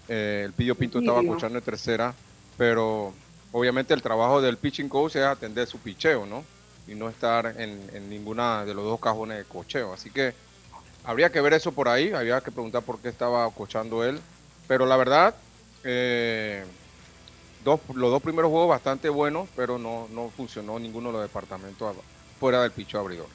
el 0.06 0.52
Pillo 0.54 0.74
Pinto 0.74 1.00
estaba 1.00 1.22
cochando 1.22 1.58
en 1.58 1.64
tercera 1.64 2.14
pero 2.58 3.14
obviamente 3.52 3.94
el 3.94 4.02
trabajo 4.02 4.42
del 4.42 4.58
pitching 4.58 4.90
coach 4.90 5.16
es 5.16 5.22
atender 5.22 5.66
su 5.66 5.78
picheo, 5.78 6.26
¿no? 6.26 6.44
Y 6.88 6.94
no 6.94 7.08
estar 7.08 7.54
en, 7.58 8.08
ninguna 8.08 8.64
de 8.64 8.74
los 8.74 8.84
dos 8.84 8.98
cajones 8.98 9.38
de 9.38 9.44
cocheo. 9.44 9.92
Así 9.92 10.10
que 10.10 10.32
habría 11.04 11.30
que 11.30 11.40
ver 11.40 11.52
eso 11.52 11.72
por 11.72 11.88
ahí, 11.88 12.12
habría 12.12 12.40
que 12.40 12.50
preguntar 12.50 12.82
por 12.82 12.98
qué 12.98 13.08
estaba 13.08 13.48
cochando 13.50 14.04
él. 14.04 14.18
Pero 14.66 14.86
la 14.86 14.96
verdad, 14.96 15.34
eh, 15.84 16.64
dos, 17.64 17.80
los 17.94 18.10
dos 18.10 18.22
primeros 18.22 18.50
juegos 18.50 18.68
bastante 18.68 19.08
buenos, 19.08 19.48
pero 19.54 19.78
no, 19.78 20.08
no 20.10 20.30
funcionó 20.34 20.78
ninguno 20.78 21.08
de 21.08 21.14
los 21.14 21.22
departamentos 21.22 21.94
fuera 22.40 22.62
del 22.62 22.72
picho 22.72 22.98
abridor. 22.98 23.26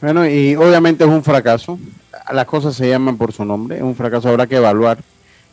Bueno, 0.00 0.28
y 0.28 0.54
obviamente 0.56 1.04
es 1.04 1.08
un 1.08 1.24
fracaso. 1.24 1.78
Las 2.30 2.44
cosas 2.44 2.74
se 2.74 2.88
llaman 2.88 3.16
por 3.16 3.32
su 3.32 3.44
nombre. 3.44 3.76
Es 3.76 3.82
un 3.82 3.94
fracaso, 3.94 4.28
habrá 4.28 4.46
que 4.46 4.56
evaluar 4.56 4.98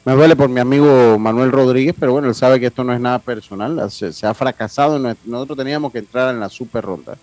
me 0.04 0.14
duele 0.14 0.36
por 0.36 0.49
mi 0.49 0.60
amigo 0.60 1.20
Manuel 1.20 1.52
Rodríguez, 1.52 1.95
pero 1.99 2.14
bueno, 2.14 2.28
él 2.28 2.36
sabe 2.36 2.60
que 2.60 2.68
esto 2.68 2.84
no 2.84 2.93
es 2.93 2.99
nada 2.99 3.20
personal, 3.20 3.89
se, 3.91 4.26
ha 4.26 4.34
fracasado, 4.34 4.97
nosotros 4.97 5.58
teníamos 5.58 5.91
que 5.91 5.99
entrar 5.99 6.34
en 6.34 6.39
la 6.39 6.49
super 6.49 6.84
ronda. 6.84 7.18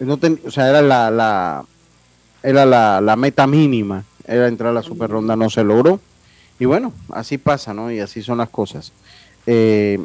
o 0.00 0.50
sea, 0.50 0.68
era 0.70 0.82
la, 0.82 1.64
era 2.42 2.66
la, 3.00 3.16
meta 3.16 3.46
mínima, 3.46 4.04
era 4.26 4.48
entrar 4.48 4.70
a 4.70 4.74
la 4.74 4.82
super 4.82 5.08
ronda, 5.08 5.36
no 5.36 5.48
se 5.48 5.62
logró. 5.62 6.00
Y 6.58 6.66
bueno, 6.66 6.92
así 7.10 7.38
pasa, 7.38 7.74
¿no? 7.74 7.90
Y 7.90 8.00
así 8.00 8.22
son 8.22 8.38
las 8.38 8.48
cosas. 8.48 8.92
Eh, 9.46 9.98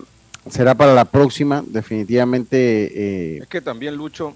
será 0.49 0.75
para 0.75 0.93
la 0.95 1.05
próxima, 1.05 1.63
definitivamente. 1.65 3.35
Eh, 3.35 3.37
es 3.41 3.47
que 3.47 3.61
también, 3.61 3.95
Lucho, 3.95 4.35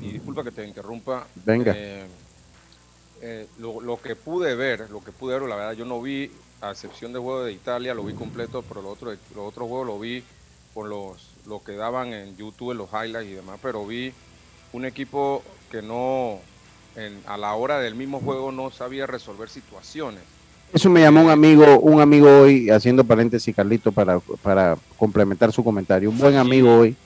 y 0.00 0.12
disculpa 0.12 0.42
que 0.42 0.50
te 0.50 0.66
interrumpa. 0.66 1.26
Venga. 1.44 1.72
Eh, 1.76 3.46
lo, 3.60 3.80
lo, 3.80 4.00
que 4.00 4.16
pude 4.16 4.56
ver, 4.56 4.90
lo 4.90 5.00
que 5.00 5.12
pude 5.12 5.38
ver, 5.38 5.48
la 5.48 5.54
verdad, 5.54 5.72
yo 5.74 5.84
no 5.84 6.02
vi 6.02 6.28
a 6.62 6.70
excepción 6.70 7.12
del 7.12 7.22
juego 7.22 7.44
de 7.44 7.52
Italia, 7.52 7.92
lo 7.92 8.04
vi 8.04 8.14
completo, 8.14 8.64
pero 8.66 8.82
los 8.82 8.92
otros, 8.92 9.18
los 9.34 9.48
otros 9.48 9.68
juegos 9.68 9.86
lo 9.86 9.98
vi 9.98 10.22
por 10.72 10.88
los, 10.88 11.32
lo 11.46 11.62
que 11.62 11.72
daban 11.72 12.12
en 12.12 12.36
YouTube, 12.36 12.74
los 12.74 12.88
highlights 12.90 13.30
y 13.30 13.34
demás, 13.34 13.58
pero 13.60 13.84
vi 13.84 14.12
un 14.72 14.84
equipo 14.84 15.42
que 15.70 15.82
no, 15.82 16.38
a 17.26 17.36
la 17.36 17.54
hora 17.54 17.80
del 17.80 17.96
mismo 17.96 18.20
juego 18.20 18.52
no 18.52 18.70
sabía 18.70 19.06
resolver 19.06 19.48
situaciones. 19.48 20.22
Eso 20.72 20.88
me 20.88 21.00
llamó 21.00 21.22
un 21.22 21.30
amigo, 21.30 21.80
un 21.80 22.00
amigo 22.00 22.28
hoy, 22.40 22.70
haciendo 22.70 23.04
paréntesis, 23.04 23.54
Carlito, 23.54 23.92
para, 23.92 24.20
para 24.20 24.78
complementar 24.96 25.52
su 25.52 25.62
comentario. 25.62 26.08
Un 26.08 26.18
buen 26.18 26.36
amigo 26.36 26.78
hoy, 26.78 26.96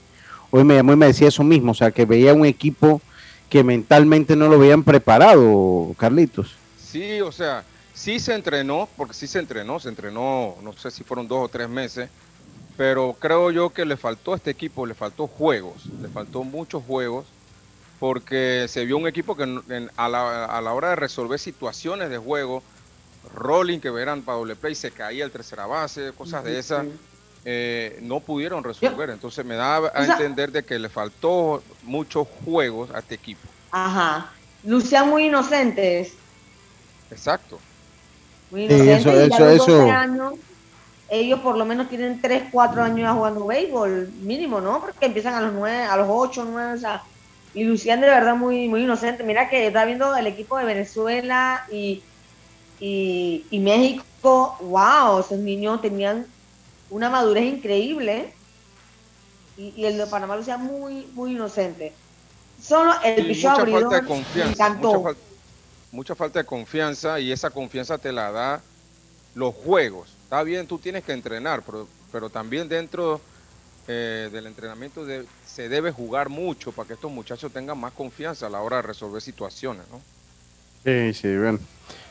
hoy 0.51 0.63
me 0.63 0.77
llamó 0.77 0.93
y 0.93 0.97
me 0.97 1.07
decía 1.07 1.29
eso 1.29 1.43
mismo, 1.43 1.73
o 1.73 1.75
sea, 1.75 1.91
que 1.91 2.05
veía 2.05 2.33
un 2.33 2.45
equipo 2.45 3.01
que 3.49 3.65
mentalmente 3.65 4.37
no 4.37 4.49
lo 4.49 4.57
habían 4.57 4.85
preparado, 4.85 5.95
Carlitos. 5.99 6.55
Sí, 6.79 7.21
o 7.21 7.33
sea, 7.33 7.65
Sí 7.97 8.21
se 8.21 8.35
entrenó, 8.35 8.91
porque 8.95 9.15
sí 9.15 9.27
se 9.27 9.39
entrenó, 9.39 9.81
se 9.81 9.89
entrenó, 9.89 10.55
no 10.61 10.75
sé 10.75 10.91
si 10.91 11.03
fueron 11.03 11.27
dos 11.27 11.47
o 11.47 11.49
tres 11.49 11.67
meses, 11.67 12.11
pero 12.77 13.17
creo 13.19 13.51
yo 13.51 13.71
que 13.71 13.87
le 13.87 13.97
faltó 13.97 14.35
a 14.35 14.37
este 14.37 14.51
equipo, 14.51 14.85
le 14.85 14.93
faltó 14.93 15.27
juegos, 15.27 15.87
le 16.03 16.09
faltó 16.09 16.45
muchos 16.45 16.85
juegos, 16.85 17.25
porque 17.99 18.67
se 18.69 18.85
vio 18.85 18.99
un 18.99 19.09
equipo 19.09 19.35
que 19.35 19.45
a, 19.97 20.09
la, 20.11 20.73
hora 20.75 20.91
de 20.91 20.97
resolver 20.97 21.39
situaciones 21.39 22.11
de 22.11 22.19
juego, 22.19 22.63
rolling 23.35 23.81
que 23.81 23.89
verán 23.89 24.21
para 24.21 24.37
doble 24.37 24.57
play, 24.57 24.75
se 24.75 24.91
caía 24.91 25.25
el 25.25 25.31
tercera 25.31 25.65
base, 25.65 26.13
cosas 26.13 26.45
de 26.45 26.59
esas, 26.59 26.85
eh, 27.47 27.99
no 28.03 28.21
pudieron 28.21 28.63
resolver. 28.63 29.09
Entonces 29.09 29.43
me 29.43 29.55
da 29.55 29.91
a 29.95 30.05
entender 30.05 30.53
de 30.53 30.65
que 30.65 30.79
le 30.79 30.91
faltó 30.91 31.63
muchos 31.83 32.29
juegos 32.45 32.91
a 32.91 32.99
este 32.99 33.15
equipo. 33.15 33.49
Ajá. 33.71 34.31
lucían 34.65 35.09
muy 35.09 35.29
inocentes. 35.29 36.13
Exacto. 37.11 37.59
Muy 38.51 38.65
inocentes. 38.65 39.07
y 39.07 39.35
a 39.35 39.41
los 39.41 39.67
12 39.67 39.91
años, 39.91 40.35
ellos 41.09 41.41
por 41.41 41.57
lo 41.57 41.65
menos 41.65 41.89
tienen 41.89 42.21
3, 42.21 42.45
4 42.51 42.83
años 42.83 43.15
jugando 43.15 43.47
béisbol, 43.47 44.11
mínimo, 44.23 44.61
¿no? 44.61 44.81
Porque 44.81 45.07
empiezan 45.07 45.35
a 45.35 45.41
los 45.41 45.53
9, 45.53 45.85
a 45.85 45.97
los 45.97 46.07
8, 46.11 46.47
9, 46.51 46.75
o 46.75 46.79
sea, 46.79 47.03
y 47.55 47.65
lucían 47.65 48.01
de 48.01 48.09
verdad 48.09 48.37
muy, 48.37 48.69
muy 48.69 48.83
inocente. 48.83 49.23
Mira 49.23 49.49
que 49.49 49.69
está 49.69 49.85
viendo 49.85 50.15
el 50.15 50.27
equipo 50.27 50.59
de 50.59 50.65
Venezuela 50.65 51.65
y, 51.71 52.03
y, 52.81 53.47
y 53.51 53.59
México, 53.61 54.57
wow, 54.61 55.21
esos 55.21 55.39
niños 55.39 55.81
tenían 55.81 56.27
una 56.91 57.09
madurez 57.09 57.45
increíble 57.45 58.33
y, 59.57 59.85
el 59.85 59.97
de 59.99 60.07
Panamá 60.07 60.37
lucía 60.37 60.59
muy, 60.59 61.07
muy 61.15 61.33
inocente. 61.33 61.93
Solo 62.61 62.93
el 63.05 63.35
falta 63.37 63.65
de 63.65 64.05
confianza, 64.05 64.71
mucha, 64.71 65.01
falta 65.01 65.21
de 66.33 66.45
confianza 66.45 67.21
y 67.21 67.33
esa 67.33 67.51
confianza 67.51 67.99
te 67.99 68.13
la 68.13 68.31
da 68.31 68.63
los 69.35 69.55
juegos. 69.55 70.09
Está 70.25 70.43
bien, 70.43 70.67
tú 70.67 70.79
tienes 70.79 71.05
que 71.05 71.13
entrenar, 71.13 71.63
pero, 71.65 71.87
pero 72.11 72.29
también 72.31 72.69
dentro 72.69 73.21
eh, 73.87 74.29
del 74.33 74.47
entrenamiento 74.47 75.07
se 75.47 75.69
debe 75.69 75.93
jugar 75.93 76.29
mucho 76.29 76.73
para 76.73 76.89
que 76.89 76.95
estos 76.95 77.11
muchachos 77.11 77.53
tengan 77.53 77.79
más 77.79 77.93
confianza 77.93 78.47
a 78.47 78.51
la 78.51 78.61
hora 78.61 78.77
de 78.77 78.83
resolver 78.83 79.23
situaciones, 79.23 79.85
¿no? 79.91 80.01
Sí, 80.85 81.15
sí, 81.15 81.29
bien. 81.29 81.61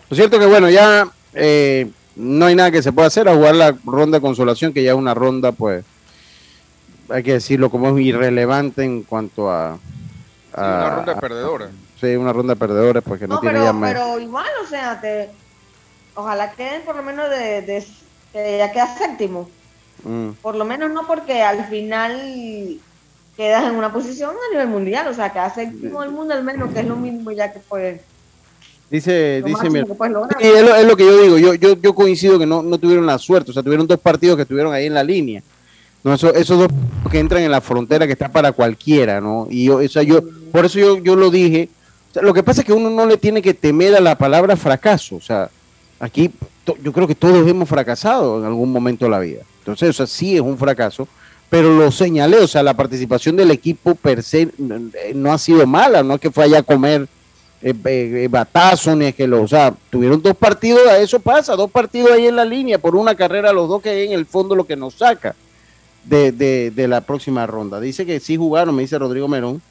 Lo 0.10 0.16
cierto 0.16 0.40
que, 0.40 0.46
bueno, 0.46 0.70
ya 0.70 1.10
eh, 1.34 1.90
no 2.16 2.46
hay 2.46 2.56
nada 2.56 2.72
que 2.72 2.82
se 2.82 2.94
pueda 2.94 3.08
hacer 3.08 3.28
a 3.28 3.36
jugar 3.36 3.56
la 3.56 3.76
ronda 3.84 4.18
de 4.18 4.22
consolación, 4.22 4.74
que 4.74 4.84
ya 4.84 4.92
es 4.92 4.98
una 4.98 5.14
ronda, 5.14 5.52
pues, 5.52 5.84
hay 7.10 7.24
que 7.24 7.34
decirlo 7.34 7.70
como 7.70 7.90
es 7.90 8.06
irrelevante 8.06 8.84
en 8.84 9.04
cuanto 9.04 9.52
a... 9.52 9.78
una 10.56 10.96
ronda 10.96 11.14
de 11.16 11.22
perdedores. 11.22 11.70
Sí, 12.00 12.16
una 12.16 12.34
ronda 12.34 12.54
de 12.54 12.60
perdedores 12.60 13.04
porque 13.04 13.28
no, 13.28 13.40
tiene 13.40 13.60
pero, 13.60 13.66
ya. 13.66 13.80
Pero 13.80 14.20
igual, 14.20 14.50
o 14.64 14.68
sea, 14.68 15.00
te, 15.00 15.30
ojalá 16.16 16.52
queden 16.52 16.82
por 16.84 16.96
lo 16.96 17.04
menos 17.04 17.30
de, 17.30 17.62
de, 17.62 18.58
ya 18.58 18.72
queda 18.72 18.98
séptimo. 18.98 19.50
Mm. 20.04 20.32
Por 20.42 20.56
lo 20.56 20.66
menos 20.66 20.92
no 20.92 21.08
porque 21.08 21.42
al 21.42 21.66
final 21.66 22.80
quedas 23.38 23.66
en 23.66 23.76
una 23.76 23.92
posición 23.92 24.32
a 24.32 24.52
nivel 24.52 24.68
mundial, 24.68 25.08
o 25.08 25.14
sea, 25.14 25.32
queda 25.32 25.54
séptimo 25.54 26.02
del 26.02 26.12
mundo 26.12 26.34
al 26.34 26.44
menos, 26.44 26.72
que 26.72 26.82
es 26.82 26.88
lo 26.88 26.96
mismo 26.96 27.32
ya 27.32 27.52
que 27.52 27.60
pues 27.60 28.02
Dice, 28.90 29.42
dice, 29.44 29.70
mira, 29.70 29.84
es, 30.40 30.86
lo, 30.86 30.96
que 30.96 31.06
yo 31.06 31.20
digo, 31.20 31.38
yo, 31.40 31.56
yo, 31.56 31.76
yo 31.82 31.96
coincido 31.96 32.38
que 32.38 32.46
no, 32.46 32.62
no 32.62 32.78
tuvieron 32.78 33.06
la 33.08 33.18
suerte, 33.18 33.50
o 33.50 33.54
sea, 33.54 33.64
tuvieron 33.64 33.88
dos 33.88 34.00
partidos 34.00 34.36
que 34.36 34.44
estuvieron 34.44 34.72
ahí 34.74 34.86
en 34.86 34.94
la 34.94 35.04
línea. 35.04 35.42
No, 36.04 36.14
eso, 36.14 36.32
esos 36.36 36.60
dos 36.60 36.68
que 37.10 37.18
entran 37.18 37.42
en 37.42 37.50
la 37.50 37.62
frontera 37.62 38.06
que 38.06 38.14
está 38.14 38.32
para 38.32 38.52
cualquiera, 38.52 39.20
¿no? 39.20 39.48
Y 39.50 39.66
yo, 39.66 39.78
o 39.78 39.88
sea, 39.88 40.04
yo, 40.04 40.22
por 40.52 40.66
eso 40.66 40.78
yo, 40.78 41.00
yo 41.00 41.16
lo 41.16 41.32
dije. 41.32 41.70
Lo 42.22 42.34
que 42.34 42.44
pasa 42.44 42.62
es 42.62 42.68
que 42.68 42.74
uno 42.74 42.90
no 42.90 43.06
le 43.06 43.18
tiene 43.18 43.42
que 43.42 43.54
temer 43.54 43.96
a 43.96 44.00
la 44.00 44.18
palabra 44.18 44.56
fracaso. 44.56 45.16
O 45.16 45.22
sea, 45.22 45.50
aquí 46.00 46.32
yo 46.82 46.92
creo 46.92 47.08
que 47.08 47.16
todos 47.16 47.48
hemos 47.48 47.70
fracasado 47.70 48.40
en 48.40 48.46
algún 48.46 48.72
momento 48.72 49.06
de 49.06 49.12
la 49.12 49.20
vida. 49.20 49.44
Entonces, 49.60 49.90
o 49.90 49.94
sea, 49.94 50.08
sí 50.08 50.36
es 50.36 50.42
un 50.42 50.58
fracaso, 50.58 51.08
pero 51.50 51.76
lo 51.76 51.92
señalé, 51.92 52.38
o 52.38 52.48
sea, 52.48 52.64
la 52.64 52.74
participación 52.74 53.36
del 53.36 53.52
equipo 53.52 53.96
per 53.96 54.24
se 54.24 54.50
no 55.14 55.32
ha 55.32 55.38
sido 55.38 55.66
mala, 55.66 56.04
no 56.04 56.16
es 56.16 56.20
que 56.22 56.32
fue 56.32 56.46
allá 56.46 56.60
a 56.60 56.64
comer 56.64 57.08
eh, 57.62 57.74
eh, 57.86 58.28
batazo, 58.30 58.96
ni 58.96 59.06
es 59.06 59.16
que 59.16 59.26
lo, 59.26 59.42
o 59.42 59.48
sea, 59.48 59.74
tuvieron 59.90 60.22
dos 60.22 60.36
partidos, 60.36 60.82
eso 61.00 61.20
pasa, 61.20 61.56
dos 61.56 61.72
partidos 61.72 62.12
ahí 62.12 62.28
en 62.28 62.36
la 62.36 62.46
línea, 62.46 62.78
por 62.78 62.96
una 62.96 63.16
carrera 63.16 63.54
los 63.54 63.70
dos 63.70 63.82
que 63.82 64.04
en 64.04 64.12
el 64.12 64.26
fondo 64.26 64.56
lo 64.56 64.66
que 64.66 64.76
nos 64.76 64.96
saca 64.96 65.36
de, 66.04 66.32
de, 66.32 66.88
la 66.88 67.02
próxima 67.02 67.48
ronda. 67.48 67.80
Dice 67.80 68.06
que 68.06 68.20
sí 68.20 68.38
jugaron, 68.38 68.76
me 68.76 68.84
dice 68.84 69.00
Rodrigo 69.00 69.28
Merón, 69.28 69.62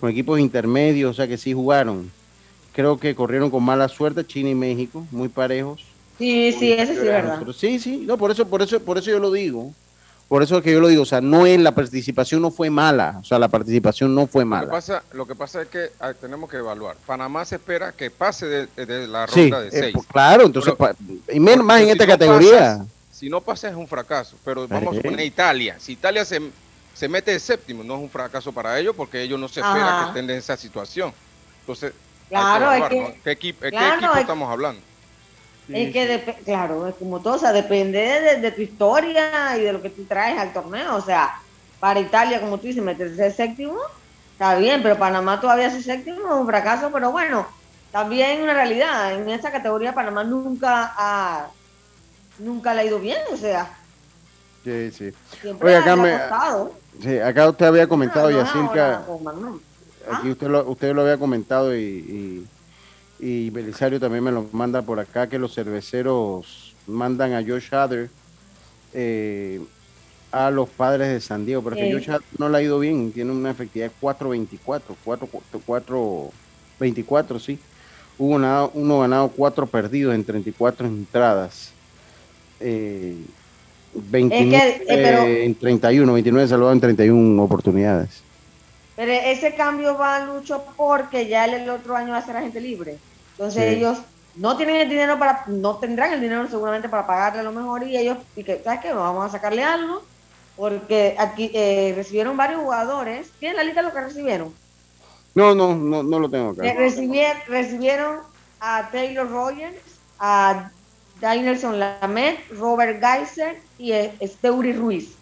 con 0.00 0.10
equipos 0.10 0.38
intermedios, 0.38 1.10
o 1.10 1.14
sea 1.14 1.28
que 1.28 1.38
sí 1.38 1.52
jugaron. 1.52 2.10
Creo 2.72 2.98
que 2.98 3.14
corrieron 3.14 3.50
con 3.50 3.62
mala 3.62 3.88
suerte 3.88 4.26
China 4.26 4.50
y 4.50 4.54
México, 4.54 5.06
muy 5.10 5.28
parejos. 5.28 5.82
Sí, 6.18 6.54
sí, 6.58 6.72
eso 6.72 6.92
sí 6.92 6.98
es 6.98 7.04
verdad. 7.04 7.42
sí, 7.56 7.78
sí, 7.78 8.04
no, 8.06 8.16
por 8.16 8.30
eso, 8.30 8.46
por 8.46 8.62
eso, 8.62 8.80
por 8.80 8.98
eso 8.98 9.10
yo 9.10 9.18
lo 9.18 9.30
digo. 9.32 9.72
Por 10.28 10.42
eso 10.42 10.58
es 10.58 10.64
que 10.64 10.72
yo 10.72 10.80
lo 10.80 10.88
digo, 10.88 11.02
o 11.02 11.06
sea, 11.06 11.20
no 11.20 11.46
es 11.46 11.60
la 11.60 11.72
participación 11.72 12.42
no 12.42 12.50
fue 12.50 12.68
mala, 12.68 13.18
o 13.20 13.24
sea, 13.24 13.38
la 13.38 13.46
participación 13.46 14.12
no 14.12 14.26
fue 14.26 14.44
mala. 14.44 14.62
Lo 14.62 14.68
que 14.68 14.72
pasa, 14.72 15.02
lo 15.12 15.26
que 15.26 15.34
pasa 15.36 15.62
es 15.62 15.68
que 15.68 15.90
ah, 16.00 16.12
tenemos 16.14 16.50
que 16.50 16.56
evaluar. 16.56 16.96
Panamá 17.06 17.44
se 17.44 17.56
espera 17.56 17.92
que 17.92 18.10
pase 18.10 18.46
de, 18.46 19.06
la 19.06 19.26
ronda 19.26 19.60
de 19.60 19.68
eh, 19.68 19.70
seis. 19.70 19.92
Pues, 19.94 20.06
claro, 20.08 20.46
entonces, 20.46 20.74
y 21.32 21.38
menos 21.38 21.64
más 21.64 21.80
en 21.80 21.90
esta 21.90 22.06
categoría 22.08 22.84
si 23.16 23.30
no 23.30 23.40
pasa 23.40 23.70
es 23.70 23.74
un 23.74 23.88
fracaso. 23.88 24.36
Pero 24.44 24.68
vamos 24.68 24.98
a 24.98 25.00
poner 25.00 25.20
Italia. 25.20 25.76
Si 25.80 25.92
Italia 25.92 26.24
se, 26.24 26.38
se 26.96 27.10
mete 27.10 27.32
de 27.32 27.38
séptimo, 27.38 27.84
no 27.84 27.96
es 27.96 28.00
un 28.00 28.08
fracaso 28.08 28.52
para 28.52 28.78
ellos 28.78 28.94
porque 28.96 29.20
ellos 29.20 29.38
no 29.38 29.48
se 29.48 29.60
esperan 29.60 30.04
que 30.04 30.08
estén 30.08 30.30
en 30.30 30.38
esa 30.38 30.56
situación. 30.56 31.12
Entonces, 31.60 31.92
claro, 32.30 32.88
¿qué, 33.22 33.30
equipo, 33.32 33.66
estamos 33.66 34.50
hablando? 34.50 34.80
Es 35.68 35.92
que, 35.92 36.36
claro, 36.46 36.86
es 36.86 36.94
como 36.94 37.20
todo, 37.20 37.34
o 37.34 37.38
sea, 37.38 37.52
depende 37.52 38.38
de, 38.40 38.50
tu 38.50 38.62
historia 38.62 39.58
y 39.58 39.60
de 39.60 39.74
lo 39.74 39.82
que 39.82 39.90
tú 39.90 40.04
traes 40.04 40.38
al 40.38 40.54
torneo. 40.54 40.96
O 40.96 41.02
sea, 41.02 41.38
para 41.80 42.00
Italia, 42.00 42.40
como 42.40 42.56
tú 42.56 42.68
dices, 42.68 42.82
meterse 42.82 43.24
de 43.24 43.30
séptimo, 43.30 43.76
está 44.32 44.56
bien, 44.56 44.82
pero 44.82 44.96
Panamá 44.96 45.38
todavía 45.38 45.66
es 45.66 45.84
séptimo, 45.84 46.16
es 46.16 46.40
un 46.40 46.46
fracaso, 46.46 46.88
pero 46.90 47.12
bueno, 47.12 47.46
también 47.92 48.40
una 48.40 48.54
realidad. 48.54 49.12
En 49.12 49.28
esta 49.28 49.52
categoría 49.52 49.94
Panamá 49.94 50.24
nunca 50.24 50.94
ha 50.96 51.48
nunca 52.38 52.72
le 52.72 52.80
ha 52.80 52.84
ido 52.84 52.98
bien, 52.98 53.20
o 53.30 53.36
sea. 53.36 53.70
Sí, 54.66 54.90
sí. 54.90 55.12
Oye, 55.62 55.76
acá, 55.76 55.94
me, 55.94 56.18
sí, 57.00 57.18
acá 57.20 57.48
usted 57.48 57.66
había 57.66 57.86
comentado, 57.86 58.28
no, 58.28 58.36
Yacirca, 58.36 59.04
aquí 60.10 60.30
usted 60.30 60.48
lo, 60.48 60.68
usted 60.68 60.92
lo 60.92 61.02
había 61.02 61.18
comentado 61.18 61.76
y, 61.76 62.44
y, 63.20 63.50
Belisario 63.50 64.00
también 64.00 64.24
me 64.24 64.32
lo 64.32 64.48
manda 64.50 64.82
por 64.82 64.98
acá, 64.98 65.28
que 65.28 65.38
los 65.38 65.54
cerveceros 65.54 66.74
mandan 66.88 67.34
a 67.34 67.42
Josh 67.42 67.72
Hader 67.72 68.10
eh, 68.92 69.60
a 70.32 70.50
los 70.50 70.68
padres 70.68 71.10
de 71.10 71.20
San 71.20 71.46
Diego, 71.46 71.62
pero 71.62 71.76
que 71.76 71.92
Josh 71.92 72.10
Hader 72.10 72.26
no 72.36 72.48
le 72.48 72.58
ha 72.58 72.62
ido 72.62 72.80
bien, 72.80 73.12
tiene 73.12 73.30
una 73.30 73.52
efectividad 73.52 73.92
de 73.92 73.94
4.24, 74.00 74.82
4.24, 75.64 77.38
sí. 77.38 77.60
Hubo 78.18 78.34
uno 78.74 78.98
ganado, 78.98 79.28
cuatro 79.28 79.68
perdidos 79.68 80.12
en 80.12 80.24
34 80.24 80.88
entradas. 80.88 81.70
Eh, 82.58 83.14
29, 83.96 84.84
eh, 84.88 85.44
en 85.44 85.54
31, 85.54 86.12
29 86.12 86.48
salvados 86.48 86.74
en 86.74 86.80
31 86.80 87.42
oportunidades. 87.42 88.22
Pero 88.96 89.12
ese 89.12 89.54
cambio 89.54 89.96
va, 89.98 90.24
Lucho, 90.24 90.64
porque 90.76 91.28
ya 91.28 91.44
el, 91.44 91.68
otro 91.68 91.96
año 91.96 92.12
va 92.12 92.18
a 92.18 92.26
ser 92.26 92.36
agente 92.36 92.60
libre. 92.60 92.98
Entonces 93.32 93.76
ellos 93.76 93.98
no 94.36 94.56
tienen 94.56 94.76
el 94.76 94.88
dinero 94.88 95.18
para, 95.18 95.44
no 95.48 95.76
tendrán 95.76 96.12
el 96.12 96.20
dinero 96.20 96.48
seguramente 96.48 96.88
para 96.88 97.06
pagarle 97.06 97.42
lo 97.42 97.52
mejor 97.52 97.82
y 97.86 97.96
ellos, 97.96 98.18
y 98.34 98.42
que, 98.42 98.62
¿sabes 98.64 98.80
qué? 98.80 98.92
Vamos 98.92 99.26
a 99.26 99.30
sacarle 99.30 99.62
algo, 99.62 100.02
porque 100.56 101.14
aquí 101.18 101.50
eh, 101.52 101.92
recibieron 101.94 102.36
varios 102.36 102.62
jugadores. 102.62 103.30
¿Tienen 103.38 103.58
la 103.58 103.64
lista 103.64 103.82
de 103.82 103.88
lo 103.88 103.94
que 103.94 104.00
recibieron? 104.00 104.54
No, 105.34 105.54
no, 105.54 105.74
no, 105.74 106.02
no 106.02 106.18
lo 106.18 106.30
tengo 106.30 106.50
acá. 106.50 106.62
Recibieron, 106.72 107.36
recibieron 107.46 108.20
a 108.60 108.88
Taylor 108.90 109.28
Rogers, 109.30 109.76
a 110.18 110.70
Dainerson 111.20 111.78
Lamet, 111.78 112.38
Robert 112.50 113.00
Geiser 113.00 113.60
y 113.78 113.92
Steuri 114.26 114.72
Ruiz. 114.72 115.16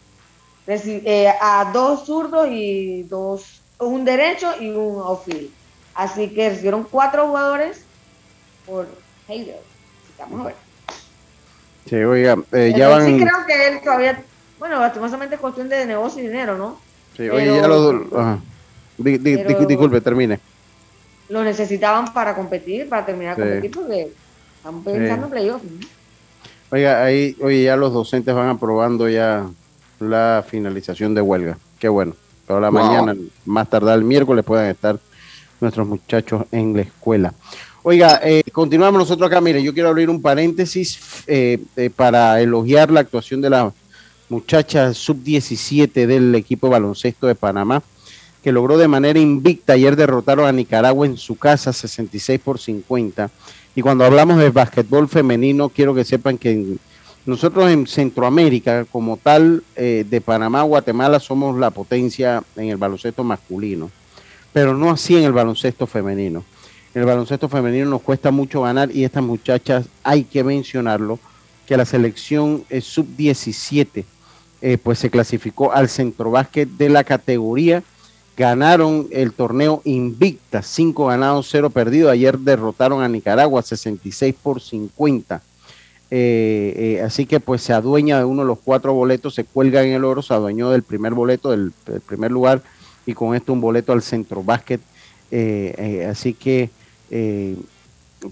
Eh, 0.67 1.33
a 1.41 1.71
dos 1.73 2.07
zurdos 2.07 2.49
y 2.51 3.03
dos, 3.05 3.61
un 3.79 4.05
derecho 4.05 4.51
y 4.61 4.71
un 4.71 5.01
outfield. 5.01 5.51
Así 5.95 6.29
que 6.29 6.51
recibieron 6.51 6.85
cuatro 6.85 7.27
jugadores 7.29 7.85
por 8.67 8.89
Hayder. 9.29 9.61
Vamos 10.19 10.41
a 10.41 10.45
ver. 10.45 10.55
Sí, 11.89 11.97
oiga, 11.97 12.39
eh, 12.53 12.73
ya 12.75 12.89
van... 12.89 13.05
Sí 13.05 13.17
creo 13.17 13.47
que 13.47 13.69
él 13.69 13.81
todavía, 13.83 14.23
bueno, 14.59 14.81
lastimosamente 14.81 15.35
es 15.35 15.41
cuestión 15.41 15.69
de 15.69 15.85
negocio 15.85 16.23
y 16.23 16.27
dinero, 16.27 16.57
¿no? 16.57 16.81
Sí, 17.15 17.29
oye, 17.29 17.47
ya 17.47 17.69
los 17.69 18.41
disculpe, 19.69 20.01
termine. 20.01 20.41
Lo 21.29 21.45
necesitaban 21.45 22.13
para 22.13 22.35
competir, 22.35 22.89
para 22.89 23.05
terminar 23.05 23.37
de 23.37 23.43
competir, 23.43 23.71
porque 23.71 24.13
Estamos 24.65 24.83
pensando 24.83 25.27
en 25.27 25.31
playoff. 25.31 25.63
Oiga, 26.71 27.05
ahí, 27.05 27.37
oye, 27.43 27.65
ya 27.65 27.77
los 27.77 27.93
docentes 27.93 28.35
van 28.35 28.49
aprobando 28.49 29.11
ya 29.11 29.47
la 30.01 30.43
finalización 30.49 31.15
de 31.15 31.21
huelga. 31.21 31.59
Qué 31.79 31.87
bueno. 31.87 32.15
Toda 32.47 32.61
la 32.61 32.71
mañana, 32.71 33.15
más 33.45 33.69
tardar 33.69 33.99
el 33.99 34.05
miércoles, 34.07 34.43
puedan 34.43 34.71
estar 34.71 34.99
nuestros 35.61 35.87
muchachos 35.87 36.47
en 36.51 36.75
la 36.75 36.81
escuela. 36.81 37.35
Oiga, 37.83 38.19
eh, 38.25 38.43
continuamos 38.55 39.01
nosotros 39.01 39.27
acá. 39.27 39.43
Mire, 39.43 39.63
yo 39.63 39.75
quiero 39.75 39.91
abrir 39.91 40.09
un 40.09 40.23
paréntesis 40.23 40.99
eh, 41.27 41.59
eh, 41.77 41.91
para 41.95 42.41
elogiar 42.41 42.91
la 42.91 43.01
actuación 43.01 43.43
de 43.43 43.51
la 43.51 43.71
muchacha 44.31 44.95
sub-17 44.95 46.07
del 46.07 46.35
equipo 46.37 46.69
de 46.69 46.73
baloncesto 46.73 47.27
de 47.27 47.35
Panamá, 47.35 47.83
que 48.43 48.51
logró 48.51 48.79
de 48.79 48.89
manera 48.89 49.19
invicta 49.19 49.75
ayer 49.75 49.95
derrotaron 49.95 50.47
a 50.47 50.53
Nicaragua 50.53 51.05
en 51.05 51.19
su 51.19 51.37
casa 51.37 51.71
66 51.71 52.41
por 52.41 52.59
50 52.59 53.31
y 53.75 53.83
cuando 53.83 54.05
hablamos 54.05 54.39
de 54.39 54.51
básquetbol 54.51 55.09
femenino, 55.09 55.69
quiero 55.69 55.95
que 55.95 56.05
sepan 56.05 56.39
que 56.39 56.77
nosotros 57.27 57.71
en 57.71 57.87
Centroamérica, 57.87 58.85
como 58.85 59.17
tal, 59.17 59.65
eh, 59.77 60.05
de 60.09 60.21
Panamá, 60.21 60.63
Guatemala, 60.63 61.19
somos 61.19 61.59
la 61.59 61.71
potencia 61.71 62.43
en 62.57 62.69
el 62.69 62.77
baloncesto 62.77 63.25
masculino, 63.25 63.91
pero 64.53 64.75
no 64.75 64.91
así 64.91 65.17
en 65.17 65.25
el 65.25 65.33
baloncesto 65.33 65.87
femenino. 65.87 66.45
el 66.95 67.05
baloncesto 67.05 67.49
femenino 67.49 67.87
nos 67.87 68.03
cuesta 68.03 68.31
mucho 68.31 68.63
ganar 68.63 68.95
y 68.95 69.05
estas 69.05 69.25
muchachas 69.25 69.87
hay 70.05 70.25
que 70.25 70.45
mencionarlo, 70.45 71.19
que 71.67 71.77
la 71.77 71.85
selección 71.85 72.65
sub-17 72.71 74.05
eh, 74.61 74.79
pues 74.79 74.99
se 74.99 75.11
clasificó 75.11 75.73
al 75.73 75.89
centro 75.89 76.31
básquet 76.31 76.69
de 76.69 76.89
la 76.89 77.05
categoría. 77.05 77.83
Ganaron 78.37 79.07
el 79.13 79.33
torneo 79.33 79.81
invicta, 79.85 80.63
5 80.63 81.07
ganados, 81.07 81.49
0 81.51 81.71
perdidos. 81.71 82.13
Ayer 82.13 82.39
derrotaron 82.39 83.03
a 83.03 83.09
Nicaragua 83.09 83.63
66 83.63 84.35
por 84.43 84.61
50. 84.61 85.41
Eh, 86.11 86.75
eh, 86.77 87.03
así 87.03 87.27
que 87.27 87.41
pues 87.41 87.63
se 87.63 87.73
adueña 87.73 88.19
de 88.19 88.25
uno 88.25 88.43
de 88.43 88.49
los 88.49 88.59
cuatro 88.59 88.93
boletos, 88.93 89.35
se 89.35 89.45
cuelga 89.45 89.83
en 89.83 89.93
el 89.93 90.05
oro, 90.05 90.23
se 90.23 90.35
adueñó 90.35 90.71
del 90.71 90.83
primer 90.83 91.15
boleto, 91.15 91.51
del, 91.51 91.73
primer 92.07 92.31
lugar 92.31 92.63
y 93.07 93.15
con 93.15 93.35
esto 93.35 93.53
un 93.53 93.61
boleto 93.61 93.93
al 93.93 94.03
centro 94.03 94.43
básquet. 94.43 94.81
así 96.09 96.35
que 96.35 96.71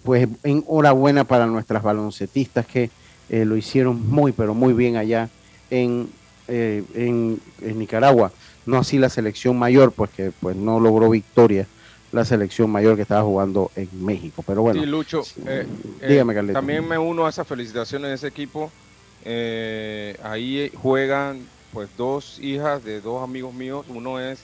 pues 0.04 0.28
enhorabuena 0.44 1.24
para 1.24 1.46
nuestras 1.46 1.82
baloncetistas 1.82 2.66
que 2.66 2.90
lo 3.30 3.56
hicieron 3.56 4.08
muy 4.08 4.32
pero 4.32 4.54
muy 4.54 4.74
bien 4.74 4.96
allá 4.96 5.28
en 5.70 6.08
eh, 6.48 6.82
en, 6.94 7.40
Nicaragua, 7.78 8.32
no 8.66 8.78
así 8.78 8.98
la 8.98 9.08
selección 9.08 9.58
mayor, 9.58 9.92
pues 9.92 10.10
que 10.10 10.32
pues 10.40 10.56
no 10.56 10.80
logró 10.80 11.10
victoria 11.10 11.66
la 12.12 12.24
selección 12.24 12.70
mayor 12.70 12.96
que 12.96 13.02
estaba 13.02 13.22
jugando 13.22 13.70
en 13.74 13.88
México. 14.04 14.44
Pero 14.46 14.62
bueno, 14.62 14.84
Lucho, 14.84 15.22
eh, 15.46 15.66
eh, 16.02 16.24
también 16.52 16.86
me 16.86 16.98
uno 16.98 17.26
a 17.26 17.30
esas 17.30 17.46
felicitaciones 17.46 18.10
de 18.10 18.14
ese 18.14 18.26
equipo. 18.28 18.70
ahí 20.22 20.70
juegan 20.74 21.40
pues 21.72 21.88
dos 21.96 22.38
hijas 22.38 22.84
de 22.84 23.00
dos 23.00 23.22
amigos 23.22 23.54
míos. 23.54 23.86
Uno 23.88 24.20
es 24.20 24.40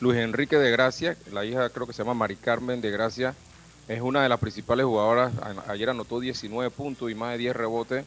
Luis 0.00 0.16
Enrique 0.18 0.56
de 0.56 0.70
Gracia, 0.70 1.16
la 1.32 1.44
hija 1.44 1.68
creo 1.70 1.86
que 1.86 1.92
se 1.92 2.02
llama 2.02 2.14
Mari 2.14 2.36
Carmen 2.36 2.80
de 2.80 2.90
Gracia. 2.90 3.34
Es 3.88 4.00
una 4.00 4.22
de 4.22 4.28
las 4.28 4.38
principales 4.38 4.86
jugadoras. 4.86 5.32
Ayer 5.66 5.90
anotó 5.90 6.20
19 6.20 6.70
puntos 6.70 7.10
y 7.10 7.14
más 7.14 7.32
de 7.32 7.38
10 7.38 7.56
rebotes. 7.56 8.04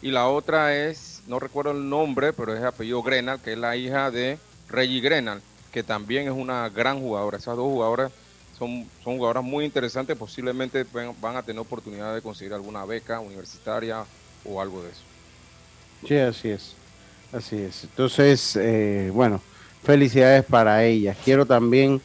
Y 0.00 0.10
la 0.10 0.28
otra 0.28 0.76
es 0.76 1.22
no 1.26 1.40
recuerdo 1.40 1.72
el 1.72 1.88
nombre, 1.88 2.32
pero 2.32 2.54
es 2.54 2.62
apellido 2.62 3.02
Grenal, 3.02 3.40
que 3.40 3.52
es 3.52 3.58
la 3.58 3.76
hija 3.76 4.10
de 4.10 4.38
Reggie 4.74 5.00
Grenal, 5.00 5.40
que 5.72 5.82
también 5.82 6.26
es 6.26 6.32
una 6.32 6.68
gran 6.68 7.00
jugadora. 7.00 7.38
Esas 7.38 7.56
dos 7.56 7.66
jugadoras 7.66 8.12
son, 8.58 8.86
son 9.02 9.16
jugadoras 9.16 9.44
muy 9.44 9.64
interesantes, 9.64 10.16
posiblemente 10.16 10.84
van 11.20 11.36
a 11.36 11.42
tener 11.42 11.60
oportunidad 11.60 12.14
de 12.14 12.22
conseguir 12.22 12.52
alguna 12.54 12.84
beca 12.84 13.20
universitaria 13.20 14.04
o 14.44 14.60
algo 14.60 14.82
de 14.82 14.90
eso. 14.90 15.02
Sí, 16.06 16.16
así 16.16 16.48
es. 16.50 16.74
Así 17.32 17.56
es. 17.56 17.84
Entonces, 17.84 18.56
eh, 18.56 19.10
bueno, 19.12 19.40
felicidades 19.82 20.44
para 20.44 20.84
ellas. 20.84 21.16
Quiero 21.24 21.46
también, 21.46 22.00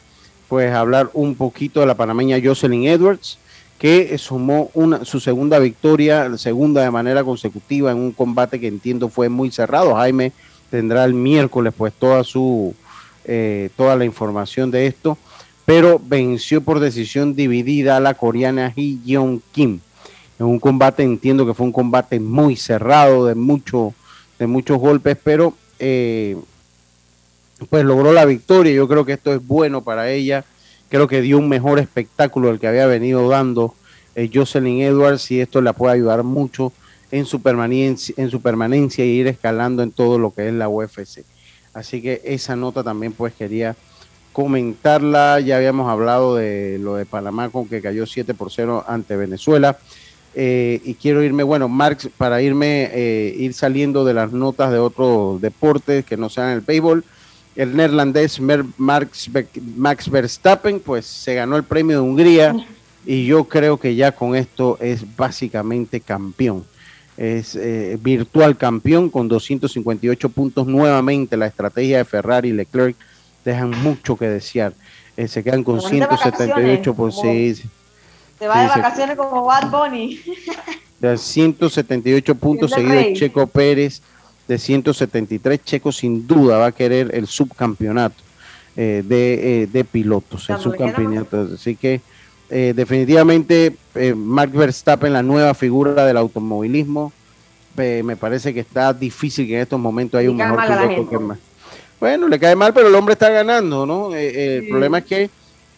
pues, 0.48 0.72
hablar 0.72 1.10
un 1.12 1.36
poquito 1.36 1.80
de 1.80 1.86
la 1.86 1.94
panameña 1.94 2.38
Jocelyn 2.42 2.86
Edwards 2.86 3.38
que 3.80 4.18
sumó 4.18 4.70
una, 4.74 5.06
su 5.06 5.20
segunda 5.20 5.58
victoria, 5.58 6.36
segunda 6.36 6.82
de 6.82 6.90
manera 6.90 7.24
consecutiva 7.24 7.90
en 7.90 7.96
un 7.96 8.12
combate 8.12 8.60
que 8.60 8.66
entiendo 8.66 9.08
fue 9.08 9.30
muy 9.30 9.50
cerrado. 9.50 9.94
Jaime 9.94 10.32
tendrá 10.70 11.04
el 11.04 11.14
miércoles 11.14 11.74
pues 11.76 11.92
toda 11.92 12.24
su 12.24 12.74
eh, 13.24 13.70
toda 13.76 13.96
la 13.96 14.04
información 14.04 14.70
de 14.70 14.86
esto, 14.86 15.18
pero 15.66 16.00
venció 16.02 16.62
por 16.62 16.80
decisión 16.80 17.34
dividida 17.34 17.96
a 17.96 18.00
la 18.00 18.14
coreana 18.14 18.72
Hee 18.74 19.00
Yeon 19.04 19.42
Kim. 19.52 19.80
En 20.38 20.46
un 20.46 20.58
combate 20.58 21.02
entiendo 21.02 21.46
que 21.46 21.54
fue 21.54 21.66
un 21.66 21.72
combate 21.72 22.18
muy 22.18 22.56
cerrado, 22.56 23.26
de 23.26 23.34
mucho, 23.34 23.92
de 24.38 24.46
muchos 24.46 24.78
golpes, 24.78 25.18
pero 25.22 25.54
eh, 25.78 26.36
pues 27.68 27.84
logró 27.84 28.12
la 28.12 28.24
victoria. 28.24 28.72
Yo 28.72 28.88
creo 28.88 29.04
que 29.04 29.12
esto 29.12 29.34
es 29.34 29.46
bueno 29.46 29.82
para 29.82 30.10
ella 30.10 30.44
creo 30.90 31.06
que 31.06 31.22
dio 31.22 31.38
un 31.38 31.48
mejor 31.48 31.78
espectáculo 31.78 32.48
del 32.48 32.58
que 32.58 32.66
había 32.66 32.86
venido 32.86 33.26
dando 33.28 33.74
eh, 34.16 34.28
Jocelyn 34.32 34.82
Edwards 34.82 35.30
y 35.30 35.40
esto 35.40 35.62
le 35.62 35.72
puede 35.72 35.94
ayudar 35.94 36.24
mucho 36.24 36.72
en 37.10 37.26
su 37.26 37.40
permanencia, 37.40 38.14
en 38.16 38.30
su 38.30 38.40
permanencia 38.40 39.04
y 39.04 39.08
ir 39.08 39.26
escalando 39.26 39.82
en 39.82 39.92
todo 39.92 40.18
lo 40.18 40.32
que 40.32 40.48
es 40.48 40.54
la 40.54 40.68
UFC. 40.68 41.24
Así 41.74 42.02
que 42.02 42.20
esa 42.24 42.56
nota 42.56 42.82
también 42.82 43.12
pues 43.12 43.32
quería 43.34 43.76
comentarla. 44.32 45.40
Ya 45.40 45.56
habíamos 45.56 45.88
hablado 45.88 46.36
de 46.36 46.78
lo 46.78 46.94
de 46.94 47.06
Panamá 47.06 47.48
con 47.48 47.68
que 47.68 47.80
cayó 47.80 48.06
7 48.06 48.34
por 48.34 48.50
0 48.50 48.84
ante 48.86 49.16
Venezuela. 49.16 49.78
Eh, 50.34 50.80
y 50.84 50.94
quiero 50.94 51.22
irme, 51.24 51.42
bueno, 51.42 51.68
Marx, 51.68 52.08
para 52.16 52.40
irme, 52.40 52.88
eh, 52.92 53.34
ir 53.36 53.52
saliendo 53.52 54.04
de 54.04 54.14
las 54.14 54.32
notas 54.32 54.70
de 54.70 54.78
otros 54.78 55.40
deportes 55.40 56.04
que 56.04 56.16
no 56.16 56.28
sean 56.28 56.50
el 56.50 56.60
béisbol 56.60 57.04
el 57.56 57.76
neerlandés 57.76 58.40
Max 58.40 60.10
Verstappen, 60.10 60.80
pues 60.80 61.06
se 61.06 61.34
ganó 61.34 61.56
el 61.56 61.64
premio 61.64 61.96
de 61.96 62.08
Hungría 62.08 62.54
y 63.04 63.26
yo 63.26 63.44
creo 63.44 63.76
que 63.76 63.94
ya 63.94 64.12
con 64.12 64.36
esto 64.36 64.78
es 64.80 65.04
básicamente 65.16 66.00
campeón. 66.00 66.64
Es 67.20 67.54
eh, 67.54 67.98
virtual 68.00 68.56
campeón 68.56 69.10
con 69.10 69.28
258 69.28 70.30
puntos. 70.30 70.66
Nuevamente 70.66 71.36
la 71.36 71.46
estrategia 71.46 71.98
de 71.98 72.06
Ferrari 72.06 72.48
y 72.48 72.52
Leclerc 72.52 72.96
dejan 73.44 73.70
mucho 73.82 74.16
que 74.16 74.26
desear. 74.26 74.72
Eh, 75.18 75.28
se 75.28 75.44
quedan 75.44 75.62
con 75.62 75.82
178 75.82 76.94
por 76.94 77.12
sí. 77.12 77.54
Se 78.38 78.48
va 78.48 78.62
de 78.62 78.68
vacaciones 78.68 79.16
como 79.18 79.44
Bad 79.44 79.70
Bunny. 79.70 80.18
178 81.14 82.34
puntos 82.36 82.70
seguidos 82.70 83.18
Checo 83.18 83.46
Pérez 83.46 84.00
de 84.48 84.58
173. 84.58 85.62
Checo 85.62 85.92
sin 85.92 86.26
duda 86.26 86.56
va 86.56 86.66
a 86.68 86.72
querer 86.72 87.14
el 87.14 87.26
subcampeonato 87.26 88.22
eh, 88.76 89.02
de, 89.04 89.62
eh, 89.62 89.66
de, 89.66 89.84
pilotos, 89.84 90.48
el 90.48 90.58
subcampeonato. 90.58 91.48
Así 91.54 91.76
que 91.76 92.00
eh, 92.50 92.72
definitivamente 92.74 93.76
Mark 94.16 94.50
Verstappen, 94.52 95.12
la 95.12 95.22
nueva 95.22 95.54
figura 95.54 96.04
del 96.04 96.16
automovilismo, 96.16 97.12
me 97.76 98.16
parece 98.16 98.52
que 98.52 98.60
está 98.60 98.92
difícil 98.92 99.46
que 99.46 99.54
en 99.54 99.62
estos 99.62 99.80
momentos 99.80 100.18
haya 100.18 100.30
un 100.30 100.36
mejor 100.36 100.60
piloto 100.66 101.08
que 101.08 101.18
más. 101.18 101.38
Bueno, 101.98 102.28
le 102.28 102.38
cae 102.38 102.54
mal, 102.54 102.74
pero 102.74 102.88
el 102.88 102.94
hombre 102.94 103.14
está 103.14 103.30
ganando, 103.30 103.86
¿no? 103.86 104.14
El 104.14 104.68
problema 104.68 104.98
es 104.98 105.04
que 105.04 105.30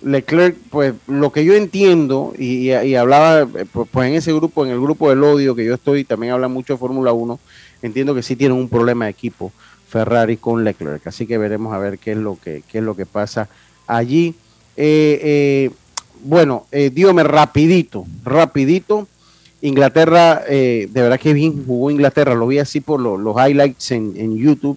Leclerc, 0.04 0.56
pues 0.70 0.94
lo 1.06 1.30
que 1.30 1.44
yo 1.44 1.54
entiendo, 1.54 2.32
y, 2.36 2.72
y, 2.72 2.94
hablaba 2.96 3.46
pues 3.46 4.08
en 4.08 4.14
ese 4.14 4.32
grupo, 4.32 4.64
en 4.64 4.72
el 4.72 4.80
grupo 4.80 5.08
del 5.10 5.22
odio 5.22 5.54
que 5.54 5.64
yo 5.64 5.74
estoy, 5.74 6.04
también 6.04 6.32
habla 6.32 6.48
mucho 6.48 6.74
de 6.74 6.78
Fórmula 6.78 7.12
1, 7.12 7.38
entiendo 7.82 8.14
que 8.14 8.22
sí 8.22 8.36
tienen 8.36 8.58
un 8.58 8.68
problema 8.68 9.04
de 9.04 9.12
equipo 9.12 9.52
Ferrari 9.88 10.36
con 10.36 10.64
Leclerc, 10.64 11.06
así 11.06 11.26
que 11.26 11.38
veremos 11.38 11.72
a 11.72 11.78
ver 11.78 11.98
qué 11.98 12.12
es 12.12 12.18
lo 12.18 12.36
que, 12.42 12.62
qué 12.70 12.78
es 12.78 12.84
lo 12.84 12.96
que 12.96 13.06
pasa 13.06 13.48
allí. 13.86 14.34
Eh, 14.76 15.20
eh, 15.22 15.70
bueno, 16.22 16.66
eh, 16.70 16.90
dígame 16.92 17.22
rapidito, 17.22 18.06
rapidito. 18.24 19.08
Inglaterra, 19.60 20.42
eh, 20.48 20.88
de 20.90 21.02
verdad 21.02 21.20
que 21.20 21.32
bien 21.32 21.64
jugó 21.64 21.90
Inglaterra, 21.90 22.34
lo 22.34 22.48
vi 22.48 22.58
así 22.58 22.80
por 22.80 22.98
los 23.00 23.36
highlights 23.36 23.92
en, 23.92 24.14
en, 24.16 24.36
YouTube, 24.36 24.76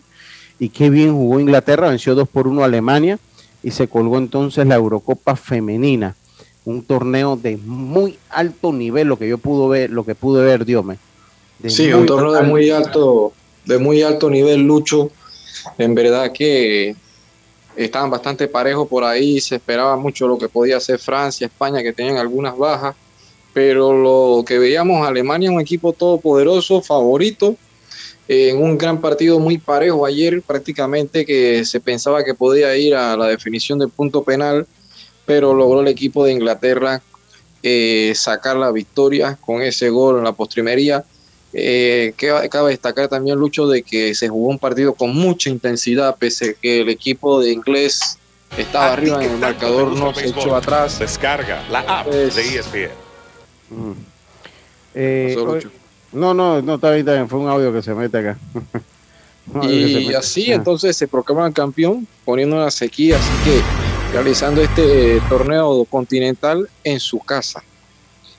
y 0.60 0.70
qué 0.70 0.92
bien 0.92 1.14
jugó 1.14 1.40
Inglaterra, 1.40 1.90
venció 1.90 2.14
2 2.14 2.30
por 2.30 2.48
1 2.48 2.62
a 2.62 2.66
Alemania 2.66 3.18
y 3.64 3.72
se 3.72 3.88
colgó 3.88 4.20
entonces 4.20 4.68
la 4.68 4.76
Eurocopa 4.76 5.36
femenina, 5.36 6.16
un 6.66 6.84
torneo 6.84 7.36
de 7.36 7.58
muy 7.58 8.20
alto 8.30 8.72
nivel, 8.72 9.08
lo 9.08 9.18
que 9.18 9.28
yo 9.28 9.40
pude 9.40 9.68
ver, 9.70 9.90
lo 9.90 10.06
que 10.06 10.14
pude 10.14 10.44
ver, 10.44 10.66
Dios 10.66 10.86
sí, 11.68 11.92
un 11.92 12.06
torneo 12.06 12.34
de 12.34 12.44
muy 12.44 12.70
alto, 12.70 13.34
de 13.66 13.80
muy 13.80 14.02
alto 14.04 14.30
nivel, 14.30 14.62
Lucho. 14.62 15.12
En 15.78 15.96
verdad 15.96 16.32
que 16.32 16.96
estaban 17.76 18.10
bastante 18.10 18.48
parejos 18.48 18.88
por 18.88 19.04
ahí, 19.04 19.40
se 19.40 19.56
esperaba 19.56 19.96
mucho 19.98 20.28
lo 20.28 20.38
que 20.38 20.50
podía 20.50 20.78
hacer 20.78 21.00
Francia, 21.00 21.48
España, 21.48 21.84
que 21.84 21.94
tenían 21.94 22.18
algunas 22.18 22.58
bajas, 22.58 22.96
pero 23.54 23.94
lo 23.94 24.44
que 24.46 24.60
veíamos, 24.60 25.08
Alemania, 25.08 25.52
un 25.52 25.62
equipo 25.62 25.94
todopoderoso, 25.94 26.82
favorito, 26.82 27.56
en 28.28 28.62
un 28.62 28.78
gran 28.78 29.00
partido 29.02 29.40
muy 29.40 29.58
parejo 29.58 30.06
ayer, 30.06 30.42
prácticamente 30.42 31.26
que 31.26 31.64
se 31.64 31.80
pensaba 31.80 32.24
que 32.24 32.34
podía 32.34 32.76
ir 32.76 32.96
a 32.96 33.16
la 33.16 33.28
definición 33.28 33.80
del 33.80 33.90
punto 33.90 34.24
penal, 34.24 34.66
pero 35.26 35.54
logró 35.54 35.82
el 35.82 35.88
equipo 35.88 36.26
de 36.26 36.34
Inglaterra 36.34 37.02
eh, 37.62 38.14
sacar 38.16 38.58
la 38.58 38.72
victoria 38.72 39.38
con 39.42 39.62
ese 39.62 39.90
gol 39.90 40.18
en 40.18 40.24
la 40.24 40.34
postrimería 40.34 41.04
eh, 41.58 42.14
que 42.18 42.34
cabe 42.50 42.72
destacar 42.72 43.08
también, 43.08 43.40
Lucho, 43.40 43.66
de 43.66 43.82
que 43.82 44.14
se 44.14 44.28
jugó 44.28 44.50
un 44.50 44.60
partido 44.60 44.94
con 44.94 45.16
mucha 45.16 45.50
intensidad, 45.50 46.18
pese 46.18 46.58
que 46.62 46.82
el 46.82 46.90
equipo 46.90 47.40
de 47.40 47.54
inglés 47.54 48.20
estaba 48.58 48.92
arriba 48.92 49.24
en 49.24 49.32
el 49.32 49.38
marcador, 49.38 49.96
no 49.96 50.14
se 50.14 50.28
echó 50.28 50.54
atrás. 50.54 51.00
Descarga 51.00 51.64
la 51.70 51.80
app 51.80 52.08
de 52.08 52.28
ESPN. 52.28 52.90
Mm. 53.70 53.92
Eh, 54.96 55.36
no, 56.12 56.34
no, 56.34 56.62
no, 56.62 56.76
está 56.76 56.90
bien, 56.90 57.00
está 57.00 57.14
bien, 57.14 57.30
fue 57.30 57.40
un 57.40 57.48
audio 57.48 57.72
que 57.72 57.82
se 57.82 57.96
mete 57.96 58.18
acá. 58.18 58.38
y 59.64 60.14
así 60.14 60.52
ah. 60.52 60.56
entonces 60.56 60.98
se 60.98 61.08
proclama 61.08 61.50
campeón, 61.54 62.06
poniendo 62.26 62.58
una 62.58 62.70
sequía, 62.70 63.16
así 63.16 63.50
que 63.50 63.62
realizando 64.12 64.62
este 64.62 65.22
torneo 65.30 65.86
continental 65.86 66.70
en 66.84 67.00
su 67.00 67.20
casa. 67.20 67.64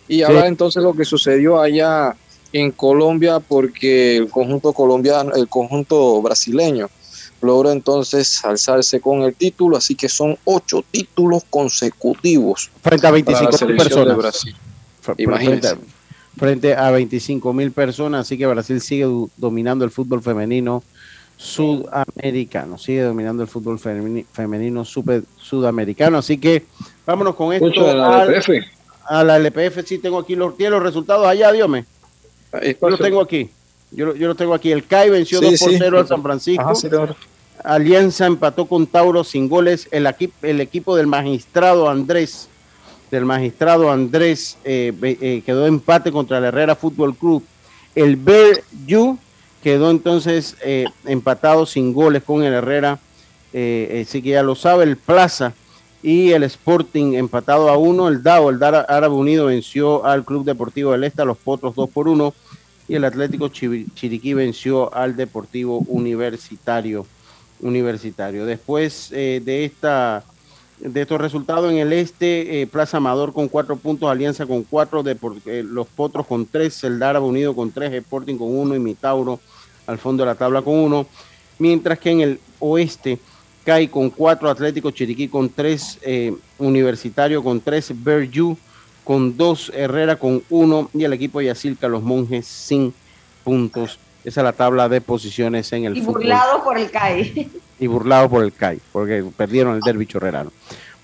Y 0.07 0.21
ahora 0.21 0.49
entonces 0.49 0.83
lo 0.83 0.93
que 0.93 1.07
sucedió 1.07 1.59
allá 1.59 2.15
en 2.53 2.71
Colombia 2.73 3.41
porque 3.41 4.17
el 4.17 4.29
conjunto 4.29 4.73
colombiano, 4.73 5.35
el 5.35 5.49
conjunto 5.49 6.21
brasileño 6.23 6.89
logró 7.43 7.71
entonces 7.71 8.45
alzarse 8.45 9.01
con 9.01 9.23
el 9.23 9.35
título, 9.35 9.77
así 9.77 9.95
que 9.95 10.09
son 10.09 10.39
ocho 10.45 10.85
títulos 10.91 11.45
consecutivos. 11.49 12.71
Frente 12.83 13.07
a 13.07 13.11
25 13.11 13.67
mil 13.67 13.77
personas. 13.77 14.09
De 14.09 14.15
Brasil. 14.15 14.57
Imagínense. 15.19 15.77
Frente, 16.37 16.75
a 16.75 16.91
25 16.91 17.53
mil 17.55 17.73
personas, 17.73 18.23
así 18.23 18.37
que 18.37 18.47
Brasil 18.47 18.81
sigue 18.83 19.07
dominando 19.39 19.87
el 19.87 19.91
fútbol 19.91 20.23
femenino 20.23 20.83
sudamericano, 21.39 22.77
sigue 22.77 23.03
dominando 23.03 23.43
el 23.43 23.49
fútbol 23.49 23.79
femenino 23.79 24.85
super, 24.85 25.23
sudamericano, 25.39 26.19
así 26.19 26.37
que 26.37 26.65
vámonos 27.07 27.35
con 27.35 27.55
esto. 27.55 27.89
A 27.89 27.95
la 27.95 28.25
LPF. 28.25 28.51
A 29.07 29.25
la 29.25 29.37
LPF, 29.39 29.87
sí, 29.87 29.99
tengo 29.99 30.19
aquí 30.19 30.35
los, 30.35 30.57
¿tiene 30.59 30.73
los 30.73 30.83
resultados 30.83 31.27
allá, 31.27 31.53
Dios 31.53 31.71
Yo 32.63 32.89
los 32.89 33.01
tengo 33.01 33.21
aquí. 33.21 33.51
Yo, 33.91 34.15
yo 34.15 34.29
lo 34.29 34.35
tengo 34.35 34.55
aquí. 34.55 34.73
El 34.73 34.85
CAI 34.85 35.11
venció 35.11 35.41
2 35.41 35.59
por 35.59 35.71
0 35.79 35.99
al 35.99 36.09
San 36.09 36.23
Francisco. 36.23 36.75
Alianza 37.65 38.27
empató 38.27 38.67
con 38.67 38.87
Tauro 38.87 39.25
sin 39.25 39.49
goles. 39.49 39.89
El, 39.91 40.09
el 40.43 40.61
equipo 40.61 40.97
del 40.97 41.07
magistrado 41.07 41.89
Andrés, 41.89 42.49
del 43.11 43.25
magistrado 43.25 43.91
Andrés, 43.91 44.59
eh, 44.65 44.93
eh, 45.03 45.43
quedó 45.45 45.67
empate 45.67 46.13
contra 46.13 46.39
el 46.39 46.45
Herrera 46.45 46.77
Fútbol 46.77 47.17
Club. 47.17 47.43
El 47.95 48.19
Yu 48.87 49.19
quedó 49.63 49.91
entonces 49.91 50.57
eh, 50.63 50.85
empatado 51.07 51.67
sin 51.67 51.93
goles 51.93 52.23
con 52.23 52.45
el 52.45 52.53
Herrera. 52.53 52.99
así 53.53 54.23
que 54.23 54.31
ya 54.31 54.43
lo 54.43 54.55
sabe. 54.55 54.85
El 54.85 54.97
Plaza 54.97 55.55
y 56.03 56.33
el 56.33 56.43
Sporting 56.45 57.15
empatado 57.15 57.71
a 57.71 57.77
uno. 57.79 58.09
El 58.09 58.23
DAO, 58.23 58.51
el 58.51 58.59
Dar 58.59 58.87
Árabe 58.89 59.15
Unido, 59.15 59.47
venció 59.47 60.05
al 60.05 60.25
Club 60.25 60.45
Deportivo 60.45 60.93
del 60.93 61.05
Este, 61.05 61.23
a 61.23 61.25
los 61.25 61.39
Potros 61.39 61.75
2 61.75 61.91
por 61.91 62.07
1 62.07 62.35
y 62.89 62.95
el 62.95 63.05
Atlético 63.05 63.49
Chiriquí 63.49 64.35
venció 64.35 64.95
al 64.95 65.17
Deportivo 65.17 65.79
Universitario. 65.89 67.07
Universitario. 67.61 68.47
Después 68.47 69.11
eh, 69.13 69.41
de 69.45 69.65
esta 69.65 70.25
de 70.79 71.01
estos 71.01 71.19
resultados 71.19 71.73
en 71.73 71.79
el 71.79 71.91
este, 71.95 72.61
eh, 72.61 72.67
Plaza 72.67 72.99
Amador 72.99 73.33
con 73.33 73.49
cuatro 73.49 73.77
puntos, 73.77 74.11
Alianza 74.11 74.45
con 74.45 74.63
cuatro, 74.63 75.03
de, 75.03 75.17
eh, 75.47 75.65
los 75.67 75.87
Potros 75.87 76.27
con 76.27 76.45
tres, 76.45 76.85
el 76.85 77.03
Unido 77.03 77.57
con 77.57 77.73
tres, 77.73 77.95
Sporting 77.95 78.37
con 78.37 78.55
uno 78.55 78.77
y 78.77 78.79
Mitauro 78.79 79.41
al 79.87 79.97
fondo 79.97 80.23
de 80.23 80.27
la 80.27 80.35
tabla 80.35 80.61
con 80.61 80.75
uno. 80.75 81.07
Mientras 81.59 81.99
que 81.99 82.11
en 82.11 82.21
el 82.21 82.41
oeste, 82.59 83.19
CAI 83.65 83.89
con 83.89 84.11
cuatro, 84.11 84.51
Atlético 84.51 84.91
Chiriquí 84.91 85.29
con 85.29 85.49
tres, 85.49 85.99
Universitario 86.59 87.43
con 87.43 87.63
tres, 87.63 87.91
Berju 87.95 88.59
con 89.07 89.37
dos, 89.37 89.71
Herrera 89.73 90.17
con 90.17 90.43
uno 90.51 90.91
y 90.93 91.05
el 91.05 91.13
equipo 91.13 91.39
de 91.39 91.47
Yacilca, 91.47 91.87
los 91.87 92.03
monjes, 92.03 92.45
sin 92.45 92.93
puntos. 93.45 94.01
Esa 94.25 94.41
es 94.41 94.45
la 94.45 94.53
tabla 94.53 94.89
de 94.89 95.01
posiciones 95.01 95.73
en 95.73 95.85
el 95.85 95.97
y 95.97 96.01
burlado 96.01 96.65
por 96.65 96.77
el 96.77 96.91
CAI. 96.91 97.49
Y 97.79 97.87
burlado 97.89 98.31
por 98.31 98.43
el 98.43 98.55
CAI, 98.55 98.81
porque 98.91 99.23
perdieron 99.37 99.75
el 99.77 99.81
derbi 99.83 100.07
chorrerano. 100.07 100.51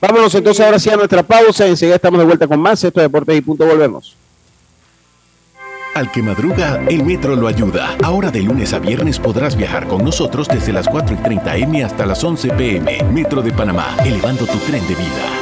Vámonos 0.00 0.34
entonces 0.34 0.64
ahora 0.64 0.78
sí 0.78 0.88
a 0.88 0.96
nuestra 0.96 1.22
pausa. 1.22 1.66
Enseguida 1.66 1.96
estamos 1.96 2.18
de 2.18 2.24
vuelta 2.24 2.48
con 2.48 2.58
más. 2.58 2.82
Esto 2.82 2.98
es 2.98 3.04
Deportes 3.04 3.36
y 3.36 3.42
Punto. 3.42 3.66
Volvemos. 3.66 4.16
Al 5.94 6.10
que 6.10 6.22
madruga, 6.22 6.82
el 6.88 7.04
metro 7.04 7.36
lo 7.36 7.46
ayuda. 7.46 7.94
Ahora 8.02 8.30
de 8.30 8.40
lunes 8.40 8.72
a 8.72 8.78
viernes 8.78 9.18
podrás 9.18 9.54
viajar 9.54 9.86
con 9.86 10.02
nosotros 10.02 10.48
desde 10.48 10.72
las 10.72 10.88
4 10.88 11.14
y 11.14 11.22
30 11.22 11.56
M 11.58 11.84
hasta 11.84 12.06
las 12.06 12.24
11 12.24 12.48
PM. 12.54 13.04
Metro 13.12 13.42
de 13.42 13.52
Panamá, 13.52 13.94
elevando 14.02 14.46
tu 14.46 14.58
tren 14.60 14.82
de 14.88 14.94
vida. 14.94 15.41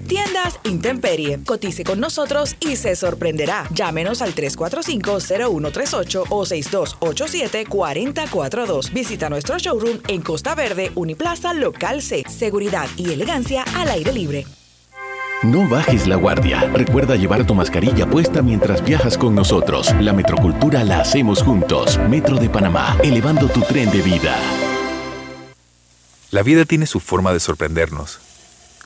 Tiendas 0.11 0.59
Intemperie. 0.65 1.39
Cotice 1.45 1.85
con 1.85 2.01
nosotros 2.01 2.57
y 2.59 2.75
se 2.75 2.97
sorprenderá. 2.97 3.65
Llámenos 3.73 4.21
al 4.21 4.35
345-0138 4.35 6.25
o 6.27 6.45
6287-4042. 6.45 8.91
Visita 8.91 9.29
nuestro 9.29 9.57
showroom 9.57 9.99
en 10.09 10.21
Costa 10.21 10.53
Verde, 10.53 10.91
Uniplaza, 10.95 11.53
Local 11.53 12.01
C. 12.01 12.25
Seguridad 12.27 12.89
y 12.97 13.13
elegancia 13.13 13.63
al 13.73 13.89
aire 13.89 14.11
libre. 14.11 14.45
No 15.43 15.65
bajes 15.69 16.07
la 16.07 16.17
guardia. 16.17 16.69
Recuerda 16.73 17.15
llevar 17.15 17.47
tu 17.47 17.55
mascarilla 17.55 18.05
puesta 18.05 18.41
mientras 18.41 18.83
viajas 18.83 19.17
con 19.17 19.33
nosotros. 19.33 19.95
La 20.01 20.11
metrocultura 20.11 20.83
la 20.83 20.99
hacemos 20.99 21.41
juntos. 21.41 21.97
Metro 22.09 22.35
de 22.35 22.49
Panamá, 22.49 22.97
elevando 23.01 23.47
tu 23.47 23.61
tren 23.61 23.89
de 23.89 24.01
vida. 24.01 24.35
La 26.31 26.43
vida 26.43 26.65
tiene 26.65 26.85
su 26.85 26.99
forma 26.99 27.31
de 27.31 27.39
sorprendernos. 27.39 28.19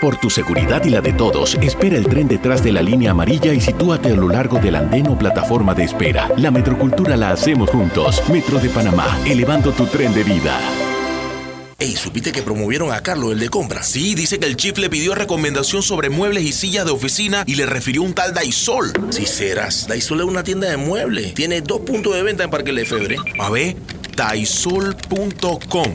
Por 0.00 0.16
tu 0.18 0.28
seguridad 0.28 0.84
y 0.84 0.90
la 0.90 1.00
de 1.00 1.12
todos, 1.12 1.54
espera 1.62 1.96
el 1.96 2.06
tren 2.06 2.28
detrás 2.28 2.62
de 2.62 2.72
la 2.72 2.82
línea 2.82 3.12
amarilla 3.12 3.52
y 3.54 3.60
sitúate 3.60 4.12
a 4.12 4.16
lo 4.16 4.28
largo 4.28 4.58
del 4.58 4.74
andén 4.74 5.06
o 5.06 5.16
plataforma 5.18 5.74
de 5.74 5.84
espera. 5.84 6.30
La 6.36 6.50
metrocultura 6.50 7.16
la 7.16 7.30
hacemos 7.30 7.70
juntos. 7.70 8.22
Metro 8.28 8.58
de 8.58 8.68
Panamá, 8.68 9.18
elevando 9.24 9.72
tu 9.72 9.86
tren 9.86 10.12
de 10.12 10.24
vida. 10.24 10.58
Ey, 11.78 11.96
¿supiste 11.96 12.32
que 12.32 12.42
promovieron 12.42 12.92
a 12.92 13.02
Carlos, 13.02 13.32
el 13.32 13.40
de 13.40 13.48
compra? 13.48 13.82
Sí, 13.82 14.14
dice 14.14 14.38
que 14.38 14.46
el 14.46 14.56
chief 14.56 14.78
le 14.78 14.88
pidió 14.88 15.14
recomendación 15.14 15.82
sobre 15.82 16.08
muebles 16.08 16.44
y 16.44 16.52
sillas 16.52 16.84
de 16.84 16.92
oficina 16.92 17.42
y 17.46 17.56
le 17.56 17.66
refirió 17.66 18.02
un 18.02 18.14
tal 18.14 18.32
Daisol. 18.32 18.92
Si 19.10 19.26
serás, 19.26 19.86
Daisol 19.88 20.20
es 20.20 20.26
una 20.26 20.44
tienda 20.44 20.68
de 20.68 20.76
muebles. 20.76 21.34
Tiene 21.34 21.62
dos 21.62 21.80
puntos 21.80 22.14
de 22.14 22.22
venta 22.22 22.44
en 22.44 22.50
Parque 22.50 22.72
Lefebvre. 22.72 23.16
A 23.38 23.50
ver, 23.50 23.76
daisol.com. 24.16 25.94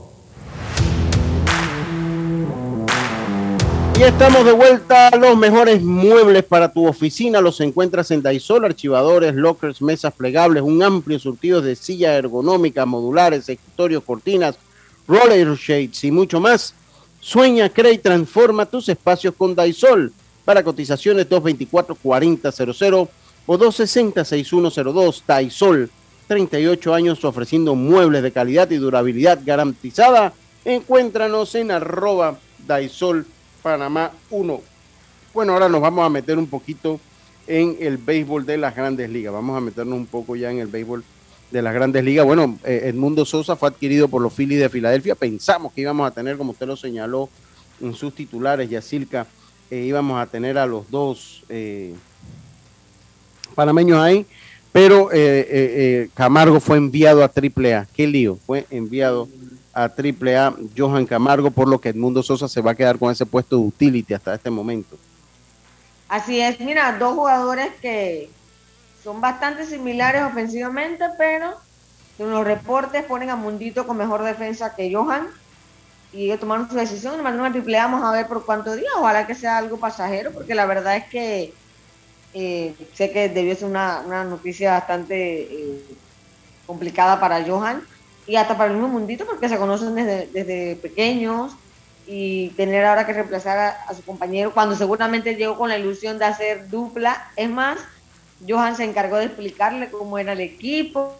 Y 4.01 4.03
estamos 4.03 4.43
de 4.43 4.51
vuelta. 4.51 5.15
Los 5.15 5.37
mejores 5.37 5.83
muebles 5.83 6.43
para 6.43 6.73
tu 6.73 6.87
oficina 6.87 7.39
los 7.39 7.61
encuentras 7.61 8.09
en 8.09 8.23
Daisol, 8.23 8.65
archivadores, 8.65 9.35
lockers, 9.35 9.79
mesas 9.79 10.11
plegables, 10.11 10.63
un 10.63 10.81
amplio 10.81 11.19
surtido 11.19 11.61
de 11.61 11.75
silla 11.75 12.15
ergonómica, 12.15 12.87
modulares, 12.87 13.47
escritorios, 13.47 14.03
cortinas, 14.03 14.57
roller 15.07 15.55
shades 15.55 16.03
y 16.03 16.09
mucho 16.09 16.39
más. 16.39 16.73
Sueña, 17.19 17.69
crea 17.69 17.91
y 17.91 17.99
transforma 17.99 18.65
tus 18.65 18.89
espacios 18.89 19.35
con 19.37 19.53
Daisol. 19.53 20.11
Para 20.45 20.63
cotizaciones 20.63 21.29
224-4000 21.29 23.07
o 23.45 23.57
260-6102. 23.59 25.21
Daisol, 25.27 25.91
38 26.27 26.95
años 26.95 27.23
ofreciendo 27.23 27.75
muebles 27.75 28.23
de 28.23 28.31
calidad 28.31 28.67
y 28.71 28.77
durabilidad 28.77 29.41
garantizada. 29.45 30.33
Encuéntranos 30.65 31.53
en 31.53 31.69
arroba 31.69 32.39
Daisol 32.65 33.27
Panamá 33.61 34.11
1. 34.29 34.61
Bueno, 35.33 35.53
ahora 35.53 35.69
nos 35.69 35.81
vamos 35.81 36.05
a 36.05 36.09
meter 36.09 36.37
un 36.37 36.47
poquito 36.47 36.99
en 37.47 37.77
el 37.79 37.97
béisbol 37.97 38.45
de 38.45 38.57
las 38.57 38.75
grandes 38.75 39.09
ligas. 39.09 39.33
Vamos 39.33 39.57
a 39.57 39.61
meternos 39.61 39.97
un 39.97 40.05
poco 40.05 40.35
ya 40.35 40.51
en 40.51 40.59
el 40.59 40.67
béisbol 40.67 41.03
de 41.51 41.61
las 41.61 41.73
grandes 41.73 42.03
ligas. 42.03 42.25
Bueno, 42.25 42.57
eh, 42.63 42.83
Edmundo 42.85 43.25
Sosa 43.25 43.55
fue 43.55 43.69
adquirido 43.69 44.07
por 44.07 44.21
los 44.21 44.33
Phillies 44.33 44.59
de 44.59 44.69
Filadelfia. 44.69 45.15
Pensamos 45.15 45.73
que 45.73 45.81
íbamos 45.81 46.07
a 46.07 46.11
tener, 46.11 46.37
como 46.37 46.51
usted 46.51 46.67
lo 46.67 46.75
señaló 46.75 47.29
en 47.81 47.93
sus 47.93 48.13
titulares, 48.13 48.69
Yacilca, 48.69 49.27
eh, 49.69 49.85
íbamos 49.85 50.21
a 50.21 50.25
tener 50.27 50.57
a 50.57 50.65
los 50.65 50.89
dos 50.91 51.43
eh, 51.49 51.93
panameños 53.55 53.99
ahí, 53.99 54.25
Pero 54.71 55.09
eh, 55.11 56.09
Camargo 56.13 56.59
fue 56.59 56.77
enviado 56.77 57.23
a 57.23 57.31
AAA. 57.33 57.87
¿Qué 57.93 58.07
lío? 58.07 58.37
Fue 58.45 58.65
enviado 58.69 59.27
a 59.73 59.83
AAA 59.83 60.55
Johan 60.77 61.05
Camargo, 61.05 61.51
por 61.51 61.67
lo 61.67 61.79
que 61.79 61.89
Edmundo 61.89 62.21
Sosa 62.23 62.47
se 62.47 62.61
va 62.61 62.71
a 62.71 62.75
quedar 62.75 62.97
con 62.97 63.11
ese 63.11 63.25
puesto 63.25 63.57
de 63.57 63.63
utility 63.63 64.13
hasta 64.13 64.35
este 64.35 64.49
momento. 64.49 64.97
Así 66.09 66.41
es, 66.41 66.59
mira, 66.59 66.97
dos 66.97 67.15
jugadores 67.15 67.69
que 67.81 68.29
son 69.03 69.21
bastante 69.21 69.65
similares 69.65 70.23
ofensivamente, 70.23 71.05
pero 71.17 71.55
en 72.19 72.29
los 72.29 72.45
reportes 72.45 73.03
ponen 73.05 73.29
a 73.29 73.35
Mundito 73.35 73.87
con 73.87 73.97
mejor 73.97 74.23
defensa 74.23 74.75
que 74.75 74.93
Johan 74.93 75.27
y 76.13 76.25
ellos 76.25 76.39
tomaron 76.39 76.69
su 76.69 76.75
decisión 76.75 77.17
y 77.17 77.23
mandaron 77.23 77.47
a 77.47 77.51
triple 77.51 77.77
vamos 77.77 78.03
a 78.03 78.11
ver 78.11 78.27
por 78.27 78.45
cuánto 78.45 78.75
días, 78.75 78.91
ojalá 78.97 79.25
que 79.25 79.35
sea 79.35 79.57
algo 79.57 79.77
pasajero, 79.77 80.31
porque 80.31 80.53
la 80.53 80.65
verdad 80.65 80.97
es 80.97 81.05
que 81.05 81.53
eh, 82.33 82.75
sé 82.93 83.11
que 83.11 83.29
debió 83.29 83.55
ser 83.55 83.69
una, 83.69 84.23
noticia 84.25 84.71
bastante 84.71 85.43
eh, 85.43 85.85
complicada 86.65 87.19
para 87.19 87.43
Johan 87.45 87.81
y 88.27 88.35
hasta 88.35 88.57
para 88.57 88.71
el 88.71 88.77
mismo 88.77 88.89
Mundito, 88.89 89.25
porque 89.25 89.49
se 89.49 89.57
conocen 89.57 89.95
desde, 89.95 90.75
pequeños 90.75 91.53
y 92.07 92.49
tener 92.49 92.85
ahora 92.85 93.05
que 93.05 93.13
reemplazar 93.13 93.77
a, 93.87 93.93
su 93.93 94.03
compañero 94.03 94.53
cuando 94.53 94.75
seguramente 94.75 95.35
llegó 95.35 95.57
con 95.57 95.69
la 95.69 95.77
ilusión 95.77 96.17
de 96.17 96.25
hacer 96.25 96.69
dupla. 96.69 97.31
Es 97.35 97.49
más, 97.49 97.79
Johan 98.47 98.75
se 98.75 98.83
encargó 98.83 99.17
de 99.17 99.25
explicarle 99.25 99.89
cómo 99.89 100.17
era 100.17 100.33
el 100.33 100.41
equipo, 100.41 101.15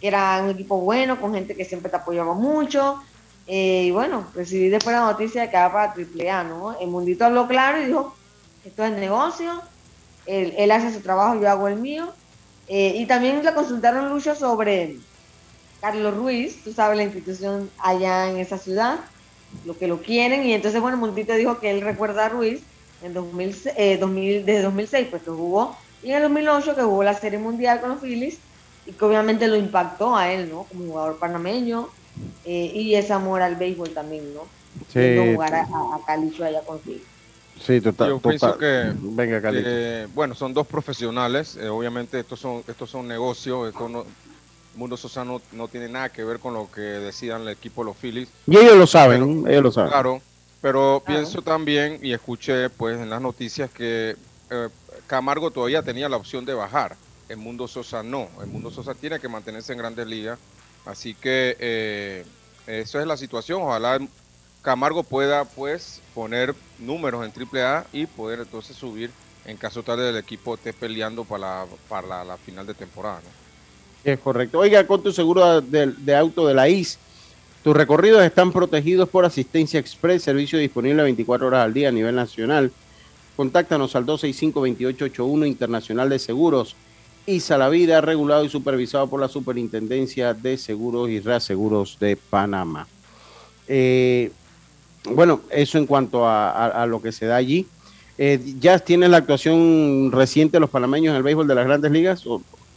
que 0.00 0.08
era 0.08 0.40
un 0.42 0.50
equipo 0.50 0.80
bueno, 0.80 1.20
con 1.20 1.34
gente 1.34 1.54
que 1.54 1.64
siempre 1.64 1.90
te 1.90 1.96
apoyaba 1.96 2.34
mucho. 2.34 3.02
Eh, 3.46 3.84
y 3.86 3.90
bueno, 3.90 4.26
recibí 4.34 4.68
después 4.68 4.94
la 4.94 5.02
noticia 5.02 5.42
de 5.42 5.50
que 5.50 5.56
va 5.56 5.72
para 5.72 5.94
AAA, 5.94 6.44
¿no? 6.44 6.78
El 6.78 6.88
mundito 6.88 7.24
habló 7.24 7.48
claro 7.48 7.80
y 7.80 7.86
dijo, 7.86 8.14
esto 8.64 8.84
es 8.84 8.92
negocio, 8.92 9.62
él, 10.26 10.70
hace 10.70 10.92
su 10.92 11.00
trabajo, 11.00 11.40
yo 11.40 11.48
hago 11.50 11.68
el 11.68 11.76
mío. 11.76 12.12
Eh, 12.68 12.92
y 12.96 13.06
también 13.06 13.42
le 13.42 13.54
consultaron 13.54 14.10
Lucho 14.10 14.34
sobre 14.34 14.98
Carlos 15.80 16.16
Ruiz, 16.16 16.62
tú 16.64 16.72
sabes 16.72 16.96
la 16.96 17.04
institución 17.04 17.70
allá 17.78 18.30
en 18.30 18.38
esa 18.38 18.58
ciudad, 18.58 18.98
lo 19.64 19.76
que 19.78 19.86
lo 19.86 20.00
quieren. 20.00 20.44
Y 20.44 20.52
entonces, 20.52 20.80
bueno, 20.80 20.96
Mundito 20.96 21.34
dijo 21.34 21.58
que 21.58 21.70
él 21.70 21.80
recuerda 21.80 22.26
a 22.26 22.28
Ruiz 22.28 22.62
en 23.02 23.14
2000, 23.14 23.56
eh, 23.76 23.98
2000, 23.98 24.44
desde 24.44 24.62
2006, 24.62 25.06
pues 25.10 25.22
que 25.22 25.30
jugó, 25.30 25.76
y 26.02 26.10
en 26.10 26.16
el 26.16 26.22
2008 26.22 26.74
que 26.74 26.82
jugó 26.82 27.02
la 27.02 27.14
Serie 27.14 27.38
Mundial 27.38 27.80
con 27.80 27.90
los 27.90 28.00
Phillies 28.00 28.38
y 28.86 28.92
que 28.92 29.04
obviamente 29.04 29.46
lo 29.48 29.56
impactó 29.56 30.16
a 30.16 30.32
él, 30.32 30.48
¿no? 30.50 30.64
Como 30.64 30.84
jugador 30.86 31.18
panameño 31.18 31.88
eh, 32.44 32.72
y 32.74 32.94
ese 32.94 33.12
amor 33.12 33.42
al 33.42 33.56
béisbol 33.56 33.90
también, 33.90 34.32
¿no? 34.34 34.42
Sí. 34.92 35.32
jugar 35.34 35.54
a, 35.54 35.62
a, 35.62 36.00
Calicho 36.06 36.44
allá 36.44 36.60
con 36.62 36.80
Sí, 37.60 37.80
total. 37.80 38.10
Yo 38.10 38.20
pienso 38.20 38.56
que, 38.56 38.92
Venga, 38.96 39.40
eh, 39.52 40.06
bueno, 40.14 40.34
son 40.34 40.54
dos 40.54 40.66
profesionales, 40.66 41.56
eh, 41.56 41.68
obviamente 41.68 42.20
estos 42.20 42.38
son, 42.38 42.62
estos 42.68 42.88
son 42.88 43.08
negocios, 43.08 43.68
esto 43.68 43.88
no, 43.88 44.04
Mundo 44.78 44.96
Sosa 44.96 45.24
no, 45.24 45.40
tiene 45.68 45.88
nada 45.88 46.08
que 46.08 46.24
ver 46.24 46.38
con 46.38 46.54
lo 46.54 46.70
que 46.70 46.80
decidan 46.80 47.42
el 47.42 47.48
equipo 47.48 47.82
de 47.82 47.86
los 47.86 47.96
Phillies. 47.96 48.28
Y 48.46 48.56
ellos 48.56 48.76
lo 48.76 48.86
saben, 48.86 49.44
ellos 49.48 49.62
lo 49.62 49.72
saben. 49.72 49.90
Claro, 49.90 50.22
pero 50.62 51.02
pienso 51.06 51.42
también 51.42 51.98
y 52.02 52.12
escuché 52.12 52.70
pues 52.70 52.98
en 52.98 53.10
las 53.10 53.20
noticias 53.20 53.70
que 53.70 54.16
Camargo 55.06 55.50
todavía 55.50 55.82
tenía 55.82 56.08
la 56.08 56.16
opción 56.16 56.44
de 56.44 56.54
bajar 56.54 56.96
el 57.28 57.36
Mundo 57.36 57.68
Sosa 57.68 58.02
no. 58.02 58.28
El 58.40 58.48
Mundo 58.48 58.70
Sosa 58.70 58.94
tiene 58.94 59.20
que 59.20 59.28
mantenerse 59.28 59.72
en 59.72 59.78
grandes 59.78 60.06
ligas. 60.06 60.38
Así 60.86 61.14
que 61.14 61.56
eh, 61.58 62.24
eso 62.66 63.00
es 63.00 63.06
la 63.06 63.16
situación. 63.16 63.62
Ojalá 63.62 63.98
Camargo 64.62 65.02
pueda 65.02 65.44
pues 65.44 66.00
poner 66.14 66.54
números 66.78 67.24
en 67.24 67.32
AAA 67.32 67.86
y 67.92 68.06
poder 68.06 68.40
entonces 68.40 68.76
subir 68.76 69.10
en 69.44 69.56
caso 69.56 69.82
tal 69.82 69.98
del 69.98 70.16
equipo 70.16 70.54
esté 70.54 70.72
peleando 70.72 71.24
para 71.24 71.64
la, 71.64 71.66
para 71.88 72.24
la, 72.24 72.36
final 72.36 72.66
de 72.66 72.74
temporada. 72.74 73.20
Es 74.12 74.20
correcto. 74.20 74.58
Oiga, 74.60 74.86
con 74.86 75.02
tu 75.02 75.12
seguro 75.12 75.60
de, 75.60 76.16
auto 76.16 76.46
de 76.46 76.54
la 76.54 76.68
IS, 76.68 76.98
tus 77.62 77.76
recorridos 77.76 78.22
están 78.22 78.52
protegidos 78.52 79.06
por 79.08 79.26
asistencia 79.26 79.78
express, 79.78 80.22
servicio 80.22 80.58
disponible 80.58 81.02
24 81.02 81.46
horas 81.46 81.64
al 81.64 81.74
día 81.74 81.90
a 81.90 81.92
nivel 81.92 82.14
nacional. 82.14 82.72
Contáctanos 83.36 83.94
al 83.96 84.06
265-2881 84.06 85.46
Internacional 85.46 86.08
de 86.08 86.18
Seguros 86.18 86.74
y 87.26 87.40
Salavida, 87.40 88.00
regulado 88.00 88.44
y 88.44 88.48
supervisado 88.48 89.08
por 89.08 89.20
la 89.20 89.28
Superintendencia 89.28 90.32
de 90.32 90.56
Seguros 90.56 91.10
y 91.10 91.20
Reaseguros 91.20 91.98
de 92.00 92.16
Panamá. 92.16 92.86
Eh, 93.66 94.32
bueno, 95.04 95.42
eso 95.50 95.76
en 95.76 95.86
cuanto 95.86 96.26
a, 96.26 96.86
lo 96.88 97.02
que 97.02 97.12
se 97.12 97.26
da 97.26 97.36
allí. 97.36 97.66
Eh, 98.16 98.40
¿Ya 98.58 98.78
tienes 98.78 99.10
la 99.10 99.18
actuación 99.18 100.10
reciente 100.12 100.56
de 100.56 100.60
los 100.60 100.70
panameños 100.70 101.10
en 101.10 101.16
el 101.18 101.22
béisbol 101.22 101.46
de 101.46 101.54
las 101.54 101.66
grandes 101.66 101.92
ligas? 101.92 102.24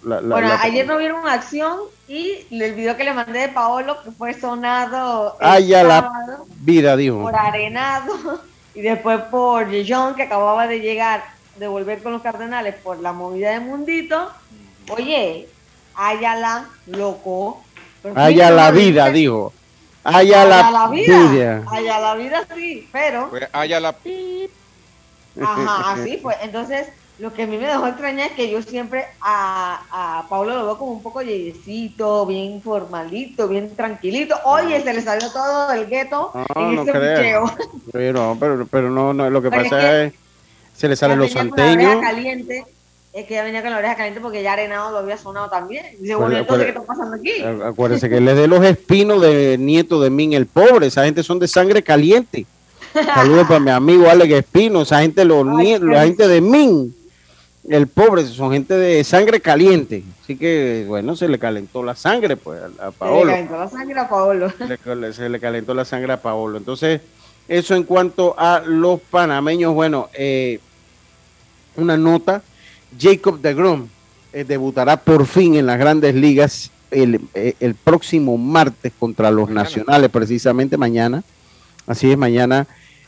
Bueno, 0.03 0.49
ayer 0.61 0.85
no 0.87 0.97
vieron 0.97 1.27
acción 1.27 1.79
y 2.07 2.45
el 2.49 2.73
video 2.73 2.97
que 2.97 3.03
le 3.03 3.13
mandé 3.13 3.39
de 3.39 3.49
Paolo, 3.49 4.01
que 4.03 4.11
fue 4.11 4.33
sonado. 4.33 5.37
Ah, 5.39 5.59
ya 5.59 5.83
la 5.83 6.11
vida, 6.59 6.95
dijo. 6.95 7.21
Por 7.21 7.35
Arenado 7.35 8.41
y 8.75 8.81
después 8.81 9.19
por 9.29 9.67
John, 9.87 10.15
que 10.15 10.23
acababa 10.23 10.67
de 10.67 10.79
llegar, 10.79 11.23
de 11.57 11.67
volver 11.67 12.01
con 12.01 12.13
los 12.13 12.21
Cardenales 12.21 12.75
por 12.75 12.99
la 12.99 13.13
movida 13.13 13.51
de 13.51 13.59
Mundito 13.59 14.31
Oye, 14.89 15.47
Ayala, 15.95 16.69
loco. 16.87 17.63
Haya 18.15 18.49
la 18.51 18.71
vida, 18.71 19.11
dijo. 19.11 19.53
Haya 20.03 20.45
la, 20.45 20.87
vida. 20.87 21.63
Haya 21.69 21.99
la 21.99 22.15
vida, 22.15 22.47
sí, 22.55 22.89
pero. 22.91 23.29
Pues 23.29 23.47
haya 23.51 23.79
la 23.79 23.95
Ajá, 25.41 25.93
así 25.93 26.17
fue. 26.17 26.35
Entonces, 26.41 26.87
lo 27.21 27.31
que 27.31 27.43
a 27.43 27.47
mí 27.47 27.55
me 27.55 27.67
dejó 27.67 27.85
extrañar 27.85 28.31
es 28.31 28.35
que 28.35 28.49
yo 28.49 28.63
siempre 28.63 29.05
a, 29.21 29.83
a 29.91 30.27
Pablo 30.27 30.55
lo 30.55 30.65
veo 30.65 30.77
como 30.79 30.93
un 30.93 31.03
poco 31.03 31.21
yeyecito, 31.21 32.25
bien 32.25 32.61
formalito, 32.63 33.47
bien 33.47 33.75
tranquilito. 33.75 34.35
Oye, 34.43 34.81
se 34.81 34.91
le 34.91 35.01
salió 35.03 35.31
todo 35.31 35.71
el 35.71 35.85
gueto 35.85 36.31
no, 36.55 36.71
no 36.71 36.85
creo. 36.85 37.55
Pero, 37.91 38.35
pero, 38.39 38.65
pero 38.65 38.89
no, 38.89 39.13
no, 39.13 39.29
lo 39.29 39.39
que 39.39 39.51
pasa 39.51 40.03
es, 40.03 40.13
se 40.75 40.87
le 40.87 40.95
salen 40.95 41.19
los 41.19 41.31
santeños. 41.31 42.01
caliente 42.01 42.65
es 43.13 43.25
que 43.27 43.35
ya 43.35 43.43
venía 43.43 43.61
con 43.61 43.69
la 43.69 43.77
oreja 43.77 43.95
caliente 43.95 44.19
porque 44.19 44.41
ya 44.41 44.53
Arenado 44.53 44.89
lo 44.89 44.97
había 44.97 45.17
sonado 45.17 45.47
también. 45.47 45.85
Dice, 45.99 46.15
bueno, 46.15 46.37
entonces, 46.37 46.65
¿qué 46.65 46.71
está 46.71 46.83
pasando 46.83 47.17
aquí? 47.17 47.31
Acuérdense 47.63 48.09
que 48.09 48.19
le 48.19 48.33
dé 48.33 48.47
los 48.47 48.65
espinos 48.65 49.21
de 49.21 49.59
nieto 49.59 50.01
de 50.01 50.09
Min, 50.09 50.33
el 50.33 50.47
pobre. 50.47 50.87
Esa 50.87 51.05
gente 51.05 51.21
son 51.21 51.37
de 51.37 51.47
sangre 51.47 51.83
caliente. 51.83 52.47
Saludos 52.93 53.47
para 53.47 53.59
mi 53.59 53.69
amigo 53.69 54.09
Alex 54.09 54.33
Espino. 54.33 54.81
Esa 54.81 55.01
gente, 55.01 55.23
los 55.23 55.45
la 55.45 56.03
gente 56.05 56.27
de 56.27 56.41
Min, 56.41 56.95
el 57.69 57.87
pobre, 57.87 58.25
son 58.25 58.51
gente 58.51 58.73
de 58.73 59.03
sangre 59.03 59.39
caliente. 59.39 60.03
Así 60.21 60.35
que, 60.35 60.85
bueno, 60.87 61.15
se 61.15 61.27
le 61.27 61.37
calentó 61.39 61.83
la 61.83 61.95
sangre 61.95 62.37
pues 62.37 62.61
a, 62.79 62.91
Paolo. 62.91 63.31
Se 63.31 63.41
le 63.41 63.47
calentó 63.47 63.57
la 63.57 63.69
sangre 63.69 63.99
a 63.99 64.09
Paolo. 64.09 64.53
se 65.13 65.29
le 65.29 65.39
calentó 65.39 65.73
la 65.73 65.85
sangre 65.85 66.13
a 66.13 66.21
Paolo. 66.21 66.57
Entonces, 66.57 67.01
eso 67.47 67.75
en 67.75 67.83
cuanto 67.83 68.35
a 68.37 68.61
los 68.65 68.99
panameños. 68.99 69.73
Bueno, 69.73 70.09
eh, 70.13 70.59
una 71.75 71.97
nota 71.97 72.41
Jacob 72.99 73.39
de 73.39 73.53
Grom 73.53 73.87
eh, 74.33 74.43
debutará 74.43 74.97
por 74.97 75.25
fin 75.25 75.55
en 75.55 75.65
las 75.65 75.77
grandes 75.77 76.15
ligas 76.15 76.71
el, 76.89 77.21
eh, 77.33 77.73
próximo 77.83 78.37
martes 78.37 78.91
contra 78.99 79.31
los 79.31 79.49
nacionales, 79.49 80.09
precisamente 80.09 80.77
mañana. 80.77 81.23
Así 81.87 82.11
es, 82.11 82.17
mañana. 82.17 82.67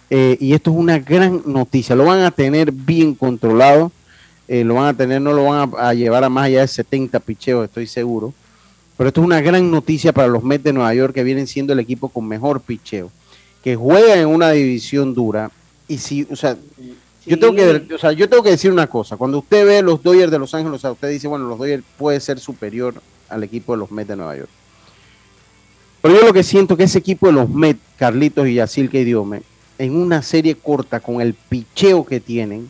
Eh, 0.09 0.37
y 0.39 0.53
esto 0.53 0.71
es 0.71 0.77
una 0.77 0.99
gran 0.99 1.41
noticia. 1.45 1.95
Lo 1.95 2.05
van 2.05 2.21
a 2.21 2.31
tener 2.31 2.71
bien 2.71 3.15
controlado. 3.15 3.91
Lo 4.47 4.75
van 4.75 4.87
a 4.87 4.93
tener, 4.93 5.21
no 5.21 5.33
lo 5.33 5.45
van 5.45 5.71
a, 5.77 5.93
llevar 5.93 6.23
a 6.23 6.29
más 6.29 6.45
allá 6.45 6.61
de 6.61 6.67
70 6.67 7.19
picheos, 7.19 7.65
estoy 7.65 7.87
seguro. 7.87 8.33
Pero 8.97 9.07
esto 9.07 9.21
es 9.21 9.25
una 9.25 9.41
gran 9.41 9.71
noticia 9.71 10.13
para 10.13 10.27
los 10.27 10.43
Mets 10.43 10.63
de 10.63 10.73
Nueva 10.73 10.93
York, 10.93 11.13
que 11.13 11.23
vienen 11.23 11.47
siendo 11.47 11.73
el 11.73 11.79
equipo 11.79 12.09
con 12.09 12.27
mejor 12.27 12.61
picheo, 12.61 13.11
que 13.63 13.75
juega 13.75 14.15
en 14.15 14.27
una 14.27 14.51
división 14.51 15.13
dura. 15.13 15.49
Y 15.87 15.97
si, 15.97 16.27
o 16.29 16.35
sea, 16.35 16.57
yo 17.25 17.39
tengo 17.39 17.55
que, 17.55 17.95
o 17.95 17.97
sea, 17.97 18.11
yo 18.11 18.29
tengo 18.29 18.43
que 18.43 18.51
decir 18.51 18.71
una 18.71 18.87
cosa. 18.87 19.17
Cuando 19.17 19.39
usted 19.39 19.65
ve 19.65 19.81
los 19.81 20.03
Dodgers 20.03 20.31
de 20.31 20.39
Los 20.39 20.53
Ángeles, 20.53 20.83
usted 20.83 21.09
dice, 21.09 21.27
bueno, 21.27 21.47
los 21.47 21.57
Dodgers 21.57 21.83
puede 21.97 22.19
ser 22.19 22.39
superior 22.39 22.95
al 23.29 23.43
equipo 23.43 23.73
de 23.73 23.79
los 23.79 23.91
Mets 23.91 24.09
de 24.09 24.15
Nueva 24.15 24.37
York. 24.37 24.49
Pero 26.01 26.15
yo 26.19 26.27
lo 26.27 26.33
que 26.33 26.43
siento 26.43 26.75
que 26.75 26.83
ese 26.83 26.99
equipo 26.99 27.27
de 27.27 27.33
los 27.33 27.49
Mets, 27.49 27.79
Carlitos 27.97 28.47
y 28.47 28.55
Yacil 28.55 28.89
que 28.89 29.05
Diome, 29.05 29.41
en 29.77 29.95
una 29.95 30.21
serie 30.21 30.55
corta 30.55 30.99
con 30.99 31.21
el 31.21 31.33
picheo 31.33 32.05
que 32.05 32.19
tienen, 32.19 32.69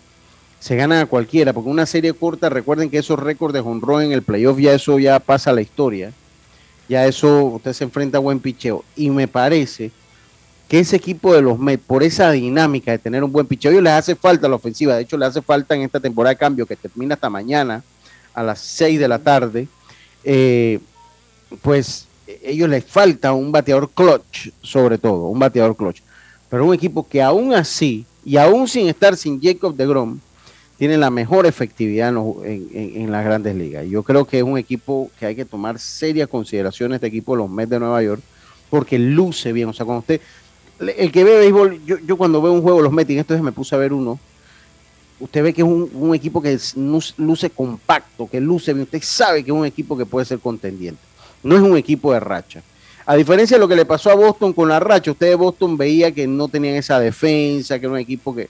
se 0.64 0.78
gana 0.78 1.02
a 1.02 1.06
cualquiera, 1.08 1.52
porque 1.52 1.70
una 1.70 1.86
serie 1.86 2.14
corta, 2.14 2.48
recuerden 2.48 2.90
que 2.90 2.98
esos 2.98 3.20
récords 3.20 3.54
de 3.54 3.60
honrón 3.60 4.04
en 4.04 4.12
el 4.14 4.22
playoff 4.22 4.58
ya 4.58 4.74
eso 4.74 4.98
ya 4.98 5.20
pasa 5.20 5.50
a 5.50 5.54
la 5.54 5.60
historia. 5.60 6.14
Ya 6.88 7.06
eso 7.06 7.44
usted 7.44 7.74
se 7.74 7.84
enfrenta 7.84 8.18
a 8.18 8.22
buen 8.22 8.40
picheo. 8.40 8.86
Y 8.96 9.10
me 9.10 9.28
parece 9.28 9.92
que 10.70 10.80
ese 10.80 10.96
equipo 10.96 11.34
de 11.34 11.42
los 11.42 11.60
Mets, 11.60 11.84
por 11.86 12.02
esa 12.02 12.32
dinámica 12.32 12.92
de 12.92 12.98
tener 12.98 13.26
un 13.26 13.34
buen 13.34 13.46
picheo, 13.46 13.82
les 13.82 13.92
hace 13.92 14.16
falta 14.16 14.48
la 14.48 14.56
ofensiva. 14.56 14.96
De 14.96 15.02
hecho, 15.02 15.18
le 15.18 15.26
hace 15.26 15.42
falta 15.42 15.76
en 15.76 15.82
esta 15.82 16.00
temporada 16.00 16.34
de 16.34 16.40
cambio 16.40 16.66
que 16.66 16.78
termina 16.78 17.16
hasta 17.16 17.30
mañana 17.30 17.84
a 18.34 18.42
las 18.42 18.60
6 18.62 19.02
de 19.02 19.08
la 19.10 19.20
tarde. 19.20 19.68
Eh, 20.24 20.80
pues 21.62 22.08
ellos 22.42 22.70
les 22.70 22.86
falta 22.86 23.34
un 23.34 23.52
bateador 23.52 23.92
clutch, 23.92 24.52
sobre 24.62 24.98
todo, 24.98 25.26
un 25.26 25.40
bateador 25.40 25.76
clutch. 25.76 26.00
Pero 26.50 26.66
un 26.66 26.74
equipo 26.74 27.06
que 27.06 27.22
aún 27.22 27.54
así, 27.54 28.06
y 28.24 28.38
aún 28.38 28.66
sin 28.70 28.88
estar 28.88 29.18
sin 29.18 29.42
Jacob 29.42 29.76
de 29.76 29.86
Grom, 29.86 30.20
tiene 30.84 30.98
la 30.98 31.10
mejor 31.10 31.46
efectividad 31.46 32.10
en, 32.44 33.10
las 33.10 33.24
grandes 33.24 33.56
ligas. 33.56 33.86
Yo 33.88 34.04
creo 34.04 34.26
que 34.26 34.40
es 34.40 34.44
un 34.44 34.58
equipo 34.58 35.10
que 35.18 35.26
hay 35.26 35.34
que 35.34 35.46
tomar 35.46 35.80
serias 35.80 36.28
consideraciones, 36.28 36.98
este 36.98 37.08
equipo 37.08 37.32
de 37.32 37.38
los 37.38 37.50
Mets 37.50 37.70
de 37.70 37.80
Nueva 37.80 38.04
York, 38.04 38.22
porque 38.70 39.00
luce 39.00 39.54
bien. 39.54 39.70
O 39.70 39.74
sea, 39.74 39.86
cuando 39.86 40.02
usted, 40.02 40.20
el 40.98 41.10
que 41.10 41.24
ve 41.24 41.38
béisbol, 41.38 41.86
yo, 41.86 42.18
cuando 42.18 42.42
veo 42.42 42.52
un 42.52 42.62
juego 42.62 42.80
de 42.80 42.84
los 42.84 42.92
Mets, 42.92 43.12
y 43.12 43.18
entonces 43.18 43.42
me 43.42 43.54
puse 43.54 43.74
a 43.74 43.78
ver 43.78 43.94
uno, 43.94 44.20
usted 45.22 45.42
ve 45.42 45.54
que 45.54 45.62
es 45.62 45.68
un, 45.70 46.14
equipo 46.14 46.42
que 46.42 46.60
luce 46.76 47.50
compacto, 47.50 48.28
que 48.30 48.42
luce 48.42 48.74
bien. 48.74 48.84
Usted 48.84 49.02
sabe 49.04 49.42
que 49.42 49.52
es 49.52 49.58
un 49.58 49.66
equipo 49.66 49.98
que 49.98 50.06
puede 50.06 50.26
ser 50.26 50.40
contendiente. 50.40 51.02
No 51.44 51.56
es 51.56 51.62
un 51.62 51.78
equipo 51.78 52.12
de 52.12 52.20
racha. 52.20 52.62
A 53.06 53.16
diferencia 53.16 53.56
de 53.56 53.62
lo 53.62 53.70
que 53.70 53.78
le 53.78 53.86
pasó 53.86 54.12
a 54.12 54.16
Boston 54.16 54.52
con 54.52 54.68
la 54.68 54.82
racha, 54.82 55.12
usted 55.12 55.28
de 55.28 55.36
Boston 55.36 55.78
veía 55.78 56.12
que 56.12 56.28
no 56.28 56.50
tenían 56.50 56.76
esa 56.76 57.00
defensa, 57.00 57.80
que 57.80 57.86
era 57.86 57.94
un 57.94 58.00
equipo 58.00 58.36
que 58.36 58.50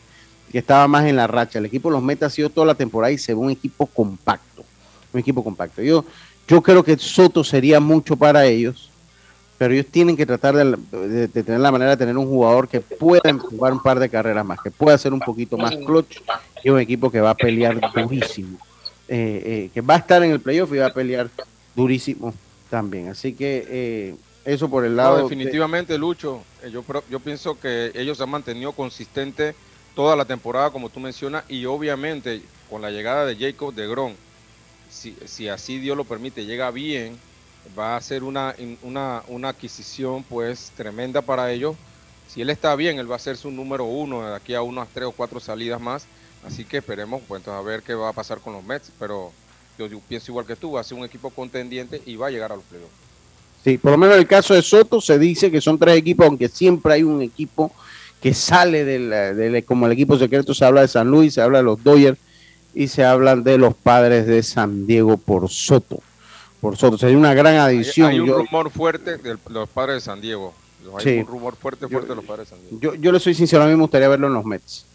que 0.54 0.60
estaba 0.60 0.88
más 0.88 1.06
en 1.06 1.16
la 1.16 1.26
racha. 1.26 1.58
El 1.58 1.66
equipo 1.66 1.90
los 1.90 2.04
mete 2.04 2.26
ha 2.26 2.30
sido 2.30 2.48
toda 2.48 2.68
la 2.68 2.76
temporada 2.76 3.12
y 3.12 3.18
se 3.18 3.34
ve 3.34 3.40
un 3.40 3.50
equipo 3.50 3.88
compacto. 3.88 4.64
Un 5.12 5.20
equipo 5.20 5.44
compacto. 5.44 5.82
Yo, 5.82 6.06
yo 6.48 6.62
creo 6.62 6.84
que 6.84 6.96
Soto 6.96 7.44
sería 7.44 7.80
mucho 7.80 8.16
para 8.16 8.46
ellos, 8.46 8.92
pero 9.58 9.74
ellos 9.74 9.88
tienen 9.90 10.16
que 10.16 10.28
tratar 10.28 10.56
de, 10.56 11.28
tener 11.28 11.60
la 11.60 11.72
manera 11.72 11.92
de 11.92 11.98
tener 11.98 12.16
un 12.16 12.28
jugador 12.28 12.68
que 12.68 12.82
pueda 12.82 13.34
jugar 13.34 13.74
un 13.74 13.82
par 13.82 14.00
de 14.00 14.08
carreras 14.10 14.46
más, 14.46 14.60
que 14.62 14.70
pueda 14.70 14.96
ser 14.96 15.12
un 15.12 15.22
poquito 15.22 15.58
más 15.58 15.76
clutch 15.76 16.22
y 16.64 16.70
un 16.70 16.80
equipo 16.80 17.10
que 17.10 17.20
va 17.20 17.32
a 17.32 17.36
pelear 17.36 17.82
durísimo. 17.92 18.60
Eh, 19.08 19.44
eh, 19.46 19.70
que 19.74 19.82
va 19.82 19.96
a 19.96 19.98
estar 19.98 20.22
en 20.22 20.32
el 20.32 20.40
playoff 20.40 20.72
y 20.72 20.78
va 20.78 20.86
a 20.86 20.94
pelear 20.94 21.32
durísimo 21.76 22.32
también. 22.70 23.10
Así 23.10 23.34
que 23.34 23.66
eh, 23.68 24.16
eso 24.46 24.70
por 24.70 24.86
el 24.86 24.96
lado. 24.96 25.24
definitivamente, 25.24 25.98
Lucho, 25.98 26.44
yo, 26.72 26.84
yo 27.10 27.20
pienso 27.20 27.60
que 27.60 27.92
ellos 27.96 28.18
se 28.18 28.24
han 28.24 28.30
mantenido 28.30 28.72
consistentes 28.74 29.56
toda 29.96 30.16
la 30.16 30.26
temporada, 30.26 30.72
como 30.72 30.90
tú 30.90 31.00
mencionas, 31.00 31.44
y 31.50 31.66
obviamente 31.66 32.42
con 32.70 32.82
la 32.82 32.92
llegada 32.92 33.26
de 33.26 33.36
Jacob 33.36 33.74
de 33.74 33.88
Gron, 33.88 34.16
si, 34.90 35.16
si 35.26 35.48
así 35.48 35.80
Dios 35.80 35.98
lo 35.98 36.04
permite, 36.04 36.46
llega 36.46 36.72
bien, 36.72 37.18
va 37.78 37.96
a 37.96 38.02
ser 38.02 38.24
una, 38.24 38.56
una, 38.82 39.24
una 39.28 39.50
adquisición 39.50 40.24
pues 40.24 40.72
tremenda 40.76 41.22
para 41.22 41.52
ellos. 41.52 41.76
Si 42.28 42.42
él 42.42 42.50
está 42.50 42.76
bien, 42.76 43.00
él 43.00 43.12
va 43.12 43.16
a 43.16 43.20
ser 43.20 43.38
su 43.38 43.52
número 43.52 43.86
uno 43.86 44.28
de 44.28 44.36
aquí 44.36 44.54
a 44.54 44.62
unas 44.62 44.88
tres 44.90 45.06
o 45.06 45.12
cuatro 45.12 45.40
salidas 45.40 45.80
más. 45.80 46.06
Así 46.46 46.66
que 46.66 46.78
esperemos 46.78 47.22
pues, 47.28 47.48
a 47.48 47.62
ver 47.62 47.84
qué 47.84 47.94
va 47.94 48.10
a 48.10 48.14
pasar 48.14 48.40
con 48.40 48.54
los 48.54 48.64
Mets. 48.64 48.92
Pero 49.00 49.32
yo, 49.78 49.88
pienso 50.08 50.32
igual 50.32 50.46
que 50.46 50.56
tú, 50.56 50.74
va 50.74 50.82
a 50.82 50.84
ser 50.84 50.98
un 50.98 51.06
equipo 51.06 51.30
contendiente 51.30 52.02
y 52.06 52.16
va 52.16 52.28
a 52.28 52.32
llegar 52.32 52.52
a 52.52 52.56
los 52.56 52.66
playoffs. 52.66 52.92
Sí, 53.64 53.78
por 53.78 53.92
lo 53.92 53.98
menos 53.98 54.16
en 54.16 54.22
el 54.22 54.28
caso 54.28 54.54
de 54.54 54.62
Soto 54.62 55.00
se 55.00 55.18
dice 55.18 55.50
que 55.50 55.62
son 55.62 55.80
tres 55.80 55.96
equipos, 55.96 56.26
aunque 56.26 56.50
siempre 56.50 56.96
hay 56.96 57.04
un 57.04 57.22
equipo 57.22 57.72
que 58.24 58.34
sale 58.34 58.86
del, 58.86 59.66
como 59.66 59.86
el 59.86 59.92
equipo 59.92 60.18
secreto, 60.18 60.54
se 60.54 60.64
habla 60.64 60.80
de 60.80 60.88
San 60.88 61.12
Luis, 61.12 61.34
se 61.34 61.42
habla 61.42 61.58
de 61.58 61.66
los 61.66 61.84
Dodgers 61.84 62.18
y 62.74 62.88
se 62.88 63.04
habla 63.04 63.36
de 63.36 63.58
los 63.58 63.74
padres 63.74 64.26
de 64.26 64.42
San 64.44 64.88
Diego 64.88 65.18
por 65.18 65.50
Soto. 65.50 66.00
Por 66.62 66.78
Soto, 66.78 66.98
sería 66.98 67.18
una 67.18 67.34
gran 67.34 67.58
adición. 67.58 68.12
Hay, 68.12 68.22
un 68.22 68.30
rumor 68.30 68.72
fuerte 68.72 69.18
de 69.18 69.38
los 69.50 69.68
padres 69.68 69.96
de 69.96 70.00
San 70.00 70.22
Diego. 70.22 70.54
Hay 70.98 71.18
un 71.18 71.28
rumor 71.28 71.58
fuerte, 71.58 71.90
fuerte 71.90 72.08
de 72.08 72.16
los 72.16 72.24
padres 72.24 72.50
de 72.50 72.56
San 72.56 72.62
Diego. 72.62 72.80
Yo, 72.80 72.96
yo 72.96 73.12
le 73.12 73.20
soy 73.20 73.34
sincero, 73.34 73.62
a 73.62 73.66
mí 73.66 73.74
me 73.74 73.82
gustaría 73.82 74.08
verlo 74.08 74.28
en 74.28 74.36
los 74.36 74.46
Mets. 74.46 74.86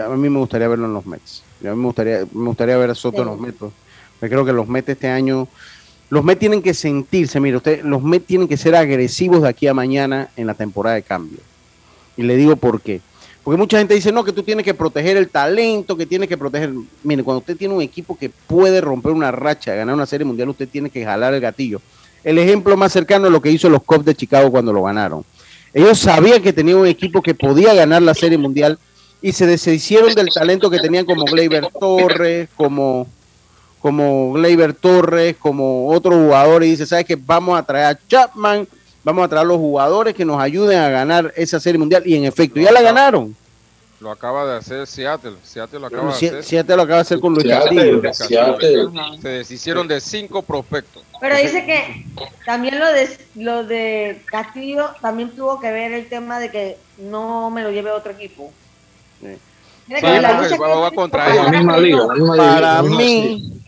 a 0.00 0.08
mí 0.08 0.28
me 0.28 0.38
gustaría 0.38 0.68
verlo 0.68 0.86
en 0.86 0.94
los 0.94 1.06
Mets. 1.06 1.42
a 1.62 1.70
mí 1.70 1.76
me 1.76 1.86
gustaría, 1.86 2.18
me 2.20 2.46
gustaría 2.46 2.76
ver 2.76 2.90
a 2.90 2.94
Soto 2.94 3.22
en 3.22 3.26
los 3.26 3.40
Mets. 3.40 3.58
Pues. 3.58 3.72
Me 4.20 4.28
creo 4.28 4.44
que 4.44 4.52
los 4.52 4.68
Mets 4.68 4.90
este 4.90 5.08
año, 5.08 5.48
los 6.08 6.22
Mets 6.22 6.38
tienen 6.38 6.62
que 6.62 6.72
sentirse, 6.72 7.40
mire, 7.40 7.56
usted, 7.56 7.82
los 7.82 8.00
Mets 8.00 8.26
tienen 8.28 8.46
que 8.46 8.56
ser 8.56 8.76
agresivos 8.76 9.42
de 9.42 9.48
aquí 9.48 9.66
a 9.66 9.74
mañana 9.74 10.28
en 10.36 10.46
la 10.46 10.54
temporada 10.54 10.94
de 10.94 11.02
cambio. 11.02 11.40
Y 12.18 12.24
le 12.24 12.36
digo 12.36 12.56
por 12.56 12.82
qué. 12.82 13.00
Porque 13.44 13.56
mucha 13.56 13.78
gente 13.78 13.94
dice, 13.94 14.12
no, 14.12 14.24
que 14.24 14.32
tú 14.32 14.42
tienes 14.42 14.64
que 14.64 14.74
proteger 14.74 15.16
el 15.16 15.30
talento, 15.30 15.96
que 15.96 16.04
tienes 16.04 16.28
que 16.28 16.36
proteger... 16.36 16.70
Mire, 17.02 17.22
cuando 17.22 17.38
usted 17.38 17.56
tiene 17.56 17.72
un 17.72 17.80
equipo 17.80 18.18
que 18.18 18.28
puede 18.28 18.82
romper 18.82 19.12
una 19.12 19.30
racha, 19.30 19.74
ganar 19.74 19.94
una 19.94 20.04
serie 20.04 20.26
mundial, 20.26 20.50
usted 20.50 20.68
tiene 20.68 20.90
que 20.90 21.02
jalar 21.02 21.32
el 21.32 21.40
gatillo. 21.40 21.80
El 22.24 22.36
ejemplo 22.38 22.76
más 22.76 22.92
cercano 22.92 23.26
es 23.26 23.32
lo 23.32 23.40
que 23.40 23.50
hizo 23.50 23.70
los 23.70 23.82
Cubs 23.84 24.04
de 24.04 24.14
Chicago 24.14 24.50
cuando 24.50 24.72
lo 24.72 24.82
ganaron. 24.82 25.24
Ellos 25.72 25.98
sabían 25.98 26.42
que 26.42 26.52
tenían 26.52 26.78
un 26.78 26.86
equipo 26.86 27.22
que 27.22 27.34
podía 27.34 27.72
ganar 27.72 28.02
la 28.02 28.14
serie 28.14 28.36
mundial 28.36 28.78
y 29.22 29.32
se 29.32 29.46
deshicieron 29.46 30.14
del 30.14 30.28
talento 30.28 30.68
que 30.68 30.78
tenían 30.80 31.06
como 31.06 31.24
Gleyber 31.24 31.68
Torres, 31.78 32.48
como, 32.56 33.06
como 33.80 34.32
Gleyber 34.32 34.74
Torres, 34.74 35.36
como 35.38 35.88
otros 35.88 36.16
jugadores 36.16 36.66
y 36.66 36.70
dice, 36.72 36.86
¿sabes 36.86 37.04
qué? 37.04 37.16
Vamos 37.16 37.58
a 37.58 37.62
traer 37.62 37.86
a 37.86 37.98
Chapman, 38.08 38.66
vamos 39.04 39.24
a 39.24 39.28
traer 39.28 39.46
los 39.46 39.56
jugadores 39.56 40.14
que 40.14 40.24
nos 40.24 40.40
ayuden 40.40 40.78
a 40.78 40.88
ganar 40.88 41.32
esa 41.36 41.60
serie 41.60 41.78
mundial 41.78 42.02
y 42.06 42.16
en 42.16 42.24
efecto 42.24 42.60
ya 42.60 42.72
la 42.72 42.82
ganaron. 42.82 43.34
Lo 44.00 44.12
acaba 44.12 44.46
de 44.46 44.58
hacer 44.58 44.86
Seattle. 44.86 45.34
Seattle 45.42 45.80
lo 45.80 45.86
acaba 45.88 46.04
de 46.04 46.10
hacer. 46.10 46.44
Seattle 46.44 46.76
lo 46.76 46.82
acaba 46.82 46.96
de 46.98 47.02
hacer 47.02 47.20
con 47.20 47.34
Luis 47.34 47.48
Castillo. 47.48 48.00
Se 49.20 49.28
deshicieron 49.28 49.88
de 49.88 50.00
cinco 50.00 50.42
prospectos. 50.42 51.02
Pero 51.20 51.36
dice 51.36 51.66
que 51.66 52.04
también 52.46 52.78
lo 52.78 52.86
de, 52.92 53.18
lo 53.34 53.64
de 53.64 54.22
Castillo 54.26 54.90
también 55.00 55.30
tuvo 55.34 55.58
que 55.58 55.72
ver 55.72 55.92
el 55.92 56.08
tema 56.08 56.38
de 56.38 56.50
que 56.50 56.78
no 56.98 57.50
me 57.50 57.62
lo 57.62 57.70
lleve 57.70 57.90
otro 57.90 58.12
equipo. 58.12 58.52
Sí. 59.20 59.36
va 59.90 60.90
contra 60.92 61.26
Para 62.36 62.82
mí, 62.84 63.60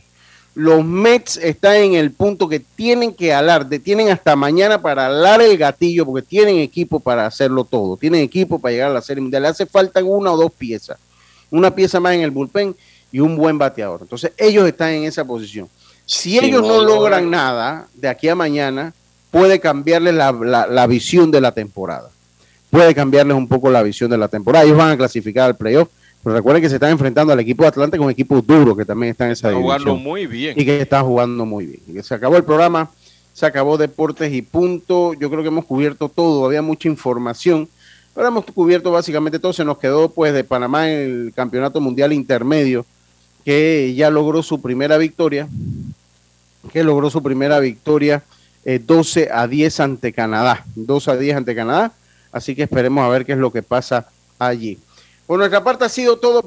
los 0.60 0.84
Mets 0.84 1.38
están 1.38 1.76
en 1.76 1.94
el 1.94 2.10
punto 2.10 2.46
que 2.46 2.60
tienen 2.60 3.14
que 3.14 3.32
alar, 3.32 3.66
tienen 3.82 4.10
hasta 4.10 4.36
mañana 4.36 4.82
para 4.82 5.06
alar 5.06 5.40
el 5.40 5.56
gatillo, 5.56 6.04
porque 6.04 6.20
tienen 6.20 6.58
equipo 6.58 7.00
para 7.00 7.24
hacerlo 7.24 7.64
todo, 7.64 7.96
tienen 7.96 8.20
equipo 8.20 8.58
para 8.58 8.72
llegar 8.72 8.90
a 8.90 8.94
la 8.94 9.00
Serie 9.00 9.22
Mundial. 9.22 9.42
Le 9.42 9.48
hace 9.48 9.64
falta 9.64 10.04
una 10.04 10.30
o 10.32 10.36
dos 10.36 10.52
piezas, 10.52 10.98
una 11.50 11.74
pieza 11.74 11.98
más 11.98 12.14
en 12.14 12.20
el 12.20 12.30
bullpen 12.30 12.76
y 13.10 13.20
un 13.20 13.36
buen 13.36 13.56
bateador. 13.56 14.00
Entonces, 14.02 14.32
ellos 14.36 14.68
están 14.68 14.90
en 14.90 15.04
esa 15.04 15.24
posición. 15.24 15.66
Si 16.04 16.38
ellos 16.38 16.60
no, 16.60 16.82
logran 16.82 17.30
nada 17.30 17.88
de 17.94 18.08
aquí 18.08 18.28
a 18.28 18.34
mañana, 18.34 18.92
puede 19.30 19.60
cambiarles 19.60 20.12
la, 20.12 20.32
la 20.68 20.86
visión 20.86 21.30
de 21.30 21.40
la 21.40 21.52
temporada. 21.52 22.10
Puede 22.68 22.94
cambiarles 22.94 23.34
un 23.34 23.48
poco 23.48 23.70
la 23.70 23.82
visión 23.82 24.10
de 24.10 24.18
la 24.18 24.28
temporada. 24.28 24.66
Ellos 24.66 24.76
van 24.76 24.90
a 24.90 24.96
clasificar 24.98 25.46
al 25.46 25.56
playoff 25.56 25.88
pero 26.22 26.36
recuerden 26.36 26.62
que 26.62 26.68
se 26.68 26.74
están 26.76 26.90
enfrentando 26.90 27.32
al 27.32 27.40
equipo 27.40 27.62
de 27.62 27.68
Atlanta 27.68 27.96
con 27.96 28.10
equipos 28.10 28.46
duros 28.46 28.76
que 28.76 28.84
también 28.84 29.12
están 29.12 29.28
en 29.28 29.32
esa 29.32 29.48
está 29.48 29.60
jugando 29.60 29.96
muy 29.96 30.26
bien. 30.26 30.58
Y 30.58 30.64
que 30.64 30.80
están 30.80 31.04
jugando 31.04 31.46
muy 31.46 31.80
bien. 31.86 32.04
Se 32.04 32.14
acabó 32.14 32.36
el 32.36 32.44
programa, 32.44 32.90
se 33.32 33.46
acabó 33.46 33.78
Deportes 33.78 34.32
y 34.32 34.42
punto. 34.42 35.14
Yo 35.14 35.30
creo 35.30 35.42
que 35.42 35.48
hemos 35.48 35.64
cubierto 35.64 36.10
todo, 36.10 36.44
había 36.44 36.60
mucha 36.60 36.88
información, 36.88 37.68
pero 38.14 38.28
hemos 38.28 38.44
cubierto 38.44 38.90
básicamente 38.90 39.38
todo. 39.38 39.54
Se 39.54 39.64
nos 39.64 39.78
quedó 39.78 40.10
pues 40.10 40.34
de 40.34 40.44
Panamá 40.44 40.90
en 40.90 40.98
el 40.98 41.32
Campeonato 41.34 41.80
Mundial 41.80 42.12
Intermedio, 42.12 42.84
que 43.44 43.94
ya 43.94 44.10
logró 44.10 44.42
su 44.42 44.60
primera 44.60 44.98
victoria, 44.98 45.48
que 46.70 46.84
logró 46.84 47.08
su 47.08 47.22
primera 47.22 47.60
victoria 47.60 48.22
12 48.64 49.22
eh, 49.22 49.28
a 49.32 49.46
10 49.46 49.80
ante 49.80 50.12
Canadá, 50.12 50.66
12 50.74 51.10
a 51.10 51.16
10 51.16 51.36
ante 51.36 51.54
Canadá. 51.54 51.92
Así 52.30 52.54
que 52.54 52.64
esperemos 52.64 53.02
a 53.04 53.08
ver 53.08 53.24
qué 53.24 53.32
es 53.32 53.38
lo 53.38 53.50
que 53.50 53.62
pasa 53.62 54.06
allí. 54.38 54.78
Por 55.30 55.38
nuestra 55.38 55.62
parte 55.62 55.84
ha 55.84 55.88
sido 55.88 56.16
todo 56.16 56.38